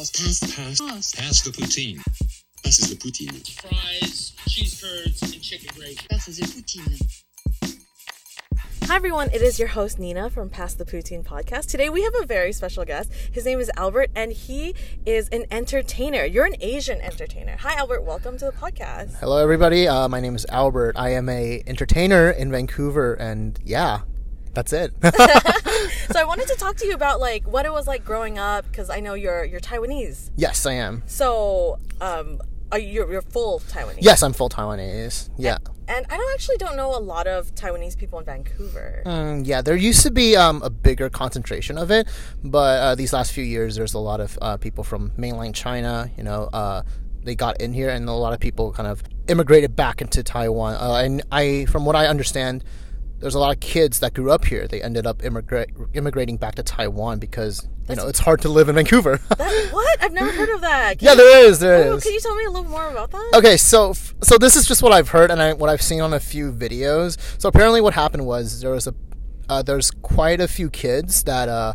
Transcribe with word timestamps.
pass, 0.00 0.10
pass, 0.10 0.56
pass, 0.56 0.80
pass, 0.80 1.14
pass 1.14 1.42
the 1.42 1.50
poutine. 1.50 2.02
Passes 2.64 2.88
the 2.88 2.96
poutine. 2.96 3.46
fries, 3.60 4.32
cheese 4.48 4.82
curds, 4.82 5.20
and 5.22 5.42
chicken 5.42 5.68
gravy. 5.76 5.98
Passes 6.10 6.38
the 6.38 6.46
poutine. 6.46 7.02
Hi 8.84 8.96
everyone, 8.96 9.28
it 9.34 9.42
is 9.42 9.58
your 9.58 9.68
host 9.68 9.98
Nina 9.98 10.30
from 10.30 10.48
Pass 10.48 10.72
the 10.72 10.86
Poutine 10.86 11.22
podcast. 11.22 11.68
Today 11.68 11.90
we 11.90 12.02
have 12.02 12.14
a 12.18 12.24
very 12.24 12.50
special 12.52 12.86
guest. 12.86 13.12
His 13.30 13.44
name 13.44 13.60
is 13.60 13.70
Albert 13.76 14.10
and 14.16 14.32
he 14.32 14.74
is 15.04 15.28
an 15.28 15.44
entertainer. 15.50 16.24
You're 16.24 16.46
an 16.46 16.56
Asian 16.60 16.98
entertainer. 17.02 17.58
Hi 17.60 17.74
Albert, 17.74 18.02
welcome 18.02 18.38
to 18.38 18.46
the 18.46 18.52
podcast. 18.52 19.20
Hello, 19.20 19.36
everybody. 19.36 19.86
Uh, 19.86 20.08
my 20.08 20.20
name 20.20 20.34
is 20.34 20.46
Albert. 20.48 20.96
I 20.96 21.10
am 21.10 21.28
a 21.28 21.62
entertainer 21.66 22.30
in 22.30 22.50
Vancouver, 22.50 23.12
and 23.14 23.58
yeah, 23.64 24.00
that's 24.54 24.72
it. 24.72 24.92
So 26.10 26.18
I 26.18 26.24
wanted 26.24 26.48
to 26.48 26.56
talk 26.56 26.76
to 26.78 26.86
you 26.86 26.94
about 26.94 27.20
like 27.20 27.46
what 27.46 27.64
it 27.64 27.72
was 27.72 27.86
like 27.86 28.04
growing 28.04 28.36
up 28.38 28.66
because 28.66 28.90
I 28.90 29.00
know 29.00 29.14
you're 29.14 29.44
you're 29.44 29.60
Taiwanese. 29.60 30.30
yes, 30.36 30.66
I 30.66 30.72
am. 30.74 31.02
So 31.06 31.78
um 32.00 32.40
are 32.72 32.78
you 32.78 32.88
you're, 32.88 33.10
you're 33.12 33.22
full 33.22 33.60
Taiwanese? 33.60 33.98
Yes, 34.00 34.22
I'm 34.22 34.32
full 34.32 34.48
Taiwanese. 34.48 35.30
Yeah, 35.38 35.58
And 35.88 36.06
I 36.10 36.16
don't 36.16 36.32
actually 36.34 36.56
don't 36.58 36.76
know 36.76 36.94
a 36.96 37.00
lot 37.00 37.26
of 37.26 37.54
Taiwanese 37.54 37.96
people 37.96 38.18
in 38.18 38.24
Vancouver. 38.24 39.02
Mm, 39.06 39.46
yeah. 39.46 39.62
There 39.62 39.74
used 39.76 40.02
to 40.02 40.10
be 40.10 40.36
um, 40.36 40.62
a 40.62 40.70
bigger 40.70 41.08
concentration 41.10 41.78
of 41.78 41.90
it, 41.90 42.06
but 42.44 42.80
uh, 42.80 42.94
these 42.94 43.12
last 43.12 43.32
few 43.32 43.44
years, 43.44 43.74
there's 43.76 43.94
a 43.94 43.98
lot 43.98 44.20
of 44.20 44.38
uh, 44.42 44.56
people 44.56 44.84
from 44.84 45.12
mainland 45.16 45.54
China. 45.54 46.10
You 46.16 46.24
know, 46.24 46.48
uh, 46.52 46.82
they 47.24 47.34
got 47.34 47.60
in 47.60 47.72
here, 47.72 47.90
and 47.90 48.08
a 48.08 48.12
lot 48.12 48.32
of 48.32 48.40
people 48.40 48.72
kind 48.72 48.88
of 48.88 49.02
immigrated 49.28 49.74
back 49.74 50.00
into 50.00 50.22
Taiwan. 50.22 50.74
Uh, 50.74 51.02
and 51.04 51.22
I, 51.32 51.64
from 51.66 51.84
what 51.84 51.96
I 51.96 52.06
understand. 52.06 52.64
There's 53.20 53.34
a 53.34 53.38
lot 53.38 53.52
of 53.54 53.60
kids 53.60 54.00
that 54.00 54.14
grew 54.14 54.30
up 54.30 54.46
here. 54.46 54.66
They 54.66 54.82
ended 54.82 55.06
up 55.06 55.22
immigrate, 55.22 55.70
immigrating 55.92 56.38
back 56.38 56.54
to 56.54 56.62
Taiwan 56.62 57.18
because 57.18 57.68
you 57.88 57.94
know 57.94 58.08
it's 58.08 58.20
hard 58.20 58.40
to 58.42 58.48
live 58.48 58.68
in 58.68 58.74
Vancouver. 58.74 59.20
That, 59.36 59.72
what? 59.72 60.02
I've 60.02 60.12
never 60.12 60.30
heard 60.32 60.48
of 60.50 60.60
that. 60.62 60.98
Can 60.98 61.06
yeah, 61.06 61.14
there 61.14 61.46
is. 61.46 61.60
There 61.60 61.82
is. 61.82 61.92
Oh, 61.92 62.00
can 62.00 62.12
you 62.12 62.20
tell 62.20 62.34
me 62.34 62.44
a 62.44 62.50
little 62.50 62.68
more 62.70 62.88
about 62.88 63.10
that? 63.10 63.32
Okay, 63.34 63.56
so 63.56 63.92
so 64.22 64.38
this 64.38 64.56
is 64.56 64.66
just 64.66 64.82
what 64.82 64.92
I've 64.92 65.10
heard 65.10 65.30
and 65.30 65.40
I, 65.40 65.52
what 65.52 65.68
I've 65.70 65.82
seen 65.82 66.00
on 66.00 66.12
a 66.12 66.20
few 66.20 66.52
videos. 66.52 67.18
So 67.40 67.48
apparently, 67.48 67.80
what 67.80 67.94
happened 67.94 68.26
was 68.26 68.60
there 68.60 68.70
was 68.70 68.86
a 68.86 68.94
uh, 69.48 69.62
there's 69.62 69.90
quite 69.90 70.40
a 70.40 70.48
few 70.48 70.70
kids 70.70 71.24
that 71.24 71.48
uh, 71.48 71.74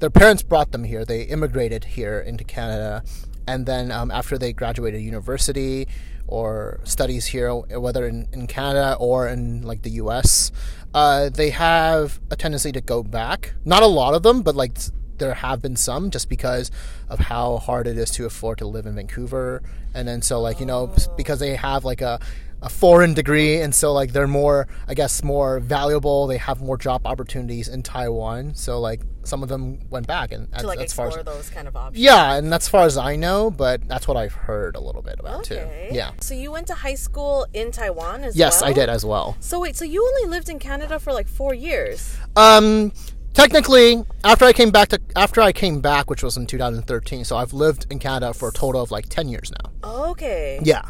their 0.00 0.10
parents 0.10 0.42
brought 0.42 0.72
them 0.72 0.84
here. 0.84 1.04
They 1.04 1.22
immigrated 1.22 1.84
here 1.84 2.20
into 2.20 2.44
Canada, 2.44 3.04
and 3.46 3.64
then 3.64 3.90
um, 3.92 4.10
after 4.10 4.36
they 4.36 4.52
graduated 4.52 5.00
university 5.00 5.86
or 6.26 6.80
studies 6.84 7.26
here, 7.26 7.54
whether 7.54 8.06
in, 8.06 8.28
in 8.32 8.46
Canada 8.46 8.96
or 8.98 9.28
in 9.28 9.62
like 9.62 9.82
the 9.82 9.90
U.S., 9.90 10.50
uh, 10.94 11.28
they 11.28 11.50
have 11.50 12.20
a 12.30 12.36
tendency 12.36 12.72
to 12.72 12.80
go 12.80 13.02
back. 13.02 13.54
Not 13.64 13.82
a 13.82 13.86
lot 13.86 14.14
of 14.14 14.22
them, 14.22 14.42
but 14.42 14.54
like 14.54 14.78
there 15.18 15.34
have 15.34 15.62
been 15.62 15.76
some 15.76 16.10
just 16.10 16.28
because 16.28 16.70
of 17.08 17.18
how 17.18 17.58
hard 17.58 17.86
it 17.86 17.96
is 17.96 18.10
to 18.10 18.26
afford 18.26 18.58
to 18.58 18.66
live 18.66 18.86
in 18.86 18.94
Vancouver. 18.94 19.62
And 19.94 20.06
then 20.06 20.22
so 20.22 20.40
like, 20.40 20.60
you 20.60 20.66
know, 20.66 20.92
because 21.16 21.38
they 21.38 21.56
have 21.56 21.84
like 21.84 22.00
a 22.00 22.20
a 22.64 22.68
foreign 22.68 23.12
degree 23.12 23.60
and 23.60 23.74
so 23.74 23.92
like 23.92 24.12
they're 24.12 24.28
more 24.28 24.68
I 24.86 24.94
guess 24.94 25.24
more 25.24 25.58
valuable, 25.58 26.28
they 26.28 26.36
have 26.36 26.60
more 26.60 26.76
job 26.78 27.02
opportunities 27.04 27.68
in 27.68 27.82
Taiwan. 27.82 28.54
So 28.54 28.78
like 28.80 29.00
some 29.24 29.42
of 29.42 29.48
them 29.48 29.78
went 29.90 30.06
back 30.06 30.32
and 30.32 30.52
to 30.58 30.66
like 30.66 30.80
as 30.80 30.92
far 30.92 31.06
explore 31.06 31.20
as 31.20 31.24
those 31.36 31.50
kind 31.50 31.68
of 31.68 31.76
options. 31.76 32.02
yeah, 32.02 32.34
and 32.34 32.52
that's 32.52 32.68
far 32.68 32.84
as 32.84 32.96
I 32.96 33.16
know, 33.16 33.50
but 33.50 33.86
that's 33.88 34.06
what 34.08 34.16
I've 34.16 34.32
heard 34.34 34.74
a 34.76 34.80
little 34.80 35.02
bit 35.02 35.16
about 35.20 35.40
Okay. 35.50 35.88
too. 35.90 35.94
Yeah. 35.94 36.10
So 36.20 36.34
you 36.34 36.50
went 36.50 36.66
to 36.68 36.74
high 36.74 36.94
school 36.96 37.46
in 37.54 37.70
Taiwan 37.70 38.24
as 38.24 38.36
Yes, 38.36 38.60
well? 38.60 38.70
Yes, 38.70 38.76
I 38.76 38.80
did 38.80 38.88
as 38.88 39.04
well. 39.04 39.36
So 39.40 39.60
wait, 39.60 39.76
so 39.76 39.84
you 39.84 40.04
only 40.06 40.28
lived 40.28 40.48
in 40.48 40.58
Canada 40.58 40.98
for 40.98 41.12
like 41.12 41.28
four 41.28 41.54
years? 41.54 42.16
Um, 42.36 42.92
technically, 43.34 44.04
after 44.24 44.44
I 44.44 44.52
came 44.52 44.70
back 44.70 44.88
to 44.88 45.00
after 45.16 45.40
I 45.40 45.52
came 45.52 45.80
back, 45.80 46.10
which 46.10 46.22
was 46.22 46.36
in 46.36 46.46
2013, 46.46 47.24
so 47.24 47.36
I've 47.36 47.52
lived 47.52 47.86
in 47.90 47.98
Canada 47.98 48.34
for 48.34 48.48
a 48.48 48.52
total 48.52 48.82
of 48.82 48.90
like 48.90 49.08
10 49.08 49.28
years 49.28 49.52
now. 49.62 49.70
Okay. 50.10 50.60
Yeah, 50.62 50.82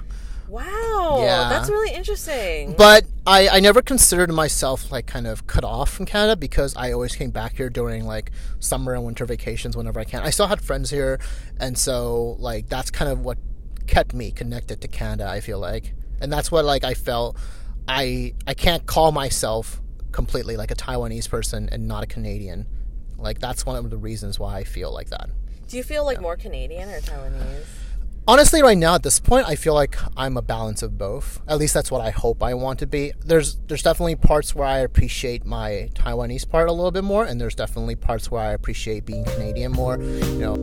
Wow. 0.52 1.20
Yeah. 1.22 1.48
That's 1.48 1.70
really 1.70 1.94
interesting. 1.94 2.74
but 2.76 3.04
I 3.26 3.48
I 3.48 3.60
never 3.60 3.80
considered 3.80 4.30
myself 4.30 4.92
like 4.92 5.06
kind 5.06 5.26
of 5.26 5.46
cut 5.46 5.64
off 5.64 5.88
from 5.88 6.04
Canada 6.04 6.36
because 6.36 6.76
I 6.76 6.92
always 6.92 7.16
came 7.16 7.30
back 7.30 7.56
here 7.56 7.70
during 7.70 8.04
like 8.04 8.30
summer 8.60 8.92
and 8.92 9.02
winter 9.02 9.24
vacations 9.24 9.78
whenever 9.78 9.98
I 9.98 10.04
can. 10.04 10.22
I 10.22 10.28
still 10.28 10.48
had 10.48 10.60
friends 10.60 10.90
here, 10.90 11.18
and 11.58 11.78
so 11.78 12.36
like 12.38 12.68
that's 12.68 12.90
kind 12.90 13.10
of 13.10 13.20
what 13.20 13.38
kept 13.86 14.12
me 14.12 14.30
connected 14.30 14.82
to 14.82 14.88
Canada. 14.88 15.26
I 15.26 15.40
feel 15.40 15.58
like, 15.58 15.94
and 16.20 16.30
that's 16.30 16.52
what 16.52 16.66
like 16.66 16.84
I 16.84 16.92
felt. 16.92 17.38
I 17.88 18.34
I 18.46 18.52
can't 18.52 18.84
call 18.84 19.10
myself 19.10 19.80
completely 20.12 20.58
like 20.58 20.70
a 20.70 20.74
Taiwanese 20.74 21.30
person 21.30 21.70
and 21.72 21.88
not 21.88 22.04
a 22.04 22.06
Canadian. 22.06 22.66
Like 23.16 23.38
that's 23.38 23.64
one 23.64 23.76
of 23.76 23.88
the 23.88 23.96
reasons 23.96 24.38
why 24.38 24.58
I 24.58 24.64
feel 24.64 24.92
like 24.92 25.08
that. 25.08 25.30
Do 25.68 25.78
you 25.78 25.82
feel 25.82 26.04
like 26.04 26.20
more 26.20 26.36
Canadian 26.36 26.90
or 26.90 27.00
Taiwanese? 27.00 27.64
Honestly, 28.32 28.62
right 28.62 28.78
now 28.78 28.94
at 28.94 29.02
this 29.02 29.20
point, 29.20 29.46
I 29.46 29.56
feel 29.56 29.74
like 29.74 29.94
I'm 30.16 30.38
a 30.38 30.40
balance 30.42 30.82
of 30.82 30.96
both. 30.96 31.42
At 31.46 31.58
least 31.58 31.74
that's 31.74 31.90
what 31.90 32.00
I 32.00 32.08
hope 32.08 32.42
I 32.42 32.54
want 32.54 32.78
to 32.78 32.86
be. 32.86 33.12
There's 33.22 33.58
there's 33.66 33.82
definitely 33.82 34.16
parts 34.16 34.54
where 34.54 34.66
I 34.66 34.78
appreciate 34.78 35.44
my 35.44 35.90
Taiwanese 35.92 36.48
part 36.48 36.70
a 36.70 36.72
little 36.72 36.90
bit 36.90 37.04
more, 37.04 37.26
and 37.26 37.38
there's 37.38 37.54
definitely 37.54 37.94
parts 37.94 38.30
where 38.30 38.40
I 38.40 38.52
appreciate 38.52 39.04
being 39.04 39.24
Canadian 39.24 39.72
more. 39.72 40.00
You 40.00 40.38
know, 40.38 40.56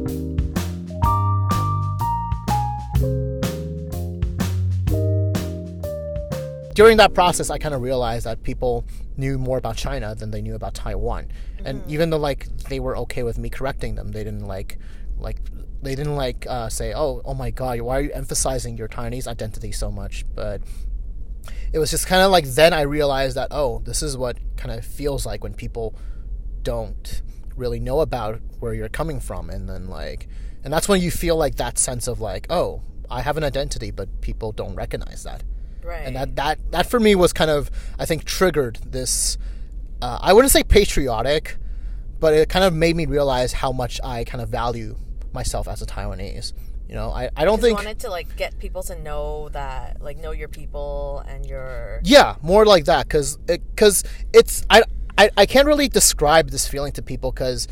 during 6.73 6.97
that 6.97 7.11
process, 7.13 7.51
I 7.51 7.59
kind 7.59 7.75
of 7.75 7.83
realized 7.83 8.25
that 8.25 8.41
people 8.41 8.83
knew 9.15 9.37
more 9.37 9.59
about 9.59 9.77
China 9.77 10.15
than 10.15 10.31
they 10.31 10.41
knew 10.41 10.55
about 10.55 10.73
Taiwan, 10.73 11.27
and 11.63 11.81
mm-hmm. 11.81 11.91
even 11.91 12.09
though 12.09 12.17
like 12.17 12.47
they 12.67 12.79
were 12.79 12.97
okay 12.97 13.21
with 13.21 13.37
me 13.37 13.47
correcting 13.47 13.93
them, 13.93 14.07
they 14.11 14.23
didn't 14.23 14.47
like 14.47 14.79
like 15.19 15.37
they 15.81 15.95
didn't 15.95 16.15
like 16.15 16.45
uh, 16.47 16.69
say, 16.69 16.93
"Oh, 16.93 17.21
oh 17.25 17.33
my 17.33 17.51
God, 17.51 17.79
why 17.81 17.97
are 17.97 18.01
you 18.01 18.11
emphasizing 18.11 18.77
your 18.77 18.87
Chinese 18.87 19.27
identity 19.27 19.71
so 19.71 19.91
much?" 19.91 20.25
But 20.35 20.61
it 21.71 21.79
was 21.79 21.91
just 21.91 22.07
kind 22.07 22.21
of 22.21 22.31
like 22.31 22.45
then 22.45 22.73
I 22.73 22.81
realized 22.81 23.35
that 23.37 23.47
oh, 23.51 23.81
this 23.85 24.01
is 24.03 24.17
what 24.17 24.37
kind 24.57 24.77
of 24.77 24.85
feels 24.85 25.25
like 25.25 25.43
when 25.43 25.53
people 25.53 25.95
don't 26.63 27.21
really 27.55 27.79
know 27.79 27.99
about 28.01 28.39
where 28.59 28.73
you're 28.73 28.89
coming 28.89 29.19
from, 29.19 29.49
and 29.49 29.69
then 29.69 29.87
like, 29.87 30.27
and 30.63 30.73
that's 30.73 30.87
when 30.89 31.01
you 31.01 31.11
feel 31.11 31.35
like 31.35 31.55
that 31.55 31.77
sense 31.77 32.07
of 32.07 32.19
like, 32.19 32.47
oh, 32.49 32.81
I 33.09 33.21
have 33.21 33.37
an 33.37 33.43
identity, 33.43 33.91
but 33.91 34.21
people 34.21 34.51
don't 34.51 34.75
recognize 34.75 35.23
that 35.23 35.43
Right. 35.83 36.05
and 36.05 36.15
that 36.15 36.35
that 36.35 36.71
that 36.71 36.85
for 36.89 36.99
me 36.99 37.15
was 37.15 37.31
kind 37.33 37.49
of 37.49 37.71
I 37.97 38.05
think 38.05 38.25
triggered 38.25 38.79
this. 38.85 39.37
Uh, 40.01 40.19
I 40.21 40.33
wouldn't 40.33 40.51
say 40.51 40.63
patriotic, 40.63 41.57
but 42.19 42.33
it 42.33 42.49
kind 42.49 42.63
of 42.65 42.73
made 42.73 42.95
me 42.95 43.05
realize 43.05 43.53
how 43.53 43.71
much 43.71 43.99
I 44.03 44.23
kind 44.23 44.41
of 44.41 44.49
value 44.49 44.95
myself 45.33 45.67
as 45.67 45.81
a 45.81 45.85
Taiwanese. 45.85 46.53
You 46.87 46.95
know, 46.95 47.11
I, 47.11 47.29
I 47.35 47.45
don't 47.45 47.57
you 47.57 47.63
think 47.65 47.77
wanted 47.77 47.99
to 47.99 48.09
like 48.09 48.35
get 48.35 48.57
people 48.57 48.81
to 48.83 48.99
know 48.99 49.49
that 49.49 50.01
like 50.01 50.17
know 50.17 50.31
your 50.31 50.47
people 50.47 51.23
and 51.27 51.45
your 51.45 52.01
yeah 52.03 52.35
more 52.41 52.65
like 52.65 52.85
that 52.85 53.07
because 53.07 53.37
because 53.37 54.03
it's 54.33 54.65
I, 54.71 54.81
I 55.17 55.29
I 55.37 55.45
can't 55.45 55.67
really 55.67 55.87
describe 55.87 56.49
this 56.49 56.67
feeling 56.67 56.91
to 56.93 57.03
people 57.03 57.31
because 57.31 57.67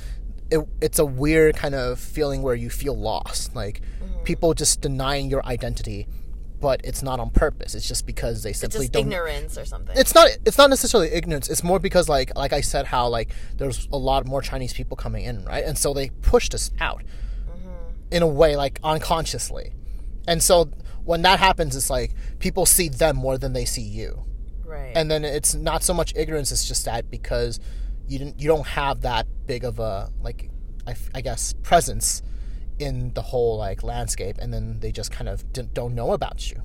it, 0.51 0.59
it's 0.81 0.99
a 0.99 1.05
weird 1.05 1.55
kind 1.55 1.73
of 1.73 1.99
feeling 1.99 2.43
where 2.43 2.53
you 2.55 2.69
feel 2.69 2.95
lost 2.97 3.55
like 3.55 3.81
Mm-hmm. 4.03 4.23
people 4.23 4.53
just 4.53 4.79
denying 4.81 5.29
your 5.31 5.43
identity 5.45 6.07
but 6.61 6.79
it's 6.83 7.01
not 7.01 7.19
on 7.19 7.31
purpose 7.31 7.73
it's 7.73 7.87
just 7.87 8.05
because 8.05 8.43
they 8.43 8.51
it's 8.51 8.59
simply 8.59 8.81
just 8.81 8.93
don't 8.93 9.03
ignorance 9.07 9.57
or 9.57 9.65
something. 9.65 9.95
it's 9.97 10.13
not 10.13 10.29
it's 10.45 10.57
not 10.57 10.69
necessarily 10.69 11.09
ignorance 11.11 11.49
it's 11.49 11.63
more 11.63 11.79
because 11.79 12.07
like 12.07 12.35
like 12.37 12.53
i 12.53 12.61
said 12.61 12.85
how 12.85 13.07
like 13.07 13.29
there's 13.57 13.87
a 13.91 13.97
lot 13.97 14.25
more 14.27 14.41
chinese 14.43 14.73
people 14.73 14.95
coming 14.95 15.25
in 15.25 15.43
right 15.45 15.65
and 15.65 15.77
so 15.77 15.93
they 15.93 16.09
pushed 16.21 16.53
us 16.53 16.69
out 16.79 17.01
in 18.11 18.23
a 18.23 18.27
way 18.27 18.55
like 18.55 18.79
unconsciously. 18.83 19.73
And 20.27 20.41
so 20.41 20.71
when 21.03 21.21
that 21.21 21.39
happens 21.39 21.75
it's 21.75 21.89
like 21.89 22.13
people 22.39 22.65
see 22.65 22.89
them 22.89 23.15
more 23.15 23.37
than 23.37 23.53
they 23.53 23.65
see 23.65 23.81
you. 23.81 24.23
Right. 24.65 24.91
and 24.95 25.09
then 25.09 25.23
it's 25.23 25.55
not 25.55 25.81
so 25.81 25.93
much 25.93 26.13
ignorance 26.13 26.51
it's 26.51 26.67
just 26.67 26.83
that 26.83 27.09
because 27.09 27.57
you 28.05 28.19
didn't 28.19 28.41
you 28.41 28.49
don't 28.49 28.67
have 28.67 28.99
that 29.01 29.25
big 29.45 29.63
of 29.63 29.79
a 29.79 30.11
like 30.21 30.49
I 31.13 31.21
guess 31.21 31.53
presence 31.63 32.21
in 32.79 33.13
the 33.13 33.21
whole 33.21 33.57
like 33.57 33.83
landscape 33.83 34.37
and 34.39 34.53
then 34.53 34.79
they 34.79 34.91
just 34.91 35.11
kind 35.11 35.27
of 35.27 35.51
d- 35.51 35.63
don't 35.73 35.95
know 35.95 36.13
about 36.13 36.49
you. 36.49 36.61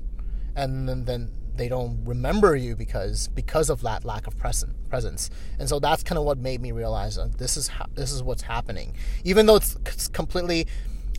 And 0.54 0.88
then, 0.88 1.04
then 1.06 1.32
they 1.54 1.68
don't 1.68 2.04
remember 2.04 2.54
you 2.54 2.76
because 2.76 3.28
because 3.28 3.70
of 3.70 3.82
that 3.82 4.04
lack 4.04 4.26
of 4.26 4.38
present 4.38 4.88
presence. 4.88 5.30
And 5.58 5.68
so 5.68 5.80
that's 5.80 6.02
kind 6.02 6.18
of 6.18 6.24
what 6.24 6.38
made 6.38 6.60
me 6.60 6.72
realize 6.72 7.16
that 7.16 7.38
this 7.38 7.56
is 7.56 7.68
how 7.68 7.86
this 7.94 8.12
is 8.12 8.22
what's 8.22 8.42
happening. 8.42 8.94
Even 9.24 9.46
though 9.46 9.56
it's, 9.56 9.76
it's 9.86 10.08
completely 10.08 10.66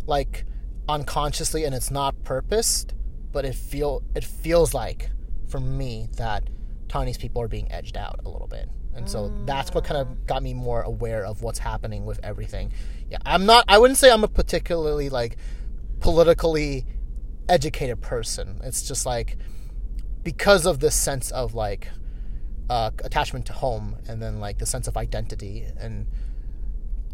like 0.05 0.45
unconsciously 0.87 1.63
and 1.63 1.73
it's 1.73 1.91
not 1.91 2.23
purposed 2.23 2.93
but 3.31 3.45
it 3.45 3.55
feel 3.55 4.03
it 4.15 4.23
feels 4.23 4.73
like 4.73 5.09
for 5.47 5.59
me 5.59 6.07
that 6.17 6.43
Chinese 6.89 7.17
people 7.17 7.41
are 7.41 7.47
being 7.47 7.71
edged 7.71 7.97
out 7.97 8.19
a 8.25 8.29
little 8.29 8.47
bit. 8.47 8.69
And 8.95 9.09
so 9.09 9.33
that's 9.45 9.73
what 9.73 9.83
kind 9.83 9.99
of 9.99 10.27
got 10.27 10.43
me 10.43 10.53
more 10.53 10.83
aware 10.83 11.25
of 11.25 11.41
what's 11.41 11.57
happening 11.57 12.05
with 12.05 12.19
everything. 12.23 12.71
Yeah 13.09 13.17
i'm 13.25 13.45
not 13.45 13.65
i 13.67 13.77
wouldn't 13.77 13.97
say 13.97 14.11
i'm 14.11 14.23
a 14.23 14.27
particularly 14.27 15.09
like 15.09 15.37
politically 15.99 16.85
educated 17.49 18.01
person. 18.01 18.59
It's 18.63 18.87
just 18.87 19.05
like 19.05 19.37
because 20.23 20.65
of 20.65 20.79
this 20.79 20.95
sense 20.95 21.31
of 21.31 21.53
like 21.53 21.89
uh, 22.69 22.91
attachment 23.03 23.45
to 23.47 23.53
home 23.53 23.97
and 24.07 24.21
then 24.21 24.39
like 24.39 24.57
the 24.57 24.65
sense 24.65 24.87
of 24.87 24.95
identity 24.95 25.65
and 25.77 26.07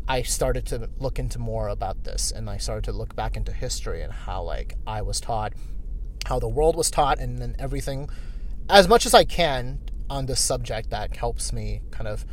I 0.10 0.24
started 0.24 0.66
to 0.68 0.90
look 0.98 1.20
into 1.20 1.38
more 1.38 1.70
about 1.70 2.04
this, 2.04 2.32
and 2.32 2.50
I 2.50 2.58
started 2.58 2.84
to 2.86 2.92
look 2.92 3.16
back 3.16 3.38
into 3.38 3.54
history 3.54 4.02
and 4.02 4.12
how 4.12 4.42
like 4.42 4.76
I 4.88 5.04
was 5.04 5.22
taught, 5.22 5.54
how 6.26 6.40
the 6.40 6.48
world 6.48 6.76
was 6.76 6.90
taught, 6.90 7.20
and 7.20 7.38
then 7.38 7.56
everything, 7.60 8.10
as 8.68 8.88
much 8.88 9.06
as 9.06 9.14
I 9.14 9.24
can 9.24 9.80
on 10.10 10.26
this 10.26 10.40
subject 10.40 10.90
that 10.90 11.16
helps 11.16 11.54
me 11.54 11.82
kind 11.92 12.08
of 12.08 12.26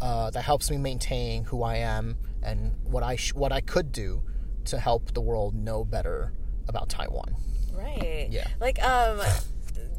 uh, 0.00 0.30
that 0.30 0.42
helps 0.42 0.70
me 0.70 0.76
maintain 0.76 1.42
who 1.44 1.64
I 1.64 1.78
am 1.78 2.16
and 2.42 2.72
what 2.84 3.02
I 3.02 3.16
sh- 3.16 3.34
what 3.34 3.50
I 3.50 3.60
could 3.60 3.90
do 3.90 4.22
to 4.66 4.78
help 4.78 5.12
the 5.12 5.20
world 5.20 5.56
know 5.56 5.84
better 5.84 6.32
about 6.68 6.88
Taiwan. 6.88 7.34
Right. 7.72 8.28
Yeah. 8.30 8.46
Like 8.60 8.80
um 8.82 9.20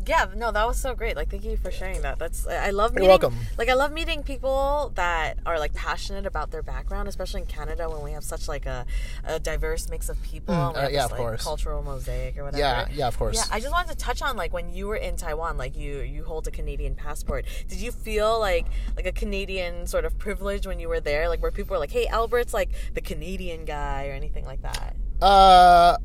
yeah, 0.07 0.27
no, 0.35 0.51
that 0.51 0.67
was 0.67 0.79
so 0.79 0.95
great. 0.95 1.15
Like, 1.15 1.29
thank 1.29 1.43
you 1.43 1.57
for 1.57 1.71
sharing 1.71 2.01
that. 2.01 2.19
That's 2.19 2.47
I 2.47 2.69
love 2.69 2.91
Meeting, 2.91 3.03
You're 3.03 3.11
welcome. 3.11 3.37
Like, 3.57 3.69
I 3.69 3.73
love 3.73 3.91
meeting 3.91 4.23
people 4.23 4.91
that 4.95 5.37
are 5.45 5.59
like 5.59 5.73
passionate 5.73 6.25
about 6.25 6.51
their 6.51 6.63
background, 6.63 7.07
especially 7.07 7.41
in 7.41 7.47
Canada 7.47 7.89
when 7.89 8.01
we 8.03 8.11
have 8.11 8.23
such 8.23 8.47
like 8.47 8.65
a, 8.65 8.85
a 9.25 9.39
diverse 9.39 9.89
mix 9.89 10.09
of 10.09 10.21
people. 10.23 10.55
we 10.55 10.81
uh, 10.81 10.89
yeah, 10.89 10.89
this, 10.89 11.05
of 11.05 11.11
like, 11.11 11.19
course. 11.19 11.43
Cultural 11.43 11.83
mosaic 11.83 12.37
or 12.37 12.45
whatever. 12.45 12.59
Yeah, 12.59 12.87
yeah, 12.91 13.07
of 13.07 13.17
course. 13.17 13.35
Yeah, 13.35 13.43
I 13.51 13.59
just 13.59 13.71
wanted 13.71 13.91
to 13.91 13.97
touch 13.97 14.21
on 14.21 14.37
like 14.37 14.53
when 14.53 14.69
you 14.69 14.87
were 14.87 14.95
in 14.95 15.15
Taiwan, 15.15 15.57
like 15.57 15.77
you 15.77 15.99
you 15.99 16.23
hold 16.23 16.47
a 16.47 16.51
Canadian 16.51 16.95
passport. 16.95 17.45
Did 17.67 17.79
you 17.79 17.91
feel 17.91 18.39
like 18.39 18.67
like 18.95 19.05
a 19.05 19.11
Canadian 19.11 19.87
sort 19.87 20.05
of 20.05 20.17
privilege 20.17 20.65
when 20.65 20.79
you 20.79 20.89
were 20.89 20.99
there? 20.99 21.29
Like 21.29 21.41
where 21.41 21.51
people 21.51 21.75
were 21.75 21.79
like, 21.79 21.91
"Hey, 21.91 22.07
Albert's 22.07 22.53
like 22.53 22.69
the 22.93 23.01
Canadian 23.01 23.65
guy" 23.65 24.07
or 24.07 24.11
anything 24.11 24.45
like 24.45 24.61
that? 24.61 24.95
Uh, 25.21 25.97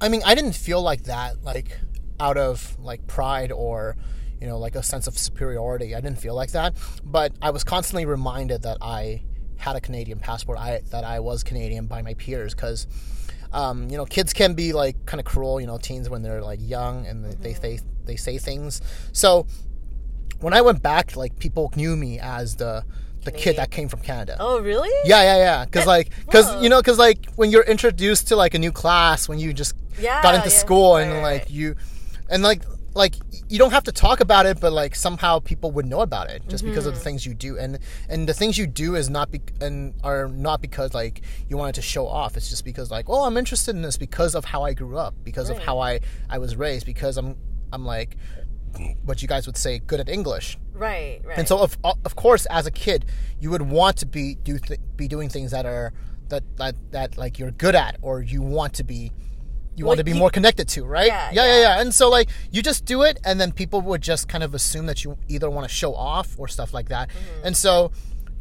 I 0.00 0.08
mean, 0.08 0.22
I 0.24 0.34
didn't 0.34 0.54
feel 0.54 0.80
like 0.82 1.04
that, 1.04 1.44
like 1.44 1.78
out 2.20 2.36
of 2.36 2.76
like 2.80 3.06
pride 3.06 3.50
or, 3.50 3.96
you 4.40 4.46
know, 4.46 4.58
like 4.58 4.74
a 4.76 4.82
sense 4.82 5.06
of 5.06 5.18
superiority. 5.18 5.94
I 5.94 6.00
didn't 6.00 6.18
feel 6.20 6.34
like 6.34 6.52
that, 6.52 6.74
but 7.02 7.32
I 7.42 7.50
was 7.50 7.64
constantly 7.64 8.06
reminded 8.06 8.62
that 8.62 8.78
I 8.80 9.22
had 9.56 9.76
a 9.76 9.80
Canadian 9.80 10.18
passport. 10.18 10.58
I 10.58 10.80
that 10.90 11.04
I 11.04 11.20
was 11.20 11.42
Canadian 11.42 11.86
by 11.86 12.02
my 12.02 12.14
peers 12.14 12.54
because. 12.54 12.86
Um, 13.52 13.90
you 13.90 13.96
know, 13.96 14.04
kids 14.04 14.32
can 14.32 14.54
be 14.54 14.72
like 14.72 14.94
kind 15.06 15.18
of 15.18 15.26
cruel. 15.26 15.60
You 15.60 15.66
know, 15.66 15.76
teens 15.76 16.08
when 16.08 16.22
they're 16.22 16.40
like 16.40 16.60
young 16.62 17.04
and 17.04 17.24
they, 17.24 17.34
they 17.34 17.52
they 17.54 17.80
they 18.04 18.14
say 18.14 18.38
things. 18.38 18.80
So 19.10 19.44
when 20.38 20.54
I 20.54 20.60
went 20.60 20.82
back, 20.82 21.16
like 21.16 21.36
people 21.40 21.72
knew 21.74 21.96
me 21.96 22.20
as 22.20 22.54
the 22.54 22.84
the 23.24 23.32
kid 23.32 23.56
that 23.56 23.72
came 23.72 23.88
from 23.88 24.02
Canada. 24.02 24.36
Oh, 24.38 24.60
really? 24.60 24.88
Yeah, 25.04 25.22
yeah, 25.22 25.36
yeah. 25.38 25.64
Because 25.64 25.84
like, 25.86 26.10
because 26.24 26.62
you 26.62 26.68
know, 26.68 26.80
because 26.80 26.96
like 26.98 27.26
when 27.34 27.50
you're 27.50 27.64
introduced 27.64 28.28
to 28.28 28.36
like 28.36 28.54
a 28.54 28.58
new 28.60 28.70
class, 28.70 29.28
when 29.28 29.40
you 29.40 29.52
just 29.52 29.74
Yeah, 29.98 30.22
got 30.22 30.36
into 30.36 30.48
yeah. 30.48 30.54
school 30.54 30.96
and 30.96 31.10
Right, 31.10 31.22
like 31.22 31.40
right. 31.42 31.50
you, 31.50 31.74
and 32.30 32.42
like 32.42 32.62
like 32.94 33.14
you 33.48 33.56
don't 33.58 33.70
have 33.70 33.84
to 33.84 33.92
talk 33.92 34.20
about 34.20 34.46
it, 34.46 34.60
but 34.60 34.72
like 34.72 34.94
somehow 34.96 35.38
people 35.38 35.70
would 35.72 35.86
know 35.86 36.00
about 36.00 36.28
it 36.28 36.42
just 36.48 36.64
because 36.64 36.86
of 36.86 36.92
Mm-hmm. 36.94 36.98
the 36.98 37.04
things 37.04 37.26
you 37.26 37.34
do, 37.34 37.56
and 37.58 37.78
and 38.08 38.28
the 38.28 38.34
things 38.34 38.58
you 38.58 38.66
do 38.66 38.96
is 38.96 39.08
not 39.10 39.30
be 39.30 39.40
and 39.60 39.94
are 40.02 40.26
not 40.28 40.60
because 40.60 40.92
like 40.94 41.22
you 41.48 41.56
wanted 41.56 41.74
to 41.76 41.82
show 41.82 42.06
off. 42.06 42.36
It's 42.36 42.48
just 42.50 42.64
because 42.64 42.90
like, 42.90 43.08
oh, 43.08 43.24
I'm 43.24 43.36
interested 43.36 43.76
in 43.76 43.82
this 43.82 43.96
because 43.96 44.34
of 44.34 44.44
how 44.44 44.62
I 44.62 44.72
grew 44.74 44.96
up, 44.98 45.14
because 45.22 45.50
of 45.50 45.58
how 45.58 45.78
I 45.78 46.00
I 46.28 46.38
was 46.38 46.56
raised, 46.56 46.86
because 46.86 47.16
I'm 47.16 47.36
I'm 47.72 47.84
like 47.84 48.16
what 49.04 49.20
you 49.22 49.28
guys 49.28 49.46
would 49.46 49.56
say 49.56 49.78
good 49.80 50.00
at 50.00 50.08
English. 50.08 50.58
Right, 50.72 51.20
right. 51.24 51.36
And 51.36 51.46
so, 51.46 51.58
of, 51.58 51.76
of 51.84 52.16
course, 52.16 52.46
as 52.46 52.66
a 52.66 52.70
kid, 52.70 53.04
you 53.40 53.50
would 53.50 53.62
want 53.62 53.96
to 53.98 54.06
be 54.06 54.36
do 54.36 54.58
th- 54.58 54.80
be 54.96 55.08
doing 55.08 55.28
things 55.28 55.50
that 55.50 55.66
are 55.66 55.92
that, 56.28 56.42
that 56.56 56.74
that 56.92 57.18
like 57.18 57.38
you're 57.38 57.50
good 57.50 57.74
at, 57.74 57.98
or 58.00 58.22
you 58.22 58.40
want 58.42 58.74
to 58.74 58.84
be 58.84 59.12
you 59.80 59.84
Well, 59.86 59.92
want 59.96 59.98
to 59.98 60.04
be 60.04 60.12
you- 60.12 60.18
more 60.18 60.30
connected 60.30 60.68
to, 60.68 60.84
right? 60.84 61.06
Yeah, 61.08 61.30
yeah, 61.32 61.44
yeah, 61.46 61.52
yeah. 61.54 61.60
yeah. 61.76 61.80
And 61.80 61.94
so, 61.94 62.08
like, 62.10 62.28
you 62.52 62.62
just 62.62 62.84
do 62.84 63.02
it, 63.02 63.18
and 63.24 63.40
then 63.40 63.50
people 63.50 63.80
would 63.80 64.02
just 64.02 64.28
kind 64.28 64.44
of 64.44 64.54
assume 64.54 64.86
that 64.86 65.02
you 65.04 65.16
either 65.28 65.48
want 65.50 65.66
to 65.68 65.74
show 65.74 65.94
off 65.94 66.28
or 66.38 66.46
stuff 66.48 66.72
like 66.74 66.88
that. 66.90 67.08
Mm-hmm. 67.08 67.46
And 67.46 67.56
so, 67.56 67.90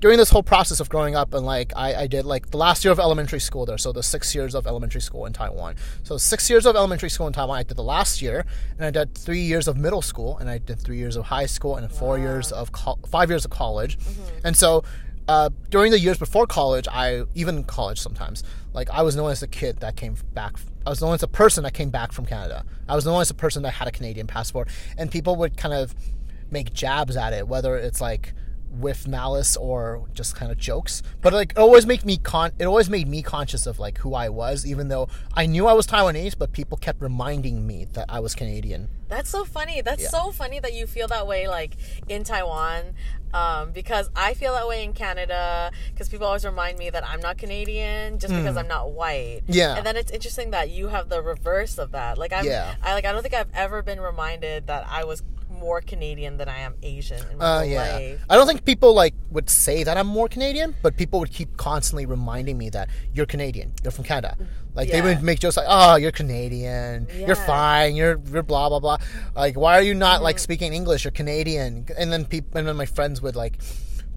during 0.01 0.17
this 0.17 0.29
whole 0.29 0.43
process 0.43 0.79
of 0.79 0.87
growing 0.87 1.15
up, 1.17 1.33
and 1.33 1.45
like 1.45 1.73
I, 1.75 1.93
I 2.03 2.07
did 2.07 2.23
like 2.25 2.51
the 2.51 2.57
last 2.57 2.85
year 2.85 2.91
of 2.93 2.99
elementary 2.99 3.41
school 3.41 3.65
there, 3.65 3.77
so 3.77 3.91
the 3.91 4.01
six 4.01 4.33
years 4.33 4.55
of 4.55 4.65
elementary 4.65 5.01
school 5.01 5.25
in 5.25 5.33
Taiwan. 5.33 5.75
So 6.03 6.17
six 6.17 6.49
years 6.49 6.65
of 6.65 6.77
elementary 6.77 7.09
school 7.09 7.27
in 7.27 7.33
Taiwan, 7.33 7.57
I 7.59 7.63
did 7.63 7.75
the 7.75 7.83
last 7.83 8.21
year, 8.21 8.45
and 8.77 8.85
I 8.85 8.91
did 8.91 9.13
three 9.13 9.41
years 9.41 9.67
of 9.67 9.75
middle 9.75 10.01
school, 10.01 10.37
and 10.37 10.49
I 10.49 10.57
did 10.57 10.79
three 10.79 10.97
years 10.97 11.17
of 11.17 11.25
high 11.25 11.47
school, 11.47 11.75
and 11.75 11.91
four 11.91 12.17
years 12.17 12.53
of 12.53 12.71
col- 12.71 12.99
five 13.09 13.29
years 13.29 13.43
of 13.43 13.51
college. 13.51 13.97
And 14.45 14.55
so 14.55 14.85
uh, 15.29 15.49
during 15.69 15.91
the 15.91 15.99
years 15.99 16.17
before 16.17 16.47
college, 16.47 16.87
I 16.91 17.23
even 17.35 17.63
college 17.63 17.99
sometimes, 17.99 18.43
like 18.73 18.89
I 18.89 19.03
was 19.03 19.15
known 19.15 19.29
as 19.29 19.41
the 19.41 19.47
kid 19.47 19.77
that 19.81 19.95
came 19.95 20.15
back. 20.33 20.55
I 20.87 20.89
was 20.89 21.01
known 21.01 21.13
as 21.13 21.21
a 21.21 21.27
person 21.27 21.63
that 21.65 21.75
came 21.75 21.91
back 21.91 22.11
from 22.11 22.25
Canada. 22.25 22.65
I 22.87 22.95
was 22.95 23.05
known 23.05 23.21
as 23.21 23.29
a 23.29 23.35
person 23.35 23.61
that 23.61 23.73
had 23.73 23.87
a 23.87 23.91
Canadian 23.91 24.25
passport, 24.25 24.69
and 24.97 25.11
people 25.11 25.35
would 25.35 25.55
kind 25.55 25.75
of 25.75 25.93
make 26.49 26.73
jabs 26.73 27.15
at 27.15 27.33
it, 27.33 27.47
whether 27.47 27.77
it's 27.77 28.01
like 28.01 28.33
with 28.71 29.07
malice 29.07 29.57
or 29.57 30.03
just 30.13 30.35
kind 30.35 30.51
of 30.51 30.57
jokes. 30.57 31.01
But 31.21 31.33
like 31.33 31.51
it 31.53 31.57
always 31.57 31.85
make 31.85 32.05
me 32.05 32.17
con 32.17 32.51
it 32.59 32.65
always 32.65 32.89
made 32.89 33.07
me 33.07 33.21
conscious 33.21 33.65
of 33.65 33.79
like 33.79 33.97
who 33.99 34.13
I 34.13 34.29
was, 34.29 34.65
even 34.65 34.89
though 34.89 35.07
I 35.33 35.45
knew 35.47 35.67
I 35.67 35.73
was 35.73 35.87
Taiwanese, 35.87 36.37
but 36.37 36.51
people 36.51 36.77
kept 36.77 37.01
reminding 37.01 37.65
me 37.65 37.85
that 37.93 38.05
I 38.09 38.19
was 38.19 38.35
Canadian. 38.35 38.89
That's 39.07 39.29
so 39.29 39.43
funny. 39.43 39.81
That's 39.81 40.03
Yeah. 40.03 40.09
so 40.09 40.31
funny 40.31 40.59
that 40.59 40.73
you 40.73 40.85
feel 40.85 41.07
that 41.07 41.25
way, 41.25 41.47
like 41.47 41.75
in 42.07 42.23
Taiwan, 42.23 42.93
um, 43.33 43.71
because 43.71 44.09
I 44.15 44.35
feel 44.35 44.53
that 44.53 44.67
way 44.67 44.83
in 44.83 44.93
Canada. 44.93 45.71
Because 45.91 46.09
people 46.09 46.27
always 46.27 46.45
remind 46.45 46.77
me 46.77 46.91
that 46.91 47.07
I'm 47.07 47.19
not 47.19 47.37
Canadian 47.39 48.19
just 48.19 48.33
because 48.33 48.55
I'm 48.55 48.67
not 48.67 48.91
white. 48.91 49.41
Hmm. 49.47 49.51
Yeah. 49.53 49.77
and 49.77 49.85
then 49.85 49.97
it's 49.97 50.11
interesting 50.11 50.51
that 50.51 50.69
you 50.69 50.89
have 50.89 51.09
the 51.09 51.21
reverse 51.23 51.77
of 51.79 51.91
that. 51.93 52.17
Like 52.19 52.31
I'm, 52.33 52.45
Yeah. 52.45 52.75
I 52.83 52.93
like 52.93 53.05
I 53.05 53.11
don't 53.11 53.23
think 53.23 53.33
I've 53.33 53.51
ever 53.53 53.81
been 53.81 53.99
reminded 53.99 54.67
that 54.67 54.85
I 54.87 55.03
was 55.05 55.23
more 55.59 55.81
Canadian 55.81 56.37
than 56.37 56.47
I 56.49 56.59
am 56.59 56.75
Asian 56.83 57.21
in 57.31 57.37
my 57.37 57.45
Uh, 57.45 57.61
yeah. 57.61 57.91
life. 57.97 58.21
I 58.29 58.35
don't 58.35 58.47
think 58.47 58.65
people 58.65 58.93
like 58.93 59.13
would 59.31 59.49
say 59.49 59.83
that 59.83 59.97
I'm 59.97 60.07
more 60.07 60.27
Canadian, 60.27 60.75
but 60.81 60.97
people 60.97 61.19
would 61.19 61.31
keep 61.31 61.57
constantly 61.57 62.05
reminding 62.05 62.57
me 62.57 62.69
that 62.71 62.89
you're 63.13 63.25
Canadian. 63.25 63.73
You're 63.83 63.91
from 63.91 64.05
Canada. 64.05 64.37
Like 64.75 64.89
they 64.91 65.01
would 65.01 65.21
make 65.21 65.39
jokes 65.39 65.57
like, 65.57 65.65
"Oh, 65.69 65.95
you're 65.97 66.11
Canadian. 66.11 67.07
Yeah. 67.09 67.27
You're 67.27 67.35
fine. 67.35 67.95
You're 67.95 68.19
you're 68.31 68.43
blah 68.43 68.69
blah 68.69 68.79
blah." 68.79 68.97
Like, 69.35 69.57
why 69.57 69.73
are 69.77 69.81
you 69.81 69.93
not 69.93 70.15
Mm-hmm. 70.17 70.23
like 70.23 70.39
speaking 70.39 70.73
English? 70.73 71.03
You're 71.03 71.11
Canadian. 71.11 71.85
And 71.97 72.11
then 72.13 72.25
people 72.25 72.57
and 72.57 72.67
then 72.67 72.75
my 72.77 72.85
friends 72.85 73.21
would 73.21 73.35
like 73.35 73.59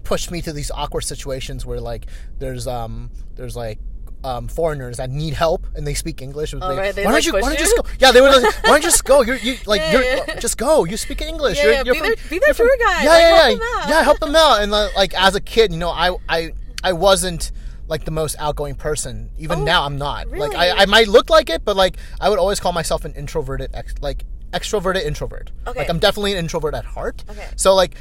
push 0.03 0.29
me 0.29 0.41
to 0.41 0.51
these 0.53 0.69
awkward 0.71 1.01
situations 1.03 1.65
where 1.65 1.79
like 1.79 2.05
there's 2.39 2.67
um 2.67 3.09
there's 3.35 3.55
like 3.55 3.79
um, 4.23 4.47
foreigners 4.47 4.97
that 4.97 5.09
need 5.09 5.33
help 5.33 5.67
and 5.75 5.85
they 5.85 5.93
speak 5.93 6.21
English. 6.21 6.51
They- 6.51 6.57
right, 6.59 6.95
they, 6.95 7.05
why 7.05 7.11
like, 7.13 7.23
don't 7.23 7.25
you? 7.25 7.33
Why 7.33 7.41
don't 7.41 7.51
you 7.53 7.57
just 7.65 7.75
go? 7.77 7.83
Yeah, 7.99 8.11
they 8.11 8.21
would. 8.21 8.41
Like, 8.43 8.53
why 8.63 8.69
don't 8.69 8.83
you 8.83 8.89
just 8.89 9.03
go? 9.05 9.21
You're 9.21 9.35
you 9.37 9.57
like 9.65 9.81
Yeah, 9.81 9.91
you're 9.91 10.03
yeah, 10.03 10.19
yeah. 10.27 10.39
just 10.39 10.57
go. 10.57 10.85
You 10.85 10.97
speak 10.97 11.21
English. 11.21 11.57
Yeah, 11.57 11.63
you're, 11.63 11.73
yeah, 11.73 11.83
you're 11.85 11.93
be 11.95 11.99
from- 11.99 12.07
their- 12.07 12.29
be 12.29 12.39
their 12.39 12.53
tour 12.53 12.77
guide. 12.79 13.03
Yeah, 13.03 13.09
Like, 13.09 13.21
yeah, 13.21 13.29
help 13.29 13.39
yeah. 13.39 13.49
them 13.49 13.61
out. 13.61 13.89
Yeah, 13.89 14.03
help 14.03 14.19
them 14.19 14.35
out. 14.35 14.61
And 14.61 14.71
like, 14.71 14.95
like 14.95 15.13
as 15.21 15.35
a 15.35 15.41
kid, 15.41 15.71
you 15.71 15.77
know, 15.79 15.89
I 15.89 16.15
I 16.29 16.53
I 16.83 16.93
wasn't 16.93 17.51
like 17.87 18.05
the 18.05 18.11
most 18.11 18.35
outgoing 18.39 18.75
person. 18.75 19.29
Even 19.37 19.59
Oh, 19.59 19.63
now, 19.65 19.83
I'm 19.83 19.97
not. 19.97 20.29
Really? 20.29 20.47
Like? 20.47 20.57
I, 20.57 20.83
I 20.83 20.85
might 20.85 21.07
look 21.09 21.29
like 21.29 21.49
it, 21.49 21.65
but 21.65 21.75
like 21.75 21.97
I 22.21 22.29
would 22.29 22.39
always 22.39 22.59
call 22.59 22.71
myself 22.71 23.03
an 23.05 23.13
introverted, 23.13 23.71
ex- 23.73 23.95
like 24.01 24.23
extroverted 24.51 25.03
introvert. 25.03 25.51
Okay. 25.67 25.79
Like 25.79 25.89
I'm 25.89 25.99
definitely 25.99 26.31
an 26.33 26.37
introvert 26.39 26.73
at 26.75 26.85
heart. 26.85 27.23
Okay. 27.29 27.47
So 27.55 27.75
like. 27.75 27.95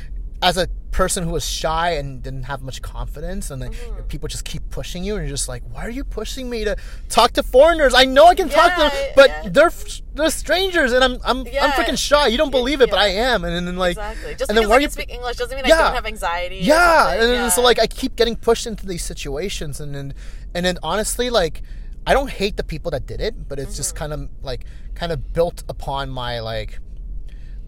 As 0.44 0.56
a 0.56 0.66
person 0.92 1.24
who 1.24 1.30
was 1.30 1.44
shy 1.48 1.90
and 1.92 2.22
didn't 2.22 2.44
have 2.44 2.62
much 2.62 2.80
confidence, 2.82 3.50
and 3.50 3.60
then 3.62 3.72
Mm-hmm. 3.72 4.02
people 4.08 4.28
just 4.28 4.44
keep 4.44 4.62
pushing 4.70 5.02
you, 5.02 5.16
and 5.16 5.24
you're 5.26 5.34
just 5.36 5.48
like, 5.48 5.62
"Why 5.72 5.82
are 5.86 5.90
you 5.90 6.04
pushing 6.04 6.48
me 6.50 6.64
to 6.64 6.76
talk 7.08 7.32
to 7.32 7.42
foreigners? 7.42 7.94
I 7.94 8.04
know 8.04 8.26
I 8.26 8.34
can 8.34 8.48
talk 8.50 8.74
to 8.74 8.80
them, 8.82 8.92
but 9.16 9.28
yeah. 9.30 9.48
they're 9.50 9.72
they're 10.14 10.30
strangers, 10.30 10.92
and 10.92 11.02
I'm 11.02 11.14
I'm 11.24 11.38
I'm 11.60 11.70
freaking 11.72 11.98
shy. 11.98 12.26
You 12.28 12.36
don't 12.38 12.50
believe 12.50 12.80
it, 12.82 12.90
but 12.90 12.98
I 12.98 13.08
am." 13.08 13.44
And 13.44 13.66
then 13.66 13.76
like, 13.76 13.96
Exactly. 13.96 14.34
Just 14.36 14.50
and 14.50 14.56
then 14.58 14.68
why 14.68 14.76
I 14.76 14.78
you 14.80 14.88
speak 14.90 15.10
English 15.10 15.36
doesn't 15.38 15.56
mean 15.56 15.64
I 15.64 15.68
Yeah. 15.68 15.82
don't 15.82 15.94
have 15.94 16.06
anxiety. 16.06 16.58
yeah 16.58 17.12
and 17.14 17.22
then 17.22 17.50
so 17.50 17.62
like 17.62 17.78
i 17.80 17.86
keep 17.86 18.14
getting 18.16 18.36
pushed 18.36 18.66
into 18.66 18.84
these 18.86 19.02
situations 19.12 19.80
and 19.80 19.94
then 19.94 20.14
and 20.54 20.64
then 20.66 20.76
honestly 20.82 21.28
like 21.30 21.62
i 22.06 22.12
don't 22.12 22.30
hate 22.30 22.56
the 22.56 22.64
people 22.72 22.90
that 22.90 23.06
did 23.06 23.20
it 23.20 23.48
but 23.48 23.58
it's 23.58 23.76
just 23.76 23.90
Mm-hmm. 23.94 23.98
kind 23.98 24.12
of 24.12 24.20
like 24.42 24.62
kind 24.94 25.10
of 25.12 25.32
built 25.32 25.58
upon 25.68 26.10
my 26.10 26.40
like 26.40 26.78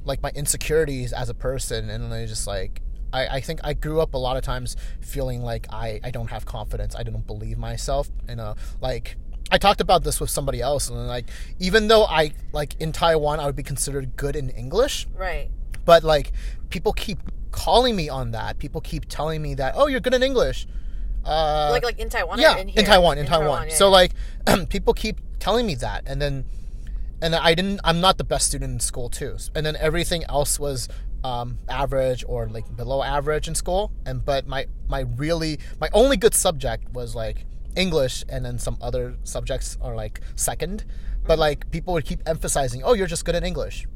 like 0.04 0.20
my 0.22 0.30
insecurities 0.34 1.12
as 1.12 1.28
a 1.28 1.34
person 1.34 1.88
and 1.90 2.04
then 2.04 2.12
i 2.12 2.26
just 2.26 2.46
like 2.46 2.80
I, 3.14 3.36
I 3.36 3.40
think 3.40 3.60
I 3.64 3.72
grew 3.72 4.00
up 4.00 4.14
a 4.14 4.18
lot 4.18 4.36
of 4.36 4.42
times 4.42 4.76
feeling 5.00 5.42
like 5.42 5.66
I, 5.72 6.00
I 6.02 6.10
don't 6.10 6.30
have 6.30 6.44
confidence. 6.44 6.94
I 6.94 7.02
don't 7.02 7.26
believe 7.26 7.58
myself. 7.58 8.10
You 8.28 8.36
know, 8.36 8.56
like 8.80 9.16
I 9.50 9.58
talked 9.58 9.80
about 9.80 10.04
this 10.04 10.20
with 10.20 10.30
somebody 10.30 10.60
else, 10.60 10.88
and 10.90 11.06
like 11.06 11.26
even 11.58 11.88
though 11.88 12.04
I 12.04 12.32
like 12.52 12.74
in 12.80 12.92
Taiwan, 12.92 13.40
I 13.40 13.46
would 13.46 13.56
be 13.56 13.62
considered 13.62 14.16
good 14.16 14.36
in 14.36 14.50
English 14.50 15.06
right. 15.16 15.48
but 15.84 16.02
like 16.04 16.32
people 16.70 16.92
keep 16.92 17.18
calling 17.54 17.94
me 17.94 18.08
on 18.08 18.32
that 18.32 18.58
people 18.58 18.80
keep 18.80 19.04
telling 19.08 19.40
me 19.40 19.54
that 19.54 19.74
oh 19.76 19.86
you're 19.86 20.00
good 20.00 20.12
in 20.12 20.24
english 20.24 20.66
uh 21.24 21.68
Like 21.70 21.84
like 21.84 22.00
in 22.00 22.08
Taiwan. 22.08 22.40
yeah 22.40 22.56
in, 22.56 22.68
in, 22.68 22.84
taiwan 22.84 23.16
in, 23.16 23.26
taiwan, 23.26 23.68
yeah, 23.68 23.74
so 23.74 23.86
yeah. 23.86 23.92
like 23.92 24.12
people 24.68 24.92
keep 24.92 25.20
telling 25.38 25.64
me 25.64 25.76
that 25.76 26.02
and 26.06 26.20
then 26.20 26.44
and 27.22 27.34
i 27.34 27.54
didn't 27.54 27.80
i'm 27.84 28.00
not 28.00 28.18
the 28.18 28.24
best 28.24 28.48
student 28.48 28.72
in 28.72 28.80
school 28.80 29.08
too 29.08 29.36
and 29.54 29.64
then 29.64 29.76
everything 29.76 30.24
else 30.28 30.58
was 30.58 30.88
um, 31.24 31.58
average 31.68 32.24
or 32.28 32.46
like 32.48 32.76
below 32.76 33.02
average 33.02 33.48
in 33.48 33.54
school 33.54 33.90
and 34.06 34.24
but 34.24 34.46
my 34.46 34.66
my 34.88 35.00
really 35.16 35.58
my 35.80 35.88
only 35.92 36.16
good 36.16 36.34
subject 36.34 36.88
was 36.92 37.14
like 37.14 37.46
english 37.76 38.22
and 38.28 38.44
then 38.44 38.58
some 38.58 38.76
other 38.80 39.16
subjects 39.24 39.76
are 39.80 39.94
like 39.96 40.20
second 40.36 40.84
Mm-hmm. 40.84 41.28
but 41.28 41.38
like 41.38 41.70
people 41.70 41.94
would 41.94 42.04
keep 42.04 42.20
emphasizing 42.26 42.82
oh 42.84 42.92
you're 42.92 43.06
just 43.06 43.24
good 43.24 43.34
at 43.34 43.44
english 43.44 43.86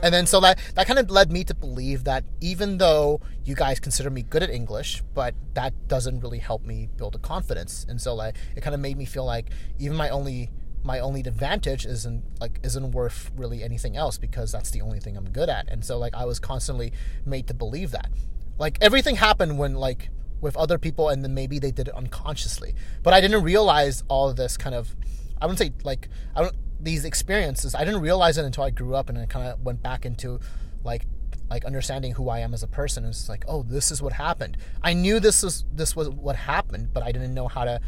And 0.00 0.14
then 0.14 0.26
so 0.26 0.38
that 0.40 0.58
that 0.76 0.86
kind 0.86 0.98
of 0.98 1.10
led 1.10 1.28
me 1.32 1.42
to 1.44 1.54
believe 1.54 2.04
that 2.04 2.22
even 2.40 2.78
though 2.78 3.20
you 3.44 3.54
guys 3.54 3.80
consider 3.80 4.10
me 4.10 4.22
good 4.22 4.44
at 4.46 4.50
English, 4.60 5.02
but 5.12 5.34
that 5.58 5.72
doesn't 5.88 6.20
really 6.20 6.38
help 6.38 6.62
me 6.64 6.88
build 6.96 7.16
a 7.16 7.18
confidence. 7.18 7.84
And 7.90 7.98
so 8.00 8.14
like 8.14 8.36
it 8.56 8.60
kind 8.62 8.74
of 8.76 8.80
made 8.80 8.96
me 8.96 9.04
feel 9.04 9.26
like 9.26 9.50
even 9.82 9.96
my 9.96 10.08
only 10.08 10.50
my 10.82 11.00
only 11.00 11.20
advantage 11.20 11.84
isn't 11.86 12.22
like 12.40 12.60
isn't 12.62 12.92
worth 12.92 13.30
really 13.36 13.62
anything 13.62 13.96
else 13.96 14.18
because 14.18 14.52
that's 14.52 14.70
the 14.70 14.80
only 14.80 15.00
thing 15.00 15.16
I'm 15.16 15.30
good 15.30 15.48
at. 15.48 15.68
And 15.68 15.84
so 15.84 15.98
like 15.98 16.14
I 16.14 16.24
was 16.24 16.38
constantly 16.38 16.92
made 17.26 17.46
to 17.48 17.54
believe 17.54 17.90
that. 17.90 18.10
Like 18.58 18.78
everything 18.80 19.16
happened 19.16 19.58
when 19.58 19.74
like 19.74 20.10
with 20.40 20.56
other 20.56 20.78
people 20.78 21.08
and 21.08 21.24
then 21.24 21.34
maybe 21.34 21.58
they 21.58 21.70
did 21.70 21.88
it 21.88 21.94
unconsciously. 21.94 22.74
But 23.02 23.12
I 23.12 23.20
didn't 23.20 23.42
realize 23.42 24.04
all 24.08 24.32
this 24.32 24.56
kind 24.56 24.74
of 24.74 24.96
I 25.40 25.46
wouldn't 25.46 25.58
say 25.58 25.72
like 25.84 26.08
I 26.34 26.42
don't 26.42 26.56
these 26.80 27.04
experiences 27.04 27.74
I 27.74 27.84
didn't 27.84 28.00
realize 28.00 28.38
it 28.38 28.44
until 28.44 28.64
I 28.64 28.70
grew 28.70 28.94
up 28.94 29.08
and 29.08 29.18
I 29.18 29.26
kind 29.26 29.48
of 29.48 29.60
went 29.60 29.82
back 29.82 30.06
into 30.06 30.38
like 30.84 31.06
like 31.50 31.64
understanding 31.64 32.12
who 32.12 32.28
I 32.28 32.40
am 32.40 32.52
as 32.52 32.62
a 32.62 32.66
person. 32.66 33.04
It's 33.04 33.28
like, 33.28 33.44
oh, 33.48 33.62
this 33.62 33.90
is 33.90 34.02
what 34.02 34.12
happened. 34.12 34.56
I 34.82 34.92
knew 34.92 35.20
this 35.20 35.42
was 35.42 35.64
this 35.72 35.96
was 35.96 36.08
what 36.08 36.36
happened, 36.36 36.92
but 36.92 37.02
I 37.02 37.12
didn't 37.12 37.34
know 37.34 37.48
how 37.48 37.64
to 37.64 37.80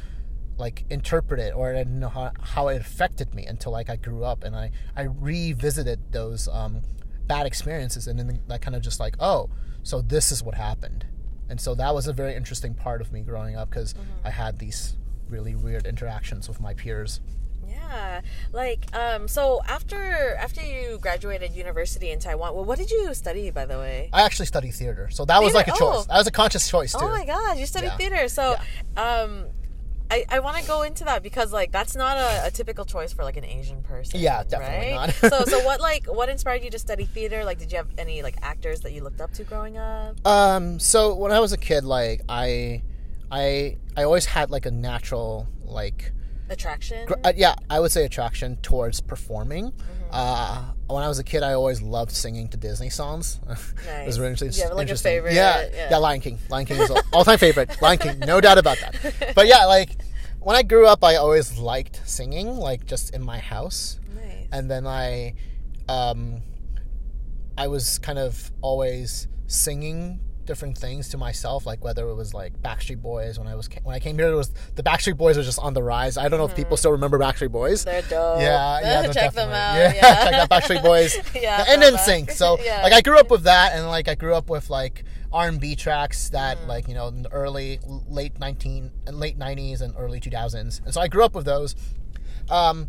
like 0.61 0.85
interpret 0.91 1.41
it 1.41 1.55
or 1.55 1.71
I 1.71 1.79
didn't 1.79 1.99
know 1.99 2.09
how, 2.09 2.33
how 2.41 2.69
it 2.69 2.81
affected 2.81 3.35
me 3.35 3.47
until 3.47 3.73
like 3.73 3.91
I 3.91 3.97
grew 3.97 4.25
up 4.25 4.45
and 4.45 4.55
I, 4.55 4.71
I 4.95 5.03
revisited 5.03 6.13
those 6.13 6.47
um, 6.49 6.83
bad 7.27 7.47
experiences 7.47 8.07
and 8.07 8.19
then 8.19 8.41
I 8.51 8.59
kind 8.59 8.77
of 8.77 8.83
just 8.83 9.01
like, 9.01 9.17
oh, 9.19 9.51
so 9.83 10.03
this 10.03 10.31
is 10.31 10.43
what 10.43 10.55
happened. 10.55 11.07
And 11.49 11.61
so 11.61 11.75
that 11.75 11.95
was 11.95 12.07
a 12.07 12.13
very 12.13 12.37
interesting 12.37 12.75
part 12.75 13.01
of 13.01 13.13
me 13.13 13.23
growing 13.23 13.57
up 13.57 13.71
because 13.71 13.95
I 14.25 14.31
had 14.31 14.59
these 14.59 14.97
really 15.29 15.55
weird 15.55 15.87
interactions 15.87 16.49
with 16.49 16.61
my 16.61 16.75
peers. 16.75 17.21
Yeah, 17.69 18.21
like 18.53 18.87
um, 18.97 19.29
so 19.29 19.61
after 19.67 20.35
after 20.37 20.61
you 20.63 20.99
graduated 21.01 21.53
university 21.53 22.11
in 22.11 22.19
Taiwan, 22.19 22.55
well, 22.55 22.65
what 22.65 22.79
did 22.79 22.91
you 22.91 23.15
study, 23.15 23.51
by 23.51 23.65
the 23.65 23.79
way? 23.79 24.11
I 24.13 24.23
actually 24.23 24.47
studied 24.47 24.73
theater, 24.73 25.09
so 25.11 25.25
that 25.25 25.43
was 25.43 25.55
like 25.55 25.69
a 25.69 25.73
choice. 25.73 25.81
Oh. 25.81 26.05
That 26.09 26.19
was 26.19 26.27
a 26.27 26.33
conscious 26.33 26.69
choice 26.69 26.93
too. 26.93 26.99
Oh 27.01 27.09
my 27.09 27.25
god, 27.25 27.59
you 27.59 27.67
studied 27.67 27.89
Yeah. 27.89 27.97
theater. 27.97 28.29
So, 28.29 28.57
um, 28.97 29.47
I, 30.11 30.25
I 30.29 30.41
want 30.41 30.57
to 30.57 30.67
go 30.67 30.83
into 30.83 31.05
that 31.05 31.23
because 31.23 31.53
like 31.53 31.71
that's 31.71 31.95
not 31.95 32.17
a, 32.17 32.47
a 32.47 32.51
typical 32.51 32.85
choice 32.85 33.13
for 33.13 33.23
like 33.23 33.37
an 33.37 33.45
Asian 33.45 33.83
person. 33.83 34.21
Yeah, 34.21 34.43
definitely 34.43 34.93
right? 34.93 35.23
not. 35.23 35.31
so 35.33 35.45
so 35.45 35.61
what 35.65 35.81
like 35.81 36.07
what 36.07 36.29
inspired 36.29 36.65
you 36.65 36.71
to 36.71 36.79
study 36.79 37.05
theater? 37.05 37.45
Like, 37.45 37.59
did 37.59 37.71
you 37.71 37.79
have 37.79 37.89
any 37.97 38.23
like 38.23 38.37
actors 38.43 38.81
that 38.81 38.93
you 38.93 39.03
looked 39.03 39.21
up 39.21 39.33
to 39.35 39.45
growing 39.45 39.79
up? 39.79 40.27
Um, 40.27 40.81
so 40.81 41.15
when 41.15 41.33
I 41.33 41.39
was 41.41 41.53
a 41.53 41.59
kid, 41.59 41.85
like 41.85 42.23
I, 42.29 42.83
I, 43.31 43.79
I 43.97 44.03
always 44.03 44.27
had 44.27 44.51
like 44.51 44.67
a 44.67 44.71
natural 44.71 45.47
like 45.65 46.13
Attraction. 46.51 47.07
Gr- 47.07 47.15
uh, 47.23 47.33
yeah, 47.37 47.55
I 47.71 47.79
would 47.79 47.93
say 47.93 48.05
attraction 48.05 48.57
towards 48.57 49.01
performing. 49.01 49.73
Uh, 50.13 50.63
when 50.89 51.03
I 51.03 51.09
was 51.09 51.19
a 51.19 51.25
kid, 51.25 51.43
I 51.43 51.53
always 51.53 51.81
loved 51.83 52.11
singing 52.13 52.49
to 52.49 52.57
Disney 52.57 52.91
songs. 52.91 53.39
it 53.49 54.07
was 54.07 54.19
really 54.19 54.33
interesting. 54.33 54.63
Have, 54.65 54.73
like, 54.73 54.79
a 54.79 54.83
interesting. 54.83 55.11
favorite? 55.11 55.35
Yeah, 55.35 55.69
Yeah. 55.73 55.89
yeah, 55.91 55.97
Lion 55.99 56.21
King. 56.21 56.39
Lion 56.49 56.67
King 56.67 56.81
is 56.81 56.91
all 57.13 57.25
time 57.25 57.39
favorite. 57.39 57.81
Lion 57.81 57.99
King, 57.99 58.19
no 58.21 58.41
doubt 58.41 58.59
about 58.59 58.79
that. 58.81 59.33
But 59.35 59.47
yeah, 59.47 59.67
like 59.67 59.97
when 60.41 60.57
I 60.57 60.63
grew 60.63 60.87
up, 60.87 61.05
I 61.05 61.17
always 61.17 61.59
liked 61.59 62.01
singing, 62.05 62.49
like 62.57 62.87
just 62.87 63.15
in 63.15 63.23
my 63.23 63.39
house 63.39 64.01
nice. 64.15 64.49
and 64.53 64.71
then 64.71 64.87
I, 64.87 65.35
um, 65.89 66.43
I 67.57 67.69
was 67.69 67.99
kind 67.99 68.19
of 68.19 68.51
always 68.63 69.29
singing 69.47 70.21
different 70.51 70.77
things 70.77 71.09
to 71.11 71.17
myself, 71.17 71.65
like 71.65 71.85
whether 71.85 72.09
it 72.09 72.15
was 72.17 72.35
like 72.35 72.53
Backstreet 72.61 73.01
Boys 73.01 73.39
when 73.39 73.47
I 73.47 73.55
was 73.55 73.69
when 73.85 73.95
I 73.95 74.01
came 74.01 74.19
here, 74.19 74.29
it 74.33 74.35
was 74.35 74.53
the 74.75 74.83
Backstreet 74.83 75.17
Boys 75.17 75.37
were 75.37 75.45
just 75.45 75.61
on 75.61 75.75
the 75.75 75.83
rise. 75.83 76.17
I 76.17 76.29
don't 76.29 76.41
know 76.41 76.47
if 76.47 76.57
people 76.57 76.77
still 76.77 76.91
remember 76.91 77.19
Backstreet 77.21 77.53
Boys. 77.53 77.85
They're 77.85 78.03
dope. 78.03 78.41
Yeah, 78.41 78.81
yeah, 79.05 79.13
check 79.13 79.33
them 79.33 79.51
out. 79.51 79.75
Yeah, 79.77 79.95
Yeah, 79.95 80.25
check 80.25 80.35
out 80.35 80.51
Backstreet 80.51 80.83
Boys. 80.83 81.15
Yeah, 81.41 81.65
and 81.69 81.81
throwback. 81.81 82.01
NSYNC. 82.01 82.31
So 82.33 82.59
Yeah. 82.65 82.83
like 82.83 82.93
I 82.93 83.01
grew 83.01 83.19
up 83.21 83.31
with 83.31 83.45
that, 83.45 83.73
and 83.75 83.87
like 83.87 84.09
I 84.09 84.17
grew 84.17 84.35
up 84.35 84.51
with 84.51 84.69
like 84.71 85.05
R 85.33 85.47
and 85.47 85.61
B 85.61 85.77
tracks 85.77 86.31
that 86.31 86.59
Mm. 86.59 86.67
like 86.67 86.89
you 86.89 86.95
know 86.95 87.07
in 87.07 87.23
the 87.23 87.33
early 87.33 87.79
late 88.09 88.39
nineteen 88.41 88.91
late 89.09 89.39
nineties 89.39 89.81
and 89.83 89.95
early 89.97 90.19
two 90.19 90.31
thousands, 90.31 90.83
and 90.85 90.93
so 90.93 91.01
I 91.01 91.07
grew 91.07 91.25
up 91.25 91.35
with 91.37 91.45
those. 91.47 91.77
Um, 92.51 92.89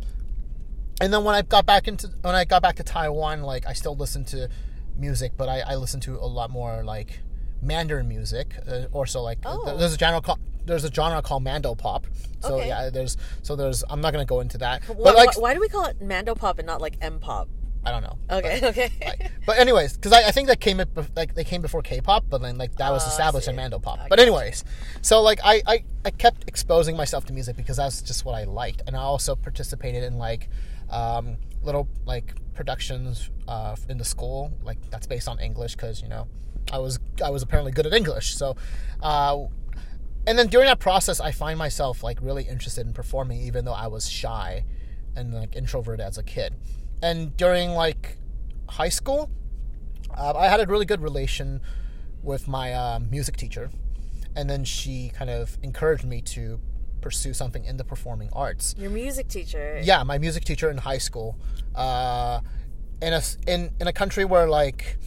and 1.00 1.14
then 1.14 1.24
when 1.24 1.36
I 1.36 1.44
got 1.44 1.66
back 1.68 1.88
into 1.88 2.08
when 2.22 2.34
I 2.34 2.46
got 2.46 2.64
back 2.64 2.76
to 2.78 2.84
Taiwan, 2.84 3.44
like 3.44 3.68
I 3.68 3.74
still 3.74 3.96
listened 3.96 4.26
to 4.30 4.50
music, 4.98 5.32
but 5.38 5.50
I, 5.50 5.60
I 5.62 5.76
listened 5.76 6.04
to 6.04 6.16
a 6.18 6.26
lot 6.28 6.50
more 6.52 6.84
like 6.84 7.22
Mandarin 7.62 8.08
music. 8.08 8.56
Uh, 8.68 9.06
so 9.06 9.22
like 9.22 9.40
Oh. 9.46 9.78
there's 9.78 9.94
a 9.94 9.98
genre 9.98 10.22
called 10.22 10.40
there's 10.66 10.84
a 10.84 10.94
genre 10.94 11.22
called 11.22 11.44
Mando 11.44 11.74
pop. 11.76 12.06
So 12.42 12.56
Okay. 12.56 12.68
yeah, 12.68 12.90
there's 12.90 13.18
so 13.42 13.56
there's 13.56 13.84
I'm 13.90 14.02
not 14.02 14.12
gonna 14.14 14.26
go 14.26 14.40
into 14.42 14.58
that, 14.60 14.84
but 14.88 15.16
like 15.16 15.36
why, 15.38 15.42
why 15.42 15.54
do 15.54 15.60
we 15.60 15.68
call 15.70 15.86
it 15.86 16.02
Mando 16.02 16.36
Pop 16.36 16.60
and 16.60 16.66
not 16.68 16.82
like 16.82 16.98
M 17.02 17.20
Pop? 17.20 17.48
I 17.84 17.90
don't 17.90 18.04
know. 18.04 18.18
Okay, 18.30 18.60
But, 18.62 18.70
okay. 18.70 18.92
like, 19.04 19.32
but 19.48 19.58
anyways, 19.58 19.94
because 19.94 20.14
I, 20.14 20.28
I 20.28 20.32
think 20.32 20.48
that 20.50 20.60
came 20.60 20.80
at, 20.80 20.90
like 21.16 21.34
they 21.34 21.44
came 21.44 21.64
before 21.64 21.82
K-pop, 21.82 22.26
but 22.30 22.40
then 22.40 22.56
like 22.60 22.76
that 22.76 22.92
was 22.92 23.04
Oh, 23.04 23.08
established 23.08 23.48
in 23.48 23.56
Mando 23.56 23.80
pop. 23.80 23.98
But 24.08 24.20
anyways, 24.20 24.64
so 25.02 25.22
like 25.24 25.40
I, 25.44 25.64
I 25.66 25.84
I 26.06 26.12
kept 26.12 26.44
exposing 26.48 26.96
myself 26.96 27.26
to 27.26 27.34
music 27.34 27.56
because 27.58 27.78
that's 27.78 28.04
just 28.04 28.24
what 28.24 28.34
I 28.36 28.44
liked, 28.44 28.84
and 28.86 28.96
I 28.96 29.00
also 29.02 29.36
participated 29.36 30.04
in 30.04 30.20
like 30.20 30.48
um, 30.92 31.38
little 31.64 31.88
like 32.06 32.36
productions 32.54 33.32
uh, 33.48 33.76
in 33.90 33.98
the 33.98 34.06
school, 34.06 34.52
like 34.64 34.78
that's 34.92 35.08
based 35.08 35.28
on 35.28 35.40
English 35.40 35.74
because 35.76 36.04
you 36.04 36.08
know 36.08 36.28
I 36.72 36.78
was 36.80 37.00
I 37.24 37.30
was 37.30 37.44
apparently 37.44 37.72
good 37.72 37.86
at 37.86 37.94
English, 37.94 38.36
so. 38.36 38.56
Uh, 39.02 39.46
and 40.28 40.38
then 40.38 40.48
during 40.48 40.68
that 40.68 40.80
process, 40.80 41.20
I 41.20 41.32
find 41.32 41.58
myself 41.58 42.04
like 42.04 42.20
really 42.22 42.44
interested 42.44 42.86
in 42.86 42.94
performing, 42.94 43.42
even 43.42 43.66
though 43.66 43.74
I 43.74 43.88
was 43.88 44.08
shy 44.08 44.66
and 45.16 45.34
like 45.34 45.56
introverted 45.56 46.06
as 46.06 46.18
a 46.18 46.24
kid. 46.24 46.56
And 47.02 47.36
during 47.36 47.72
like 47.72 48.18
high 48.70 48.90
school, 48.90 49.32
uh, 50.16 50.34
I 50.36 50.48
had 50.48 50.60
a 50.60 50.66
really 50.66 50.86
good 50.86 51.02
relation 51.02 51.62
with 52.22 52.48
my 52.48 52.74
um, 52.74 53.10
music 53.10 53.36
teacher, 53.38 53.72
and 54.36 54.50
then 54.50 54.64
she 54.64 55.12
kind 55.16 55.30
of 55.30 55.58
encouraged 55.64 56.06
me 56.06 56.22
to 56.22 56.60
pursue 57.02 57.34
something 57.34 57.66
in 57.66 57.78
the 57.78 57.84
performing 57.84 58.30
arts. 58.32 58.76
Your 58.78 58.92
music 58.92 59.28
teacher. 59.28 59.82
Yeah, 59.84 60.04
my 60.04 60.20
music 60.20 60.44
teacher 60.46 60.70
in 60.70 60.78
high 60.78 61.00
school, 61.00 61.38
uh, 61.74 62.42
in 63.02 63.14
a 63.14 63.22
in 63.48 63.72
in 63.80 63.88
a 63.88 63.94
country 63.94 64.24
where 64.24 64.48
like 64.48 64.98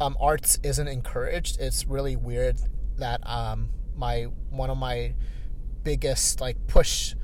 um, 0.00 0.16
arts 0.20 0.58
isn't 0.62 0.88
encouraged, 0.88 1.60
it's 1.60 1.86
really 1.86 2.16
weird 2.16 2.58
that 2.98 3.20
um, 3.26 3.70
my 3.96 4.24
one 4.50 4.70
of 4.70 4.78
my 4.78 5.14
biggest 5.82 6.40
like 6.40 6.56
push 6.66 7.14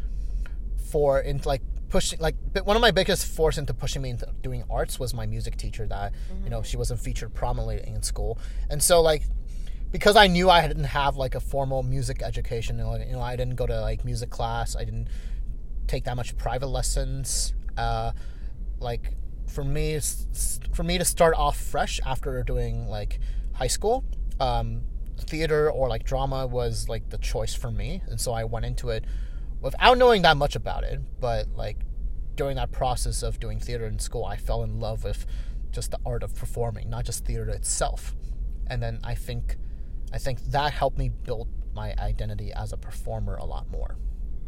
for 0.91 1.21
into 1.21 1.47
like 1.49 1.63
pushing 1.89 2.19
like 2.19 2.37
one 2.65 2.77
of 2.77 2.83
my 2.83 2.91
biggest 2.91 3.27
force 3.27 3.59
into 3.59 3.75
pushing 3.75 4.03
me 4.03 4.11
into 4.11 4.27
doing 4.43 4.65
arts 4.71 4.99
was 4.99 5.15
my 5.15 5.27
music 5.27 5.57
teacher 5.57 5.87
that 5.87 6.13
you 6.43 6.51
know 6.51 6.63
she 6.63 6.77
wasn't 6.77 6.99
featured 6.99 7.33
prominently 7.35 7.81
in 7.87 8.03
school. 8.03 8.39
And 8.71 8.83
so 8.83 9.01
like 9.01 9.23
because 9.93 10.17
I 10.17 10.27
knew 10.27 10.51
I 10.51 10.67
didn't 10.67 10.85
have 10.85 11.17
like 11.17 11.37
a 11.37 11.41
formal 11.41 11.85
music 11.85 12.21
education 12.23 12.79
you 12.79 13.13
know 13.13 13.21
I 13.21 13.37
didn't 13.37 13.55
go 13.55 13.67
to 13.67 13.81
like 13.81 14.05
music 14.05 14.31
class 14.31 14.75
I 14.75 14.85
didn't 14.85 15.09
take 15.87 16.05
that 16.05 16.17
much 16.17 16.37
private 16.37 16.67
lessons 16.67 17.55
uh 17.77 18.11
like 18.81 19.13
for 19.55 19.65
me 19.65 19.99
for 20.73 20.83
me 20.83 20.99
to 20.99 21.05
start 21.05 21.35
off 21.37 21.57
fresh 21.57 22.01
after 22.05 22.43
doing 22.43 22.87
like 22.89 23.21
high 23.55 23.69
school 23.69 24.05
um 24.41 24.83
theater 25.19 25.71
or 25.71 25.89
like 25.89 26.05
drama 26.05 26.47
was 26.47 26.89
like 26.89 27.09
the 27.11 27.19
choice 27.19 27.55
for 27.55 27.71
me 27.71 28.03
and 28.09 28.21
so 28.21 28.33
I 28.33 28.45
went 28.45 28.67
into 28.67 28.91
it 28.91 29.05
without 29.61 29.97
knowing 29.97 30.23
that 30.23 30.37
much 30.37 30.57
about 30.57 30.83
it 30.85 31.01
but 31.21 31.47
like 31.55 31.79
during 32.35 32.57
that 32.57 32.73
process 32.73 33.23
of 33.23 33.39
doing 33.39 33.61
theater 33.61 33.87
in 33.87 33.99
school 33.99 34.25
I 34.25 34.37
fell 34.37 34.63
in 34.65 34.81
love 34.81 35.05
with 35.05 35.25
just 35.75 35.91
the 35.91 35.99
art 36.07 36.23
of 36.23 36.35
performing 36.35 36.89
not 36.89 37.05
just 37.05 37.25
theater 37.25 37.49
itself. 37.49 38.15
And 38.67 38.83
then 38.83 39.01
I 39.05 39.15
think 39.15 39.59
I 40.13 40.19
think 40.19 40.43
that 40.45 40.73
helped 40.73 40.97
me 40.97 41.09
build 41.11 41.49
my 41.75 41.95
identity 41.99 42.53
as 42.53 42.73
a 42.73 42.77
performer 42.77 43.35
a 43.35 43.45
lot 43.45 43.69
more 43.71 43.97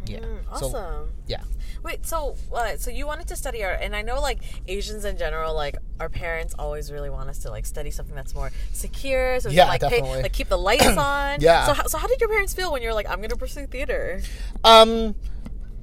yeah 0.08 0.18
Mm, 0.20 0.44
so 0.58 0.66
awesome. 0.66 1.08
yeah 1.26 1.42
Wait, 1.82 2.04
so 2.04 2.34
uh, 2.52 2.76
so 2.76 2.90
you 2.90 3.06
wanted 3.06 3.28
to 3.28 3.36
study 3.36 3.62
art, 3.62 3.78
and 3.80 3.94
I 3.94 4.02
know 4.02 4.20
like 4.20 4.40
Asians 4.66 5.04
in 5.04 5.16
general, 5.16 5.54
like 5.54 5.76
our 6.00 6.08
parents 6.08 6.52
always 6.58 6.90
really 6.90 7.10
want 7.10 7.28
us 7.28 7.38
to 7.40 7.50
like 7.50 7.64
study 7.64 7.92
something 7.92 8.14
that's 8.16 8.34
more 8.34 8.50
secure, 8.72 9.38
so 9.38 9.50
we 9.50 9.54
Yeah, 9.54 9.64
can 9.64 9.68
like 9.68 9.80
pay, 9.82 9.88
definitely. 10.00 10.22
like 10.22 10.32
keep 10.32 10.48
the 10.48 10.58
lights 10.58 10.84
on. 10.96 11.40
Yeah. 11.40 11.66
So 11.66 11.74
how, 11.74 11.86
so 11.86 11.98
how 11.98 12.08
did 12.08 12.18
your 12.20 12.28
parents 12.28 12.54
feel 12.54 12.72
when 12.72 12.82
you 12.82 12.88
were 12.88 12.94
like, 12.94 13.08
I'm 13.08 13.20
gonna 13.20 13.36
pursue 13.36 13.66
theater? 13.66 14.20
Um, 14.64 15.14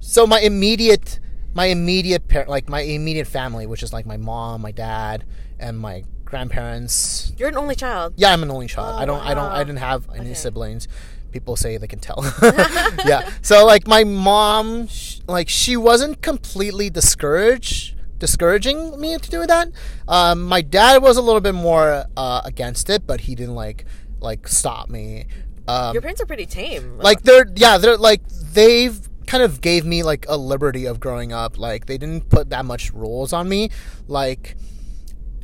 so 0.01 0.27
my 0.27 0.41
immediate, 0.41 1.21
my 1.53 1.65
immediate 1.67 2.27
parent, 2.27 2.49
like 2.49 2.67
my 2.67 2.81
immediate 2.81 3.27
family, 3.27 3.65
which 3.65 3.81
is 3.83 3.93
like 3.93 4.05
my 4.05 4.17
mom, 4.17 4.61
my 4.61 4.71
dad, 4.71 5.23
and 5.57 5.79
my 5.79 6.03
grandparents. 6.25 7.31
You're 7.37 7.49
an 7.49 7.57
only 7.57 7.75
child. 7.75 8.13
Yeah, 8.17 8.33
I'm 8.33 8.43
an 8.43 8.51
only 8.51 8.67
child. 8.67 8.95
Oh, 8.97 9.01
I 9.01 9.05
don't, 9.05 9.21
I 9.25 9.33
don't. 9.33 9.51
I 9.51 9.63
didn't 9.63 9.79
have 9.79 10.09
any 10.11 10.21
Okay. 10.31 10.33
siblings. 10.33 10.87
People 11.33 11.55
say 11.55 11.77
they 11.77 11.87
can 11.87 11.99
tell. 11.99 12.23
yeah. 13.05 13.29
So 13.41 13.65
like 13.65 13.87
my 13.87 14.03
mom, 14.03 14.87
sh- 14.87 15.19
like 15.27 15.49
she 15.49 15.75
wasn't 15.75 16.21
completely 16.21 16.89
discouraged, 16.91 17.95
discouraging 18.19 18.99
me 19.01 19.17
to 19.17 19.29
do 19.29 19.45
that. 19.47 19.69
Um, 20.07 20.43
my 20.43 20.61
dad 20.61 21.01
was 21.01 21.17
a 21.17 21.21
little 21.21 21.41
bit 21.41 21.55
more 21.55 22.05
uh, 22.15 22.41
against 22.45 22.89
it, 22.89 23.07
but 23.07 23.21
he 23.21 23.33
didn't 23.35 23.55
like 23.55 23.85
like 24.21 24.47
stop 24.47 24.89
me. 24.89 25.25
Um, 25.67 25.93
Your 25.93 26.01
parents 26.01 26.21
are 26.21 26.25
pretty 26.25 26.45
tame. 26.45 26.99
like 26.99 27.23
they're 27.23 27.47
yeah 27.55 27.77
they're 27.79 27.97
like 27.97 28.21
they've 28.29 28.99
kind 29.25 29.41
of 29.41 29.59
gave 29.61 29.85
me 29.85 30.03
like 30.03 30.25
a 30.29 30.37
liberty 30.37 30.85
of 30.85 30.99
growing 30.99 31.31
up 31.33 31.57
like 31.57 31.85
they 31.87 31.97
didn't 31.97 32.29
put 32.29 32.49
that 32.49 32.65
much 32.65 32.91
rules 32.93 33.31
on 33.31 33.47
me 33.47 33.69
like 34.07 34.57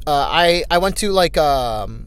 uh, 0.06 0.28
I 0.30 0.64
I 0.70 0.78
went 0.78 0.98
to 0.98 1.12
like 1.12 1.36
um. 1.38 2.06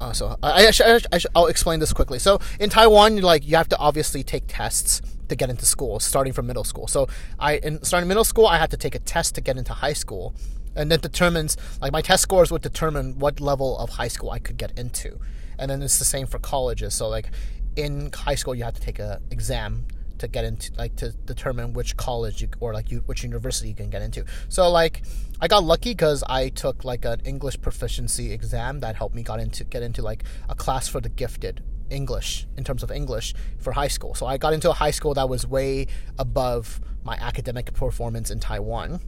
Uh, 0.00 0.12
so 0.12 0.36
I, 0.42 0.72
I, 1.12 1.20
I'll 1.34 1.46
explain 1.46 1.78
this 1.80 1.92
quickly. 1.92 2.18
So 2.18 2.40
in 2.58 2.70
Taiwan, 2.70 3.20
like 3.20 3.46
you 3.46 3.56
have 3.56 3.68
to 3.68 3.76
obviously 3.78 4.22
take 4.22 4.44
tests 4.48 5.02
to 5.28 5.36
get 5.36 5.50
into 5.50 5.66
school, 5.66 6.00
starting 6.00 6.32
from 6.32 6.46
middle 6.46 6.64
school. 6.64 6.86
So 6.86 7.06
I 7.38 7.56
in 7.58 7.82
starting 7.84 8.08
middle 8.08 8.24
school, 8.24 8.46
I 8.46 8.58
had 8.58 8.70
to 8.70 8.76
take 8.76 8.94
a 8.94 8.98
test 8.98 9.34
to 9.34 9.40
get 9.40 9.58
into 9.58 9.74
high 9.74 9.92
school, 9.92 10.34
and 10.74 10.90
that 10.90 11.02
determines 11.02 11.56
like 11.82 11.92
my 11.92 12.00
test 12.00 12.22
scores 12.22 12.50
would 12.50 12.62
determine 12.62 13.18
what 13.18 13.40
level 13.40 13.78
of 13.78 13.90
high 13.90 14.08
school 14.08 14.30
I 14.30 14.38
could 14.38 14.56
get 14.56 14.78
into, 14.78 15.20
and 15.58 15.70
then 15.70 15.82
it's 15.82 15.98
the 15.98 16.04
same 16.04 16.26
for 16.26 16.38
colleges. 16.38 16.94
So 16.94 17.08
like 17.08 17.30
in 17.76 18.10
high 18.12 18.34
school, 18.36 18.54
you 18.54 18.64
have 18.64 18.74
to 18.74 18.80
take 18.80 18.98
a 18.98 19.20
exam 19.30 19.84
to 20.20 20.28
get 20.28 20.44
into 20.44 20.72
like 20.78 20.96
to 20.96 21.10
determine 21.24 21.72
which 21.72 21.96
college 21.96 22.42
you, 22.42 22.48
or 22.60 22.72
like 22.72 22.90
you, 22.90 23.02
which 23.06 23.24
university 23.24 23.68
you 23.68 23.74
can 23.74 23.90
get 23.90 24.02
into. 24.02 24.24
So 24.48 24.70
like 24.70 25.02
I 25.40 25.48
got 25.48 25.64
lucky 25.64 25.90
because 25.90 26.22
I 26.28 26.50
took 26.50 26.84
like 26.84 27.04
an 27.04 27.20
English 27.24 27.60
proficiency 27.60 28.32
exam 28.32 28.80
that 28.80 28.96
helped 28.96 29.14
me 29.14 29.22
got 29.22 29.40
into 29.40 29.64
get 29.64 29.82
into 29.82 30.02
like 30.02 30.24
a 30.48 30.54
class 30.54 30.88
for 30.88 31.00
the 31.00 31.08
gifted 31.08 31.62
English 31.90 32.46
in 32.56 32.64
terms 32.64 32.82
of 32.82 32.90
English 32.90 33.34
for 33.58 33.72
high 33.72 33.88
school. 33.88 34.14
So 34.14 34.26
I 34.26 34.36
got 34.38 34.52
into 34.52 34.70
a 34.70 34.74
high 34.74 34.92
school 34.92 35.14
that 35.14 35.28
was 35.28 35.46
way 35.46 35.86
above 36.18 36.80
my 37.02 37.16
academic 37.16 37.72
performance 37.72 38.30
in 38.30 38.40
Taiwan, 38.40 39.00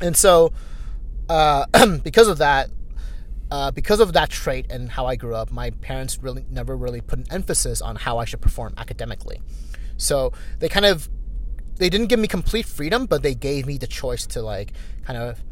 and 0.00 0.16
so 0.16 0.52
uh, 1.28 1.66
because 2.02 2.28
of 2.28 2.38
that. 2.38 2.70
Uh, 3.50 3.70
because 3.70 4.00
of 4.00 4.14
that 4.14 4.30
trait 4.30 4.64
and 4.70 4.88
how 4.88 5.04
I 5.04 5.14
grew 5.14 5.34
up, 5.34 5.52
my 5.52 5.68
parents 5.68 6.16
really 6.22 6.46
never 6.50 6.74
really 6.74 7.02
put 7.02 7.18
an 7.18 7.26
emphasis 7.30 7.82
on 7.82 7.96
how 7.96 8.16
I 8.16 8.24
should 8.24 8.40
perform 8.40 8.72
academically. 8.78 9.42
So 10.02 10.32
they 10.58 10.68
kind 10.68 10.84
of 10.86 11.08
they 11.76 11.88
didn't 11.88 12.08
give 12.08 12.18
me 12.20 12.28
complete 12.28 12.66
freedom, 12.66 13.06
but 13.06 13.22
they 13.22 13.34
gave 13.34 13.66
me 13.66 13.78
the 13.78 13.86
choice 13.86 14.26
to 14.26 14.42
like 14.42 14.72
kind 15.04 15.18
of 15.18 15.42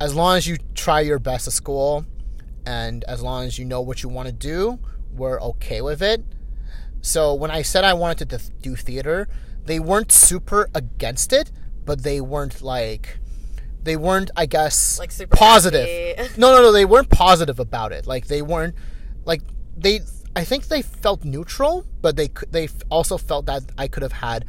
as 0.00 0.14
long 0.14 0.36
as 0.36 0.46
you 0.46 0.58
try 0.74 1.00
your 1.00 1.18
best 1.18 1.46
at 1.46 1.52
school 1.52 2.04
and 2.66 3.02
as 3.04 3.22
long 3.22 3.44
as 3.46 3.58
you 3.58 3.64
know 3.64 3.80
what 3.80 4.02
you 4.02 4.08
want 4.08 4.26
to 4.28 4.32
do, 4.32 4.78
we're 5.12 5.40
okay 5.40 5.80
with 5.80 6.02
it. 6.02 6.22
So 7.00 7.34
when 7.34 7.50
I 7.50 7.62
said 7.62 7.84
I 7.84 7.94
wanted 7.94 8.28
to 8.30 8.38
do 8.60 8.76
theater, 8.76 9.28
they 9.64 9.78
weren't 9.80 10.12
super 10.12 10.68
against 10.74 11.32
it, 11.32 11.50
but 11.84 12.02
they 12.02 12.20
weren't 12.20 12.62
like 12.62 13.18
they 13.82 13.96
weren't 13.96 14.30
I 14.36 14.46
guess 14.46 14.98
Like 14.98 15.10
super 15.12 15.36
positive. 15.36 16.16
happy. 16.18 16.40
no, 16.40 16.52
no, 16.54 16.62
no, 16.62 16.72
they 16.72 16.84
weren't 16.84 17.10
positive 17.10 17.58
about 17.58 17.92
it. 17.92 18.06
Like 18.06 18.26
they 18.26 18.42
weren't 18.42 18.74
like 19.24 19.42
they 19.76 20.00
I 20.36 20.44
think 20.44 20.68
they 20.68 20.82
felt 20.82 21.24
neutral, 21.24 21.84
but 22.02 22.16
they 22.16 22.28
they 22.50 22.68
also 22.90 23.16
felt 23.18 23.46
that 23.46 23.62
I 23.78 23.88
could 23.88 24.02
have 24.02 24.12
had 24.12 24.44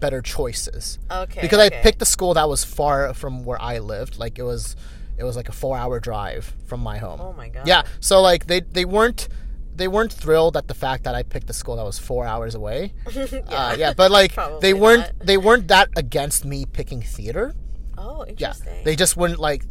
better 0.00 0.22
choices. 0.22 0.98
Okay, 1.10 1.40
Because 1.40 1.58
okay. 1.58 1.78
I 1.78 1.82
picked 1.82 2.00
a 2.02 2.04
school 2.04 2.34
that 2.34 2.48
was 2.48 2.62
far 2.64 3.12
from 3.14 3.44
where 3.44 3.60
I 3.60 3.78
lived. 3.78 4.18
Like 4.18 4.38
it 4.38 4.44
was 4.44 4.76
it 5.16 5.24
was 5.24 5.34
like 5.34 5.48
a 5.48 5.52
4-hour 5.52 5.98
drive 5.98 6.54
from 6.66 6.80
my 6.80 6.98
home. 6.98 7.20
Oh 7.20 7.32
my 7.32 7.48
God. 7.48 7.66
Yeah. 7.66 7.82
So 8.00 8.20
like 8.20 8.46
they 8.46 8.60
they 8.60 8.84
weren't 8.84 9.28
they 9.74 9.88
weren't 9.88 10.12
thrilled 10.12 10.56
at 10.56 10.68
the 10.68 10.74
fact 10.74 11.04
that 11.04 11.14
I 11.14 11.22
picked 11.22 11.48
a 11.50 11.52
school 11.52 11.76
that 11.76 11.84
was 11.84 11.98
4 11.98 12.26
hours 12.26 12.54
away. 12.54 12.92
yeah. 13.12 13.40
Uh, 13.48 13.76
yeah, 13.78 13.92
but 13.94 14.10
like 14.10 14.32
they 14.60 14.74
weren't 14.74 15.00
not. 15.18 15.26
they 15.26 15.38
weren't 15.38 15.68
that 15.68 15.88
against 15.96 16.44
me 16.44 16.66
picking 16.66 17.02
theater. 17.02 17.54
Oh, 17.96 18.24
interesting. 18.26 18.74
Yeah, 18.76 18.84
they 18.84 18.94
just 18.94 19.16
wouldn't 19.16 19.40
like. 19.40 19.64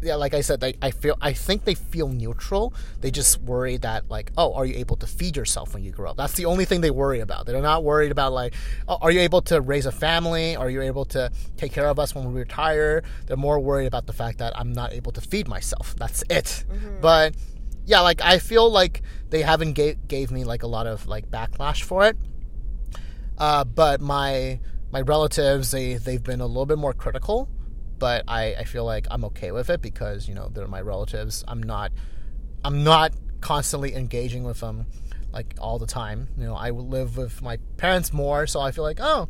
Yeah, 0.00 0.14
like 0.14 0.32
I 0.32 0.42
said, 0.42 0.60
they, 0.60 0.74
I 0.80 0.90
feel 0.92 1.16
I 1.20 1.32
think 1.32 1.64
they 1.64 1.74
feel 1.74 2.08
neutral. 2.08 2.72
They 3.00 3.10
just 3.10 3.40
worry 3.42 3.78
that 3.78 4.08
like, 4.08 4.30
oh, 4.36 4.54
are 4.54 4.64
you 4.64 4.76
able 4.76 4.96
to 4.96 5.06
feed 5.06 5.36
yourself 5.36 5.74
when 5.74 5.82
you 5.82 5.90
grow 5.90 6.10
up? 6.10 6.16
That's 6.16 6.34
the 6.34 6.44
only 6.46 6.64
thing 6.64 6.80
they 6.82 6.90
worry 6.90 7.20
about. 7.20 7.46
They're 7.46 7.60
not 7.60 7.82
worried 7.82 8.12
about 8.12 8.32
like, 8.32 8.54
oh, 8.86 8.98
are 9.02 9.10
you 9.10 9.20
able 9.20 9.42
to 9.42 9.60
raise 9.60 9.86
a 9.86 9.92
family? 9.92 10.54
Are 10.54 10.70
you 10.70 10.82
able 10.82 11.04
to 11.06 11.30
take 11.56 11.72
care 11.72 11.88
of 11.88 11.98
us 11.98 12.14
when 12.14 12.32
we 12.32 12.38
retire? 12.40 13.02
They're 13.26 13.36
more 13.36 13.58
worried 13.58 13.86
about 13.86 14.06
the 14.06 14.12
fact 14.12 14.38
that 14.38 14.56
I'm 14.58 14.72
not 14.72 14.92
able 14.92 15.10
to 15.12 15.20
feed 15.20 15.48
myself. 15.48 15.96
That's 15.96 16.22
it. 16.30 16.64
But 17.00 17.34
yeah, 17.86 18.00
like 18.00 18.20
I 18.20 18.38
feel 18.38 18.70
like 18.70 19.02
they 19.30 19.42
haven't 19.42 19.72
gave 19.72 20.06
gave 20.06 20.30
me 20.30 20.44
like 20.44 20.62
a 20.62 20.66
lot 20.68 20.86
of 20.86 21.08
like 21.08 21.28
backlash 21.30 21.82
for 21.82 22.06
it. 22.06 22.16
Uh, 23.36 23.64
but 23.64 24.00
my 24.00 24.60
my 24.92 25.00
relatives 25.00 25.70
they 25.70 25.94
they've 25.94 26.22
been 26.22 26.40
a 26.40 26.46
little 26.46 26.66
bit 26.66 26.78
more 26.78 26.92
critical, 26.92 27.48
but 27.98 28.24
I, 28.28 28.54
I 28.54 28.64
feel 28.64 28.84
like 28.84 29.06
I'm 29.10 29.24
okay 29.26 29.52
with 29.52 29.70
it 29.70 29.82
because 29.82 30.28
you 30.28 30.34
know 30.34 30.48
they're 30.48 30.66
my 30.66 30.80
relatives. 30.80 31.44
I'm 31.48 31.62
not 31.62 31.92
I'm 32.64 32.84
not 32.84 33.12
constantly 33.40 33.94
engaging 33.94 34.44
with 34.44 34.60
them 34.60 34.86
like 35.32 35.54
all 35.60 35.78
the 35.78 35.86
time. 35.86 36.28
You 36.36 36.44
know 36.44 36.54
I 36.54 36.70
live 36.70 37.16
with 37.16 37.42
my 37.42 37.58
parents 37.76 38.12
more, 38.12 38.46
so 38.46 38.60
I 38.60 38.70
feel 38.70 38.84
like 38.84 38.98
oh 39.00 39.28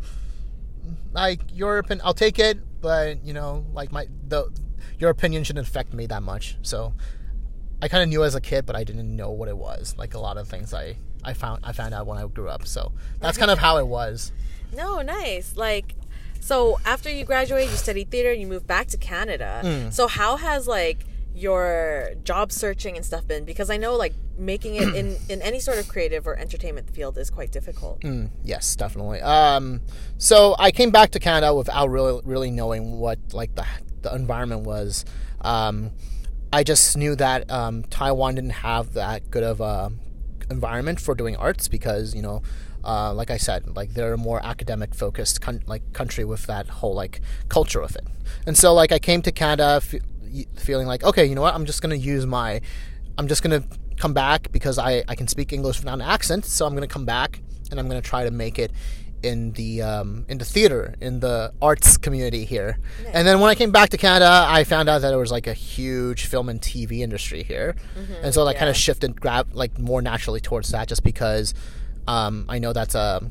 like 1.13 1.41
your 1.53 1.79
opinion 1.79 2.03
I'll 2.05 2.15
take 2.15 2.39
it, 2.39 2.59
but 2.81 3.25
you 3.25 3.33
know 3.33 3.65
like 3.73 3.93
my 3.93 4.07
the 4.27 4.51
your 4.99 5.11
opinion 5.11 5.45
shouldn't 5.45 5.67
affect 5.67 5.93
me 5.93 6.07
that 6.07 6.23
much. 6.23 6.57
So 6.63 6.95
I 7.81 7.89
kind 7.89 8.03
of 8.03 8.09
knew 8.09 8.25
as 8.25 8.35
a 8.35 8.41
kid, 8.41 8.67
but 8.67 8.75
I 8.75 8.85
didn't 8.85 9.15
know 9.15 9.31
what 9.31 9.49
it 9.49 9.57
was. 9.57 9.95
Like 9.97 10.15
a 10.15 10.19
lot 10.19 10.37
of 10.37 10.49
things 10.49 10.75
I 10.75 10.97
I 11.25 11.33
found 11.33 11.65
I 11.65 11.73
found 11.73 11.95
out 11.95 12.07
when 12.07 12.19
I 12.19 12.27
grew 12.27 12.49
up. 12.49 12.67
So 12.67 12.93
that's 13.21 13.39
kind 13.39 13.51
of 13.51 13.59
how 13.59 13.79
it 13.79 13.87
was. 13.87 14.33
No, 14.73 15.01
nice. 15.01 15.57
Like, 15.57 15.95
so 16.41 16.79
after 16.85 17.11
you 17.11 17.25
graduate, 17.25 17.69
you 17.71 17.77
study 17.77 18.05
theater, 18.05 18.31
and 18.31 18.41
you 18.41 18.47
move 18.47 18.67
back 18.67 18.89
to 18.89 18.97
Canada. 18.97 19.63
Mm. 19.65 19.93
So 19.93 20.07
how 20.07 20.37
has 20.37 20.67
like 20.67 21.05
your 21.35 22.11
job 22.25 22.53
searching 22.53 22.97
and 22.97 23.05
stuff 23.05 23.27
been? 23.27 23.45
Because 23.45 23.71
I 23.71 23.77
know 23.77 23.97
like 23.97 24.15
making 24.37 24.77
it 24.77 24.95
in 24.95 25.17
in 25.29 25.43
any 25.43 25.61
sort 25.61 25.79
of 25.79 25.89
creative 25.89 26.27
or 26.27 26.37
entertainment 26.37 26.91
field 26.91 27.19
is 27.19 27.31
quite 27.31 27.53
difficult. 27.53 28.01
Mm, 28.01 28.31
yes, 28.45 28.77
definitely. 28.77 29.21
Um, 29.21 29.81
so 30.17 30.55
I 30.59 30.71
came 30.71 30.91
back 30.91 31.11
to 31.13 31.21
Canada 31.21 31.55
without 31.55 31.91
really, 31.91 32.21
really 32.25 32.51
knowing 32.51 32.99
what 32.99 33.19
like 33.33 33.55
the 33.55 33.67
the 34.03 34.15
environment 34.15 34.63
was. 34.63 35.05
Um, 35.41 35.93
I 36.53 36.63
just 36.65 36.97
knew 36.97 37.15
that 37.17 37.51
um, 37.51 37.85
Taiwan 37.85 38.35
didn't 38.35 38.51
have 38.51 38.95
that 38.95 39.31
good 39.31 39.45
of 39.45 39.61
a 39.61 39.93
environment 40.51 40.99
for 41.01 41.15
doing 41.15 41.37
arts 41.37 41.69
because 41.69 42.15
you 42.15 42.23
know, 42.23 42.43
uh, 42.85 43.13
like 43.13 43.31
I 43.31 43.37
said, 43.37 43.77
like 43.77 43.95
they're 43.95 44.13
a 44.15 44.19
more 44.19 44.45
academic 44.45 44.95
focused 44.95 45.41
con- 45.41 45.63
like 45.67 45.83
country 45.93 46.25
with 46.25 46.47
that 46.47 46.69
whole 46.69 46.95
like 46.95 47.21
culture 47.49 47.81
of 47.81 47.97
it. 47.97 48.07
And 48.47 48.57
so 48.57 48.73
like 48.75 48.93
I 48.93 48.99
came 48.99 49.23
to 49.23 49.33
Canada 49.33 49.81
f- 49.83 49.95
y- 50.33 50.47
feeling 50.57 50.87
like 50.87 51.03
okay, 51.05 51.25
you 51.25 51.35
know 51.35 51.43
what, 51.43 51.55
I'm 51.55 51.67
just 51.67 51.83
gonna 51.83 51.95
use 51.97 52.27
my, 52.27 52.61
I'm 53.19 53.29
just 53.29 53.43
gonna 53.43 53.65
come 53.97 54.15
back 54.15 54.53
because 54.53 54.79
I 54.79 55.03
I 55.09 55.15
can 55.15 55.27
speak 55.29 55.53
English 55.53 55.79
without 55.81 55.95
an 55.95 56.03
accent, 56.03 56.45
so 56.45 56.67
I'm 56.67 56.75
gonna 56.75 56.87
come 56.87 57.05
back 57.05 57.41
and 57.71 57.79
I'm 57.81 57.89
gonna 57.89 58.01
try 58.03 58.25
to 58.25 58.31
make 58.31 58.59
it 58.59 58.71
in 59.21 59.51
the 59.55 59.83
um, 59.83 60.25
in 60.29 60.39
the 60.39 60.45
theater 60.45 60.95
in 61.01 61.19
the 61.19 61.53
arts 61.61 61.97
community 61.97 62.45
here. 62.45 62.79
And 63.13 63.27
then 63.27 63.41
when 63.41 63.51
I 63.51 63.57
came 63.57 63.73
back 63.73 63.89
to 63.91 63.97
Canada, 63.97 64.47
I 64.49 64.63
found 64.63 64.89
out 64.89 65.01
that 65.03 65.09
there 65.09 65.19
was 65.19 65.33
like 65.33 65.49
a 65.49 65.55
huge 65.55 66.27
film 66.27 66.49
and 66.49 66.61
TV 66.61 67.01
industry 67.01 67.43
here, 67.43 67.75
and 68.23 68.33
so 68.33 68.47
I 68.47 68.55
kind 68.55 68.71
of 68.71 68.77
shifted 68.77 69.21
grab 69.21 69.49
like 69.53 69.77
more 69.77 70.01
naturally 70.01 70.41
towards 70.41 70.69
that 70.71 70.87
just 70.87 71.03
because 71.03 71.53
um, 72.09 72.47
I 72.49 72.59
know 72.59 72.73
that's 72.73 72.95
a 72.97 73.31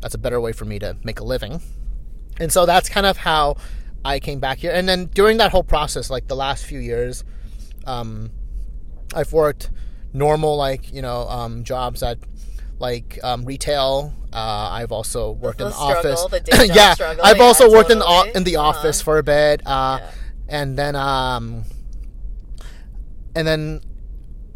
that's 0.00 0.14
a 0.14 0.18
better 0.18 0.40
way 0.40 0.52
for 0.52 0.64
me 0.64 0.78
to 0.80 0.96
make 1.04 1.18
a 1.20 1.24
living. 1.24 1.60
And 2.38 2.52
so 2.52 2.66
that's 2.66 2.88
kind 2.88 3.06
of 3.06 3.16
how 3.18 3.56
I 4.04 4.18
came 4.20 4.40
back 4.40 4.58
here. 4.58 4.72
And 4.72 4.88
then 4.88 5.06
during 5.14 5.36
that 5.38 5.50
whole 5.52 5.62
process, 5.64 6.10
like 6.10 6.26
the 6.28 6.34
last 6.36 6.64
few 6.66 6.78
years, 6.80 7.24
um, 7.86 8.30
I've 9.14 9.32
worked 9.32 9.70
normal 10.12 10.56
like 10.56 10.92
you 10.92 11.02
know 11.02 11.26
um, 11.28 11.64
jobs 11.64 12.02
at 12.02 12.18
like 12.78 13.18
um, 13.22 13.44
retail. 13.44 14.12
Uh, 14.32 14.68
I've 14.78 14.92
also 14.92 15.32
worked 15.32 15.58
the 15.58 15.66
in 15.66 15.70
the 15.70 15.76
struggle, 15.76 16.12
office. 16.24 16.76
yeah, 16.76 16.94
struggle, 16.94 17.24
I've 17.24 17.36
yeah, 17.36 17.42
also 17.44 17.70
worked 17.70 17.90
in 17.90 17.98
the, 17.98 18.06
o- 18.06 18.30
in 18.34 18.44
the 18.44 18.56
Uh-huh. 18.56 18.68
office 18.78 19.02
for 19.02 19.18
a 19.18 19.22
bit, 19.22 19.60
uh, 19.66 19.98
Yeah. 20.00 20.10
and 20.48 20.78
then 20.78 20.96
um, 20.96 21.64
and 23.36 23.46
then 23.46 23.80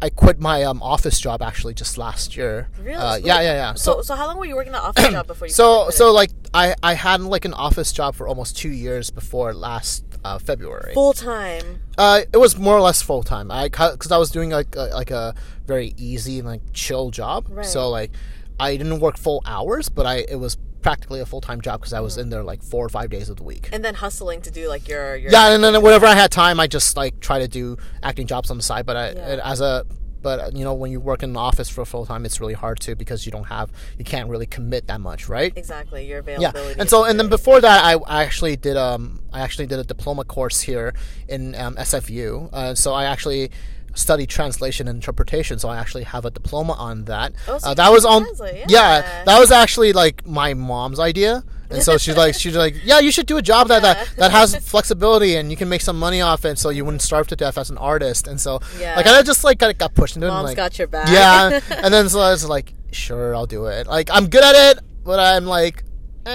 I 0.01 0.09
quit 0.09 0.39
my 0.39 0.63
um, 0.63 0.81
office 0.83 1.19
job 1.19 1.41
actually 1.41 1.73
just 1.73 1.97
last 1.97 2.37
year. 2.37 2.69
Really? 2.79 2.95
Uh, 2.95 3.15
yeah, 3.15 3.41
yeah, 3.41 3.53
yeah. 3.53 3.73
So, 3.73 4.01
so 4.01 4.15
how 4.15 4.27
long 4.27 4.37
were 4.37 4.45
you 4.45 4.55
working 4.55 4.73
the 4.73 4.81
office 4.81 5.09
job 5.09 5.27
before 5.27 5.47
you? 5.47 5.53
So 5.53 5.85
quit 5.85 5.95
so 5.95 6.11
like 6.13 6.31
I 6.53 6.75
I 6.83 6.93
had 6.93 7.21
like 7.21 7.45
an 7.45 7.53
office 7.53 7.91
job 7.91 8.15
for 8.15 8.27
almost 8.27 8.57
two 8.57 8.69
years 8.69 9.09
before 9.09 9.53
last 9.53 10.03
uh, 10.23 10.37
February. 10.37 10.93
full 10.93 11.13
time. 11.13 11.81
Uh, 11.97 12.21
it 12.31 12.37
was 12.37 12.57
more 12.57 12.75
or 12.75 12.81
less 12.81 13.01
full 13.01 13.23
time. 13.23 13.51
I 13.51 13.69
because 13.69 14.11
I 14.11 14.17
was 14.17 14.29
doing 14.29 14.51
like 14.51 14.75
a, 14.75 14.89
like 14.93 15.11
a 15.11 15.33
very 15.65 15.93
easy 15.97 16.39
and 16.39 16.47
like 16.47 16.61
chill 16.73 17.09
job. 17.09 17.47
Right. 17.49 17.65
So 17.65 17.89
like 17.89 18.11
I 18.59 18.77
didn't 18.77 18.99
work 18.99 19.17
full 19.17 19.41
hours, 19.45 19.89
but 19.89 20.05
I 20.05 20.17
it 20.17 20.39
was 20.39 20.57
practically 20.87 21.19
a 21.19 21.25
full 21.25 21.41
time 21.41 21.59
job 21.59 21.81
because 21.81 21.91
I 21.91 21.99
was 21.99 22.17
in 22.17 22.29
there 22.29 22.43
like 22.43 22.63
four 22.63 22.85
or 22.85 22.89
five 22.89 23.09
days 23.09 23.27
of 23.29 23.35
the 23.35 23.43
week. 23.43 23.67
And 23.73 23.83
then 23.83 23.95
hustling 23.95 24.41
to 24.43 24.51
do 24.51 24.69
like 24.69 24.87
your 24.87 25.17
your 25.17 25.31
Yeah, 25.31 25.53
and 25.53 25.61
then 25.63 25.81
whenever 25.81 26.05
I 26.05 26.13
had 26.13 26.31
time, 26.31 26.61
I 26.61 26.67
just 26.67 26.95
like 26.95 27.19
try 27.19 27.39
to 27.39 27.47
do 27.47 27.77
acting 28.01 28.25
jobs 28.25 28.49
on 28.51 28.57
the 28.57 28.63
side. 28.63 28.85
But 28.85 28.95
I 28.95 29.05
Yeah. 29.11 29.41
as 29.53 29.59
a 29.59 29.85
but 30.21 30.55
you 30.55 30.63
know 30.63 30.73
when 30.73 30.91
you 30.91 30.99
work 31.01 31.23
in 31.23 31.29
an 31.31 31.37
office 31.37 31.69
for 31.69 31.83
full 31.85 32.05
time, 32.05 32.25
it's 32.25 32.39
really 32.39 32.53
hard 32.53 32.79
to 32.85 32.95
because 32.95 33.25
you 33.25 33.31
don't 33.33 33.49
have 33.57 33.69
you 33.99 34.05
can't 34.05 34.29
really 34.29 34.45
commit 34.45 34.87
that 34.87 35.01
much, 35.01 35.27
right? 35.27 35.51
exactly 35.57 36.05
your 36.07 36.19
availability 36.19 36.75
yeah 36.75 36.81
and 36.81 36.89
so 36.89 37.03
and 37.03 37.19
then 37.19 37.27
before 37.27 37.59
that 37.59 37.83
I, 37.83 37.93
I 38.07 38.23
actually 38.23 38.55
did 38.55 38.77
um 38.77 39.19
i 39.33 39.39
actually 39.41 39.67
did 39.67 39.79
a 39.79 39.83
diploma 39.83 40.23
course 40.23 40.59
here 40.61 40.93
in 41.27 41.55
um, 41.55 41.75
sfu 41.75 42.49
uh, 42.53 42.75
so 42.75 42.93
i 42.93 43.03
actually 43.05 43.51
studied 43.97 44.29
translation 44.29 44.87
and 44.87 44.95
interpretation 44.97 45.57
so 45.59 45.67
i 45.69 45.77
actually 45.77 46.03
have 46.03 46.23
a 46.25 46.31
diploma 46.31 46.73
on 46.73 47.05
that 47.05 47.33
Oh, 47.47 47.57
so 47.57 47.69
uh, 47.69 47.73
that 47.73 47.89
was 47.91 48.05
on 48.05 48.25
yeah 48.43 48.65
yeah. 48.67 49.23
that 49.25 49.39
was 49.39 49.51
actually 49.51 49.91
like 49.93 50.25
my 50.25 50.53
mom's 50.53 50.99
idea 50.99 51.43
And 51.69 51.83
so 51.83 51.97
she's 51.97 52.15
like, 52.15 52.33
she's 52.41 52.55
like, 52.55 52.75
yeah, 52.89 52.99
you 53.05 53.11
should 53.11 53.27
do 53.27 53.35
a 53.35 53.41
job 53.41 53.67
that, 53.67 53.81
that 53.87 53.97
that 54.21 54.31
has 54.31 54.55
flexibility 54.73 55.35
and 55.37 55.51
you 55.51 55.57
can 55.61 55.67
make 55.67 55.81
some 55.83 55.99
money 55.99 56.21
off 56.29 56.45
it, 56.45 56.55
so 56.63 56.69
you 56.71 56.85
wouldn't 56.85 57.01
starve 57.03 57.27
to 57.27 57.35
death 57.35 57.57
as 57.57 57.69
an 57.69 57.77
artist. 57.77 58.23
And 58.31 58.39
so, 58.39 58.51
Yeah. 58.79 58.95
like, 58.95 59.05
I 59.05 59.21
just 59.31 59.43
like 59.43 59.57
got, 59.59 59.77
got 59.77 59.91
pushed 59.93 60.15
into 60.15 60.27
it. 60.27 60.31
and, 60.31 60.37
Mom's 60.37 60.51
like, 60.51 60.55
got 60.65 60.79
your 60.79 60.87
back. 60.87 61.09
yeah, 61.11 61.59
and 61.83 61.91
then 61.93 62.07
so 62.07 62.21
I 62.23 62.31
was 62.31 62.47
like, 62.47 62.71
sure, 63.03 63.35
I'll 63.35 63.51
do 63.57 63.65
it. 63.67 63.83
Like, 63.85 64.07
I'm 64.15 64.27
good 64.35 64.45
at 64.51 64.55
it, 64.69 64.75
but 65.03 65.19
I'm 65.19 65.45
like, 65.45 65.83
eh, 66.25 66.31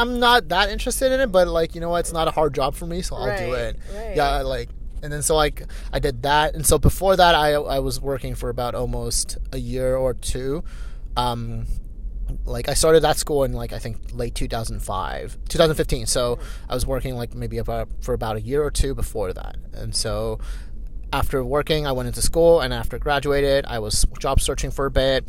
I'm 0.00 0.20
not 0.20 0.48
that 0.48 0.68
interested 0.68 1.12
in 1.12 1.20
it. 1.24 1.32
But 1.32 1.48
like, 1.48 1.74
you 1.74 1.80
know 1.80 1.88
what? 1.88 2.00
It's 2.04 2.12
not 2.12 2.28
a 2.28 2.30
hard 2.38 2.52
job 2.54 2.74
for 2.74 2.84
me, 2.86 3.00
so 3.02 3.16
I'll 3.16 3.36
do 3.38 3.54
it. 3.54 3.78
right. 3.94 4.16
Yeah, 4.16 4.42
like, 4.42 4.68
and 5.02 5.12
then 5.12 5.22
so 5.22 5.34
like 5.34 5.64
I 5.92 5.98
did 5.98 6.22
that, 6.22 6.54
and 6.54 6.64
so 6.64 6.78
before 6.78 7.16
that, 7.16 7.34
I 7.34 7.52
I 7.52 7.80
was 7.80 8.00
working 8.00 8.34
for 8.34 8.48
about 8.48 8.74
almost 8.74 9.36
a 9.52 9.58
year 9.58 9.96
or 9.96 10.14
two. 10.14 10.62
Um, 11.16 11.66
like 12.44 12.68
I 12.68 12.74
started 12.74 13.00
that 13.00 13.18
school 13.18 13.44
in 13.44 13.52
like 13.52 13.72
I 13.72 13.78
think 13.78 13.98
late 14.12 14.34
2005, 14.34 15.38
2015. 15.48 16.06
So 16.06 16.38
I 16.68 16.74
was 16.74 16.86
working 16.86 17.16
like 17.16 17.34
maybe 17.34 17.58
about 17.58 17.88
for 18.00 18.14
about 18.14 18.36
a 18.36 18.40
year 18.40 18.62
or 18.62 18.70
two 18.70 18.94
before 18.94 19.32
that, 19.32 19.56
and 19.72 19.94
so 19.94 20.38
after 21.12 21.44
working, 21.44 21.86
I 21.86 21.92
went 21.92 22.06
into 22.06 22.22
school, 22.22 22.60
and 22.60 22.72
after 22.72 22.98
graduated, 22.98 23.66
I 23.66 23.80
was 23.80 24.06
job 24.18 24.40
searching 24.40 24.70
for 24.70 24.86
a 24.86 24.90
bit, 24.90 25.24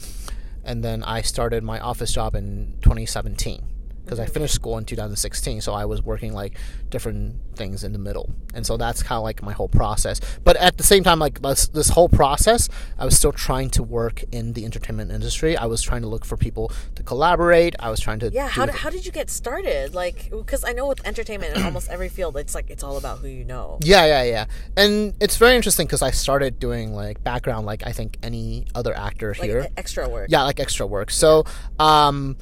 and 0.63 0.83
then 0.83 1.03
I 1.03 1.21
started 1.21 1.63
my 1.63 1.79
office 1.79 2.13
job 2.13 2.35
in 2.35 2.77
2017 2.81 3.72
because 4.03 4.19
I 4.19 4.25
finished 4.25 4.53
school 4.53 4.77
in 4.77 4.85
2016. 4.85 5.61
So 5.61 5.73
I 5.73 5.85
was 5.85 6.01
working 6.01 6.33
like 6.33 6.57
different 6.89 7.35
things 7.55 7.83
in 7.83 7.93
the 7.93 7.99
middle, 7.99 8.29
and 8.53 8.65
so 8.65 8.77
that's 8.77 9.01
kind 9.03 9.17
of 9.17 9.23
like 9.23 9.41
my 9.43 9.53
whole 9.53 9.67
process. 9.69 10.19
But 10.43 10.57
at 10.57 10.77
the 10.77 10.83
same 10.83 11.03
time, 11.03 11.19
like 11.19 11.41
this, 11.41 11.67
this 11.67 11.89
whole 11.89 12.09
process, 12.09 12.69
I 12.97 13.05
was 13.05 13.15
still 13.17 13.31
trying 13.31 13.69
to 13.71 13.83
work 13.83 14.23
in 14.31 14.53
the 14.53 14.65
entertainment 14.65 15.11
industry. 15.11 15.55
I 15.57 15.65
was 15.65 15.81
trying 15.81 16.01
to 16.01 16.07
look 16.07 16.25
for 16.25 16.37
people 16.37 16.71
to 16.95 17.03
collaborate. 17.03 17.75
I 17.79 17.89
was 17.89 17.99
trying 17.99 18.19
to 18.19 18.29
Yeah, 18.29 18.47
how, 18.47 18.65
did, 18.65 18.75
how 18.75 18.89
did 18.89 19.05
you 19.05 19.11
get 19.11 19.29
started? 19.29 19.93
Like, 19.93 20.29
because 20.31 20.63
I 20.63 20.73
know 20.73 20.87
with 20.87 21.05
entertainment 21.05 21.55
in 21.55 21.63
almost 21.63 21.89
every 21.89 22.09
field, 22.09 22.35
it's 22.37 22.53
like 22.55 22.69
it's 22.69 22.83
all 22.83 22.97
about 22.97 23.19
who 23.19 23.27
you 23.27 23.45
know. 23.45 23.79
Yeah, 23.81 24.05
yeah, 24.05 24.23
yeah. 24.23 24.45
And 24.75 25.13
it's 25.19 25.37
very 25.37 25.55
interesting 25.55 25.85
because 25.87 26.01
I 26.01 26.11
started 26.11 26.59
doing 26.59 26.93
like 26.93 27.23
background, 27.23 27.65
like 27.65 27.85
I 27.85 27.91
think 27.91 28.17
any 28.23 28.65
other 28.75 28.95
actor 28.95 29.29
Like 29.39 29.49
here. 29.49 29.67
extra 29.77 30.09
work. 30.09 30.27
yeah, 30.29 30.43
like 30.43 30.59
extra 30.59 30.85
work. 30.85 31.11
So, 31.11 31.45
um, 31.79 32.37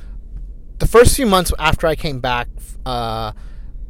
the 0.81 0.87
first 0.87 1.15
few 1.15 1.27
months 1.27 1.53
after 1.59 1.85
I 1.85 1.95
came 1.95 2.19
back, 2.19 2.47
uh, 2.87 3.33